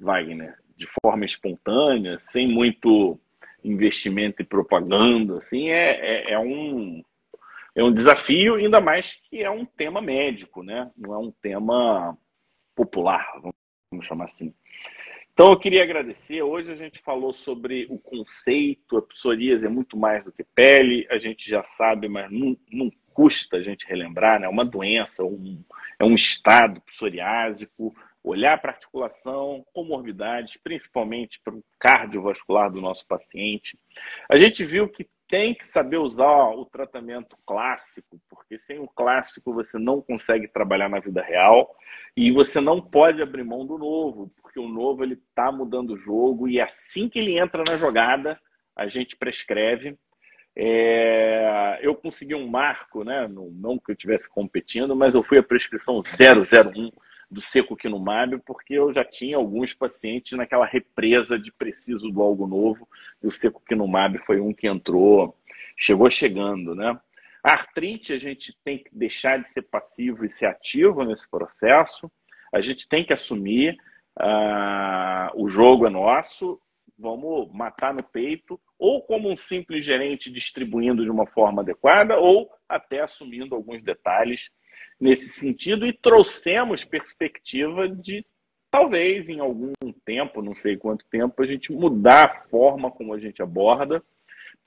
Wagner, 0.03 0.59
de 0.77 0.87
forma 1.03 1.25
espontânea, 1.25 2.19
sem 2.19 2.49
muito 2.49 3.19
investimento 3.65 4.43
e 4.43 4.45
propaganda, 4.45 5.39
assim, 5.39 5.69
é, 5.71 6.31
é, 6.31 6.33
é, 6.33 6.39
um, 6.39 7.03
é 7.75 7.83
um 7.83 7.93
desafio, 7.93 8.57
ainda 8.57 8.81
mais 8.81 9.15
que 9.29 9.43
é 9.43 9.51
um 9.51 9.65
tema 9.65 10.01
médico, 10.03 10.63
né? 10.63 10.91
Não 10.97 11.15
é 11.15 11.19
um 11.19 11.31
tema 11.31 12.17
popular, 12.75 13.25
vamos 13.91 14.07
chamar 14.07 14.25
assim. 14.25 14.53
Então, 15.33 15.51
eu 15.51 15.59
queria 15.59 15.83
agradecer. 15.83 16.43
Hoje 16.43 16.71
a 16.71 16.77
gente 16.77 16.99
falou 16.99 17.33
sobre 17.33 17.87
o 17.89 17.99
conceito, 17.99 18.99
a 18.99 19.03
psoríase 19.03 19.65
é 19.65 19.69
muito 19.69 19.97
mais 19.97 20.23
do 20.25 20.33
que 20.33 20.45
pele, 20.45 21.07
a 21.11 21.19
gente 21.19 21.49
já 21.49 21.63
sabe, 21.63 22.07
mas 22.07 22.31
não, 22.31 22.57
não 22.71 22.91
custa 23.15 23.57
a 23.57 23.63
gente 23.63 23.87
relembrar, 23.87 24.41
né? 24.41 24.47
É 24.47 24.51
uma 24.51 24.65
doença, 24.65 25.25
um, 25.25 25.63
é 25.99 26.05
um 26.05 26.15
estado 26.15 26.81
psoriásico, 26.83 27.95
olhar 28.23 28.61
para 28.61 28.73
articulação, 28.73 29.65
comorbidades, 29.73 30.57
principalmente 30.57 31.41
para 31.43 31.55
o 31.55 31.65
cardiovascular 31.79 32.71
do 32.71 32.81
nosso 32.81 33.07
paciente. 33.07 33.77
A 34.29 34.37
gente 34.37 34.65
viu 34.65 34.89
que 34.89 35.09
tem 35.29 35.55
que 35.55 35.67
saber 35.67 35.97
usar 35.97 36.51
o 36.51 36.67
tratamento 36.67 37.37
clássico, 37.47 38.21
porque 38.29 38.59
sem 38.59 38.79
o 38.79 38.87
clássico 38.87 39.53
você 39.53 39.79
não 39.79 40.01
consegue 40.01 40.47
trabalhar 40.47 40.91
na 40.91 41.01
vida 41.01 41.23
real 41.23 41.75
e 42.15 42.31
você 42.31 42.61
não 42.61 42.83
pode 42.83 43.23
abrir 43.23 43.43
mão 43.43 43.67
do 43.67 43.79
novo, 43.79 44.31
porque 44.41 44.61
o 44.61 44.69
novo 44.69 45.03
ele 45.03 45.15
está 45.15 45.51
mudando 45.51 45.95
o 45.95 45.97
jogo 45.97 46.49
e 46.49 46.61
assim 46.61 47.09
que 47.09 47.19
ele 47.19 47.39
entra 47.39 47.65
na 47.67 47.79
jogada, 47.79 48.39
a 48.77 48.87
gente 48.87 49.17
prescreve. 49.17 49.97
É... 50.55 51.79
eu 51.81 51.95
consegui 51.95 52.35
um 52.35 52.47
marco, 52.47 53.03
né? 53.03 53.27
não 53.27 53.79
que 53.79 53.91
eu 53.91 53.95
estivesse 53.95 54.29
competindo, 54.29 54.95
mas 54.95 55.15
eu 55.15 55.23
fui 55.23 55.39
a 55.39 55.43
prescrição 55.43 56.03
001 56.03 56.93
do 57.33 57.41
seco 57.41 57.75
quinumab, 57.75 58.39
porque 58.45 58.75
eu 58.75 58.93
já 58.93 59.03
tinha 59.03 59.39
alguns 59.39 59.73
pacientes 59.73 60.33
naquela 60.37 60.67
represa 60.67 61.39
de 61.39 61.51
preciso 61.51 62.11
do 62.11 62.21
algo 62.21 62.47
novo, 62.47 62.87
e 63.23 63.27
o 63.27 63.31
seco 63.31 63.63
quinumab 63.67 64.19
foi 64.19 64.39
um 64.39 64.53
que 64.53 64.69
entrou, 64.69 65.35
chegou 65.75 66.11
chegando, 66.11 66.75
né? 66.75 66.99
A 67.43 67.53
artrite, 67.53 68.13
a 68.13 68.19
gente 68.19 68.55
tem 68.63 68.79
que 68.79 68.95
deixar 68.95 69.41
de 69.41 69.49
ser 69.49 69.63
passivo 69.63 70.25
e 70.25 70.29
ser 70.29 70.47
ativo 70.47 71.03
nesse 71.05 71.29
processo, 71.29 72.13
a 72.53 72.61
gente 72.61 72.87
tem 72.87 73.03
que 73.03 73.15
assumir, 73.15 73.79
uh, 74.21 75.33
o 75.35 75.49
jogo 75.49 75.87
é 75.87 75.91
nosso, 75.91 76.61
vamos 76.99 77.51
matar 77.51 77.95
no 77.95 78.03
peito, 78.03 78.61
ou 78.79 79.03
como 79.03 79.31
um 79.31 79.37
simples 79.39 79.87
gerente 79.87 80.31
distribuindo 80.31 81.03
de 81.03 81.11
uma 81.11 81.27
forma 81.27 81.63
adequada, 81.63 82.19
ou 82.19 82.51
até 82.69 83.01
assumindo 83.01 83.55
alguns 83.55 83.83
detalhes 83.83 84.51
nesse 85.03 85.31
sentido 85.31 85.85
e 85.85 85.93
trouxemos 85.93 86.85
perspectiva 86.85 87.89
de 87.89 88.25
talvez 88.71 89.29
em 89.29 89.41
algum 89.41 89.73
tempo, 90.05 90.41
não 90.41 90.55
sei 90.55 90.77
quanto 90.77 91.05
tempo, 91.07 91.43
a 91.43 91.47
gente 91.47 91.73
mudar 91.73 92.27
a 92.27 92.35
forma 92.49 92.89
como 92.89 93.13
a 93.13 93.19
gente 93.19 93.43
aborda, 93.43 94.01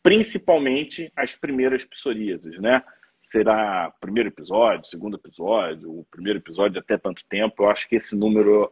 principalmente 0.03 1.09
as 1.15 1.33
primeiras 1.33 1.85
psoríases, 1.85 2.59
né? 2.59 2.83
Será 3.31 3.93
primeiro 4.01 4.27
episódio, 4.27 4.85
segundo 4.85 5.15
episódio, 5.15 5.89
o 5.89 6.05
primeiro 6.11 6.39
episódio 6.39 6.79
até 6.79 6.97
tanto 6.97 7.23
tempo. 7.29 7.63
Eu 7.63 7.69
acho 7.69 7.87
que 7.87 7.95
esse 7.95 8.13
número 8.13 8.69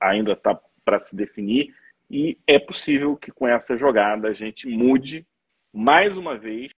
ainda 0.00 0.32
está 0.32 0.58
para 0.82 0.98
se 0.98 1.14
definir 1.14 1.74
e 2.10 2.38
é 2.46 2.58
possível 2.58 3.16
que 3.18 3.30
com 3.30 3.46
essa 3.46 3.76
jogada 3.76 4.28
a 4.28 4.32
gente 4.32 4.66
mude 4.66 5.26
mais 5.74 6.16
uma 6.16 6.38
vez 6.38 6.72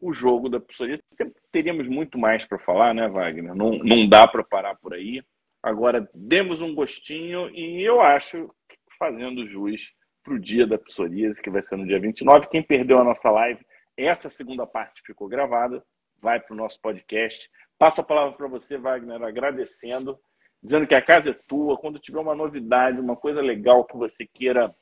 o 0.00 0.12
jogo 0.12 0.48
da 0.48 0.60
psoríase. 0.60 1.02
Teríamos 1.50 1.88
muito 1.88 2.18
mais 2.18 2.44
para 2.44 2.58
falar, 2.58 2.94
né, 2.94 3.08
Wagner? 3.08 3.54
Não, 3.54 3.78
não 3.78 4.08
dá 4.08 4.26
para 4.26 4.44
parar 4.44 4.74
por 4.76 4.94
aí. 4.94 5.22
Agora, 5.62 6.08
demos 6.14 6.60
um 6.60 6.74
gostinho 6.74 7.50
e 7.50 7.82
eu 7.82 8.00
acho 8.00 8.48
que 8.68 8.76
fazendo 8.98 9.46
jus 9.46 9.92
para 10.22 10.34
o 10.34 10.38
dia 10.38 10.66
da 10.66 10.78
psoríase, 10.78 11.40
que 11.40 11.50
vai 11.50 11.62
ser 11.62 11.76
no 11.76 11.86
dia 11.86 12.00
29. 12.00 12.48
Quem 12.48 12.62
perdeu 12.62 12.98
a 12.98 13.04
nossa 13.04 13.30
live, 13.30 13.64
essa 13.96 14.28
segunda 14.28 14.66
parte 14.66 15.02
ficou 15.04 15.28
gravada, 15.28 15.82
vai 16.20 16.40
para 16.40 16.52
o 16.52 16.56
nosso 16.56 16.80
podcast. 16.80 17.48
Passo 17.78 18.00
a 18.00 18.04
palavra 18.04 18.36
para 18.36 18.48
você, 18.48 18.76
Wagner, 18.76 19.22
agradecendo, 19.22 20.18
dizendo 20.62 20.86
que 20.86 20.94
a 20.94 21.02
casa 21.02 21.30
é 21.30 21.40
tua. 21.46 21.76
Quando 21.78 21.98
tiver 21.98 22.18
uma 22.18 22.34
novidade, 22.34 23.00
uma 23.00 23.16
coisa 23.16 23.40
legal 23.40 23.84
que 23.84 23.96
você 23.96 24.26
queira 24.26 24.74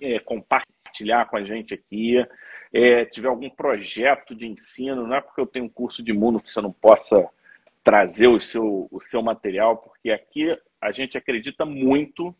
é, 0.00 0.18
compartilhar 0.20 0.81
com 1.28 1.36
a 1.36 1.44
gente 1.44 1.74
aqui, 1.74 2.16
é, 2.72 3.04
tiver 3.04 3.28
algum 3.28 3.50
projeto 3.50 4.34
de 4.34 4.46
ensino, 4.46 5.06
não 5.06 5.16
é 5.16 5.20
porque 5.20 5.40
eu 5.40 5.46
tenho 5.46 5.66
um 5.66 5.70
curso 5.70 6.02
de 6.02 6.10
imuno 6.10 6.40
que 6.40 6.52
você 6.52 6.60
não 6.60 6.72
possa 6.72 7.28
trazer 7.84 8.28
o 8.28 8.40
seu, 8.40 8.88
o 8.90 9.00
seu 9.00 9.22
material, 9.22 9.76
porque 9.76 10.10
aqui 10.10 10.56
a 10.80 10.92
gente 10.92 11.18
acredita 11.18 11.64
muito 11.64 12.34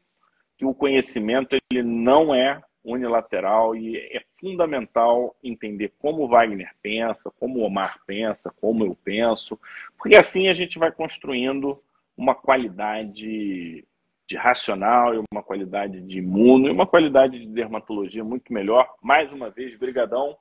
que 0.57 0.64
o 0.64 0.74
conhecimento 0.74 1.57
ele 1.70 1.82
não 1.82 2.34
é 2.34 2.62
unilateral 2.84 3.76
e 3.76 3.96
é 3.96 4.22
fundamental 4.38 5.36
entender 5.42 5.92
como 5.98 6.22
o 6.22 6.28
Wagner 6.28 6.72
pensa, 6.82 7.30
como 7.38 7.61
o 7.61 7.62
Omar 7.62 8.00
pensa, 8.07 8.53
como 8.61 8.84
eu 8.84 8.96
penso, 9.05 9.59
porque 9.96 10.16
assim 10.16 10.48
a 10.48 10.55
gente 10.55 10.78
vai 10.78 10.90
construindo 10.90 11.80
uma 12.16 12.34
qualidade 12.34 13.84
de 14.29 14.37
racional 14.37 15.14
e 15.14 15.23
uma 15.33 15.43
qualidade 15.43 16.01
de 16.01 16.18
imuno 16.18 16.68
e 16.68 16.70
uma 16.70 16.87
qualidade 16.87 17.39
de 17.39 17.47
dermatologia 17.47 18.25
muito 18.25 18.53
melhor. 18.53 18.95
Mais 19.03 19.33
uma 19.33 19.51
vez, 19.51 19.77
brigadão. 19.79 20.37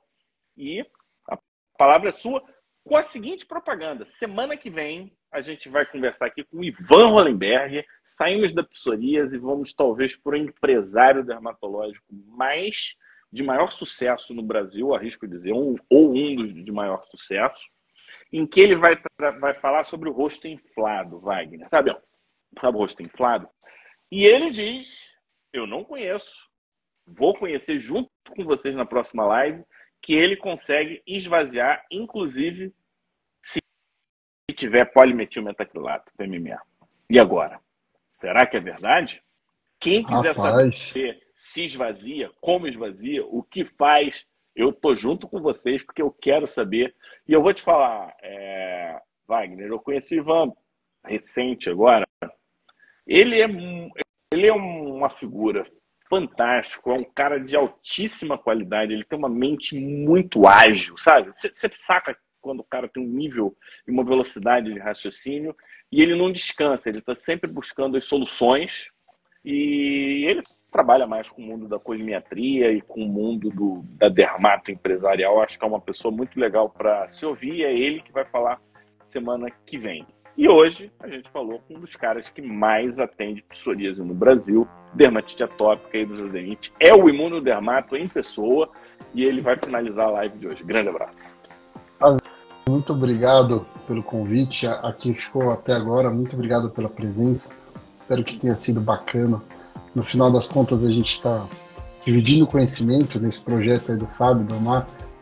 E 0.56 0.84
a 1.28 1.38
palavra 1.76 2.08
é 2.10 2.12
sua 2.12 2.42
com 2.84 2.96
a 2.96 3.02
seguinte 3.02 3.46
propaganda. 3.46 4.04
Semana 4.04 4.56
que 4.56 4.70
vem 4.70 5.12
a 5.32 5.40
gente 5.40 5.70
vai 5.70 5.86
conversar 5.86 6.26
aqui 6.26 6.44
com 6.44 6.58
o 6.58 6.64
Ivan 6.64 7.08
Hollenberg. 7.08 7.84
Saímos 8.04 8.52
da 8.52 8.62
psoríase 8.62 9.34
e 9.34 9.38
vamos 9.38 9.72
talvez 9.72 10.14
para 10.14 10.32
o 10.32 10.36
empresário 10.36 11.24
dermatológico 11.24 12.06
mais 12.28 12.94
de 13.32 13.42
maior 13.42 13.68
sucesso 13.68 14.34
no 14.34 14.42
Brasil, 14.42 14.94
arrisco 14.94 15.26
dizer, 15.26 15.54
um, 15.54 15.74
ou 15.88 16.14
um 16.14 16.36
dos 16.36 16.54
de 16.62 16.70
maior 16.70 17.02
sucesso, 17.06 17.62
em 18.30 18.46
que 18.46 18.60
ele 18.60 18.76
vai, 18.76 18.92
vai 19.40 19.54
falar 19.54 19.84
sobre 19.84 20.10
o 20.10 20.12
rosto 20.12 20.46
inflado, 20.46 21.18
Wagner. 21.18 21.66
Sabe, 21.70 21.96
sabe 22.60 22.76
o 22.76 22.80
rosto 22.80 23.02
inflado? 23.02 23.48
E 24.10 24.26
ele 24.26 24.50
diz: 24.50 24.98
Eu 25.52 25.66
não 25.66 25.84
conheço, 25.84 26.48
vou 27.06 27.34
conhecer 27.34 27.78
junto 27.80 28.10
com 28.30 28.44
vocês 28.44 28.74
na 28.74 28.84
próxima 28.84 29.24
live, 29.24 29.64
que 30.00 30.14
ele 30.14 30.36
consegue 30.36 31.02
esvaziar, 31.06 31.84
inclusive 31.90 32.74
se 33.42 33.60
tiver 34.54 34.84
polimetilmetacrilato, 34.86 36.12
PMMA. 36.16 36.60
E 37.08 37.18
agora? 37.18 37.60
Será 38.12 38.46
que 38.46 38.56
é 38.56 38.60
verdade? 38.60 39.22
Quem 39.80 40.04
quiser 40.04 40.34
Rapaz. 40.36 40.76
saber 40.78 41.22
se 41.34 41.64
esvazia, 41.64 42.30
como 42.40 42.68
esvazia, 42.68 43.26
o 43.26 43.42
que 43.42 43.64
faz, 43.64 44.24
eu 44.54 44.72
tô 44.72 44.94
junto 44.94 45.28
com 45.28 45.40
vocês 45.40 45.82
porque 45.82 46.00
eu 46.00 46.10
quero 46.10 46.46
saber. 46.46 46.94
E 47.26 47.32
eu 47.32 47.42
vou 47.42 47.52
te 47.52 47.62
falar, 47.62 48.14
é... 48.22 49.00
Wagner, 49.26 49.68
eu 49.68 49.80
conheci 49.80 50.14
o 50.14 50.18
Ivan 50.18 50.52
recente 51.04 51.68
agora, 51.68 52.06
ele 53.06 53.40
é, 53.40 53.46
ele 54.32 54.46
é 54.46 54.52
uma 54.52 55.10
figura 55.10 55.66
fantástica, 56.08 56.90
é 56.90 56.94
um 56.94 57.04
cara 57.04 57.38
de 57.38 57.56
altíssima 57.56 58.36
qualidade, 58.36 58.92
ele 58.92 59.04
tem 59.04 59.18
uma 59.18 59.28
mente 59.28 59.74
muito 59.74 60.46
ágil, 60.46 60.96
sabe? 60.98 61.32
Você, 61.34 61.70
saca 61.72 62.16
quando 62.40 62.60
o 62.60 62.64
cara 62.64 62.88
tem 62.88 63.02
um 63.02 63.08
nível 63.08 63.56
e 63.86 63.90
uma 63.90 64.04
velocidade 64.04 64.72
de 64.72 64.78
raciocínio 64.78 65.56
e 65.90 66.02
ele 66.02 66.14
não 66.16 66.30
descansa, 66.30 66.88
ele 66.88 66.98
está 66.98 67.14
sempre 67.14 67.50
buscando 67.50 67.96
as 67.96 68.04
soluções 68.04 68.90
e 69.44 70.26
ele 70.28 70.42
trabalha 70.70 71.06
mais 71.06 71.28
com 71.28 71.42
o 71.42 71.44
mundo 71.46 71.68
da 71.68 71.78
cosmiatria 71.78 72.72
e 72.72 72.80
com 72.80 73.02
o 73.02 73.08
mundo 73.08 73.50
do, 73.50 73.82
da 73.96 74.08
dermato 74.08 74.70
empresarial. 74.70 75.40
Acho 75.40 75.58
que 75.58 75.64
é 75.64 75.68
uma 75.68 75.80
pessoa 75.80 76.12
muito 76.12 76.38
legal 76.38 76.70
para 76.70 77.06
se 77.08 77.26
ouvir. 77.26 77.62
É 77.64 77.72
ele 77.72 78.02
que 78.02 78.12
vai 78.12 78.24
falar 78.24 78.60
semana 79.02 79.50
que 79.66 79.76
vem. 79.76 80.06
E 80.36 80.48
hoje 80.48 80.90
a 80.98 81.08
gente 81.08 81.28
falou 81.28 81.60
com 81.68 81.74
um 81.74 81.80
dos 81.80 81.94
caras 81.94 82.28
que 82.28 82.40
mais 82.40 82.98
atende 82.98 83.42
psoríase 83.42 84.02
no 84.02 84.14
Brasil, 84.14 84.66
dermatite 84.94 85.42
atópica 85.42 85.98
e 85.98 86.02
hidrodermite. 86.02 86.72
É 86.80 86.94
o 86.94 87.08
imunodermato 87.08 87.96
em 87.96 88.08
pessoa 88.08 88.70
e 89.14 89.24
ele 89.24 89.42
vai 89.42 89.58
finalizar 89.62 90.06
a 90.06 90.10
live 90.10 90.38
de 90.38 90.46
hoje. 90.46 90.64
Grande 90.64 90.88
abraço. 90.88 91.24
Muito 92.66 92.92
obrigado 92.92 93.66
pelo 93.86 94.02
convite. 94.02 94.66
Aqui 94.66 95.12
ficou 95.14 95.50
até 95.50 95.74
agora. 95.74 96.10
Muito 96.10 96.34
obrigado 96.34 96.70
pela 96.70 96.88
presença. 96.88 97.56
Espero 97.94 98.24
que 98.24 98.38
tenha 98.38 98.56
sido 98.56 98.80
bacana. 98.80 99.42
No 99.94 100.02
final 100.02 100.32
das 100.32 100.46
contas, 100.46 100.82
a 100.82 100.90
gente 100.90 101.10
está 101.10 101.46
dividindo 102.04 102.46
conhecimento 102.46 103.20
nesse 103.20 103.44
projeto 103.44 103.92
aí 103.92 103.98
do 103.98 104.06
Fábio, 104.06 104.44
do. 104.44 104.54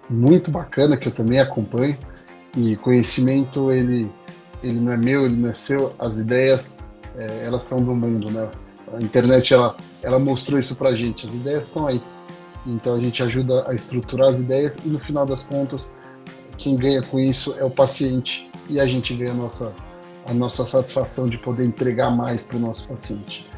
Muito 0.09 0.51
bacana, 0.51 0.97
que 0.97 1.09
eu 1.09 1.13
também 1.13 1.41
acompanho. 1.41 1.97
E 2.57 2.77
conhecimento, 2.77 3.71
ele 3.73 4.11
ele 4.63 4.81
não 4.81 4.93
é 4.93 4.97
meu, 4.97 5.27
ele 5.27 5.37
não 5.37 5.51
é 5.51 5.55
seu, 5.55 5.95
as 5.99 6.19
ideias, 6.19 6.79
é, 7.17 7.45
elas 7.45 7.65
são 7.65 7.83
do 7.83 7.95
mundo, 7.95 8.31
né? 8.31 8.49
A 8.93 9.03
internet, 9.03 9.55
ela, 9.55 9.77
ela 10.03 10.19
mostrou 10.19 10.59
isso 10.59 10.75
pra 10.75 10.95
gente, 10.95 11.27
as 11.27 11.35
ideias 11.35 11.67
estão 11.67 11.87
aí. 11.87 12.03
Então 12.67 12.95
a 12.95 13.01
gente 13.01 13.23
ajuda 13.23 13.69
a 13.69 13.75
estruturar 13.75 14.29
as 14.29 14.41
ideias 14.41 14.77
e 14.85 14.89
no 14.89 14.99
final 14.99 15.25
das 15.25 15.45
contas, 15.45 15.95
quem 16.59 16.77
ganha 16.77 17.03
com 17.03 17.19
isso 17.19 17.55
é 17.59 17.65
o 17.65 17.71
paciente 17.71 18.51
e 18.69 18.79
a 18.79 18.87
gente 18.87 19.15
ganha 19.15 19.33
a 19.33 19.35
nossa, 19.35 19.73
a 20.27 20.35
nossa 20.35 20.67
satisfação 20.67 21.29
de 21.29 21.39
poder 21.39 21.65
entregar 21.65 22.11
mais 22.11 22.47
para 22.47 22.57
o 22.57 22.61
nosso 22.61 22.89
paciente. 22.89 23.49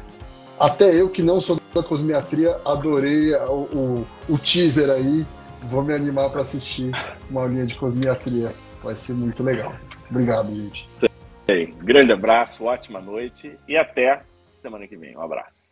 Até 0.59 0.95
eu, 0.95 1.09
que 1.09 1.21
não 1.21 1.41
sou 1.41 1.59
da 1.73 1.83
cosmiatria, 1.83 2.57
adorei 2.63 3.35
o, 3.35 3.67
o, 3.73 4.07
o 4.29 4.37
teaser 4.37 4.89
aí. 4.89 5.25
Vou 5.63 5.83
me 5.83 5.93
animar 5.93 6.29
para 6.29 6.41
assistir 6.41 6.91
uma 7.29 7.45
linha 7.45 7.65
de 7.65 7.75
cosmiatria. 7.75 8.53
Vai 8.83 8.95
ser 8.95 9.13
muito 9.13 9.43
legal. 9.43 9.73
Obrigado, 10.13 10.53
gente. 10.53 10.85
Sei. 11.47 11.65
Grande 11.81 12.13
abraço, 12.13 12.65
ótima 12.65 13.01
noite 13.01 13.57
e 13.67 13.75
até 13.75 14.21
semana 14.61 14.87
que 14.87 14.95
vem. 14.95 15.17
Um 15.17 15.21
abraço. 15.21 15.62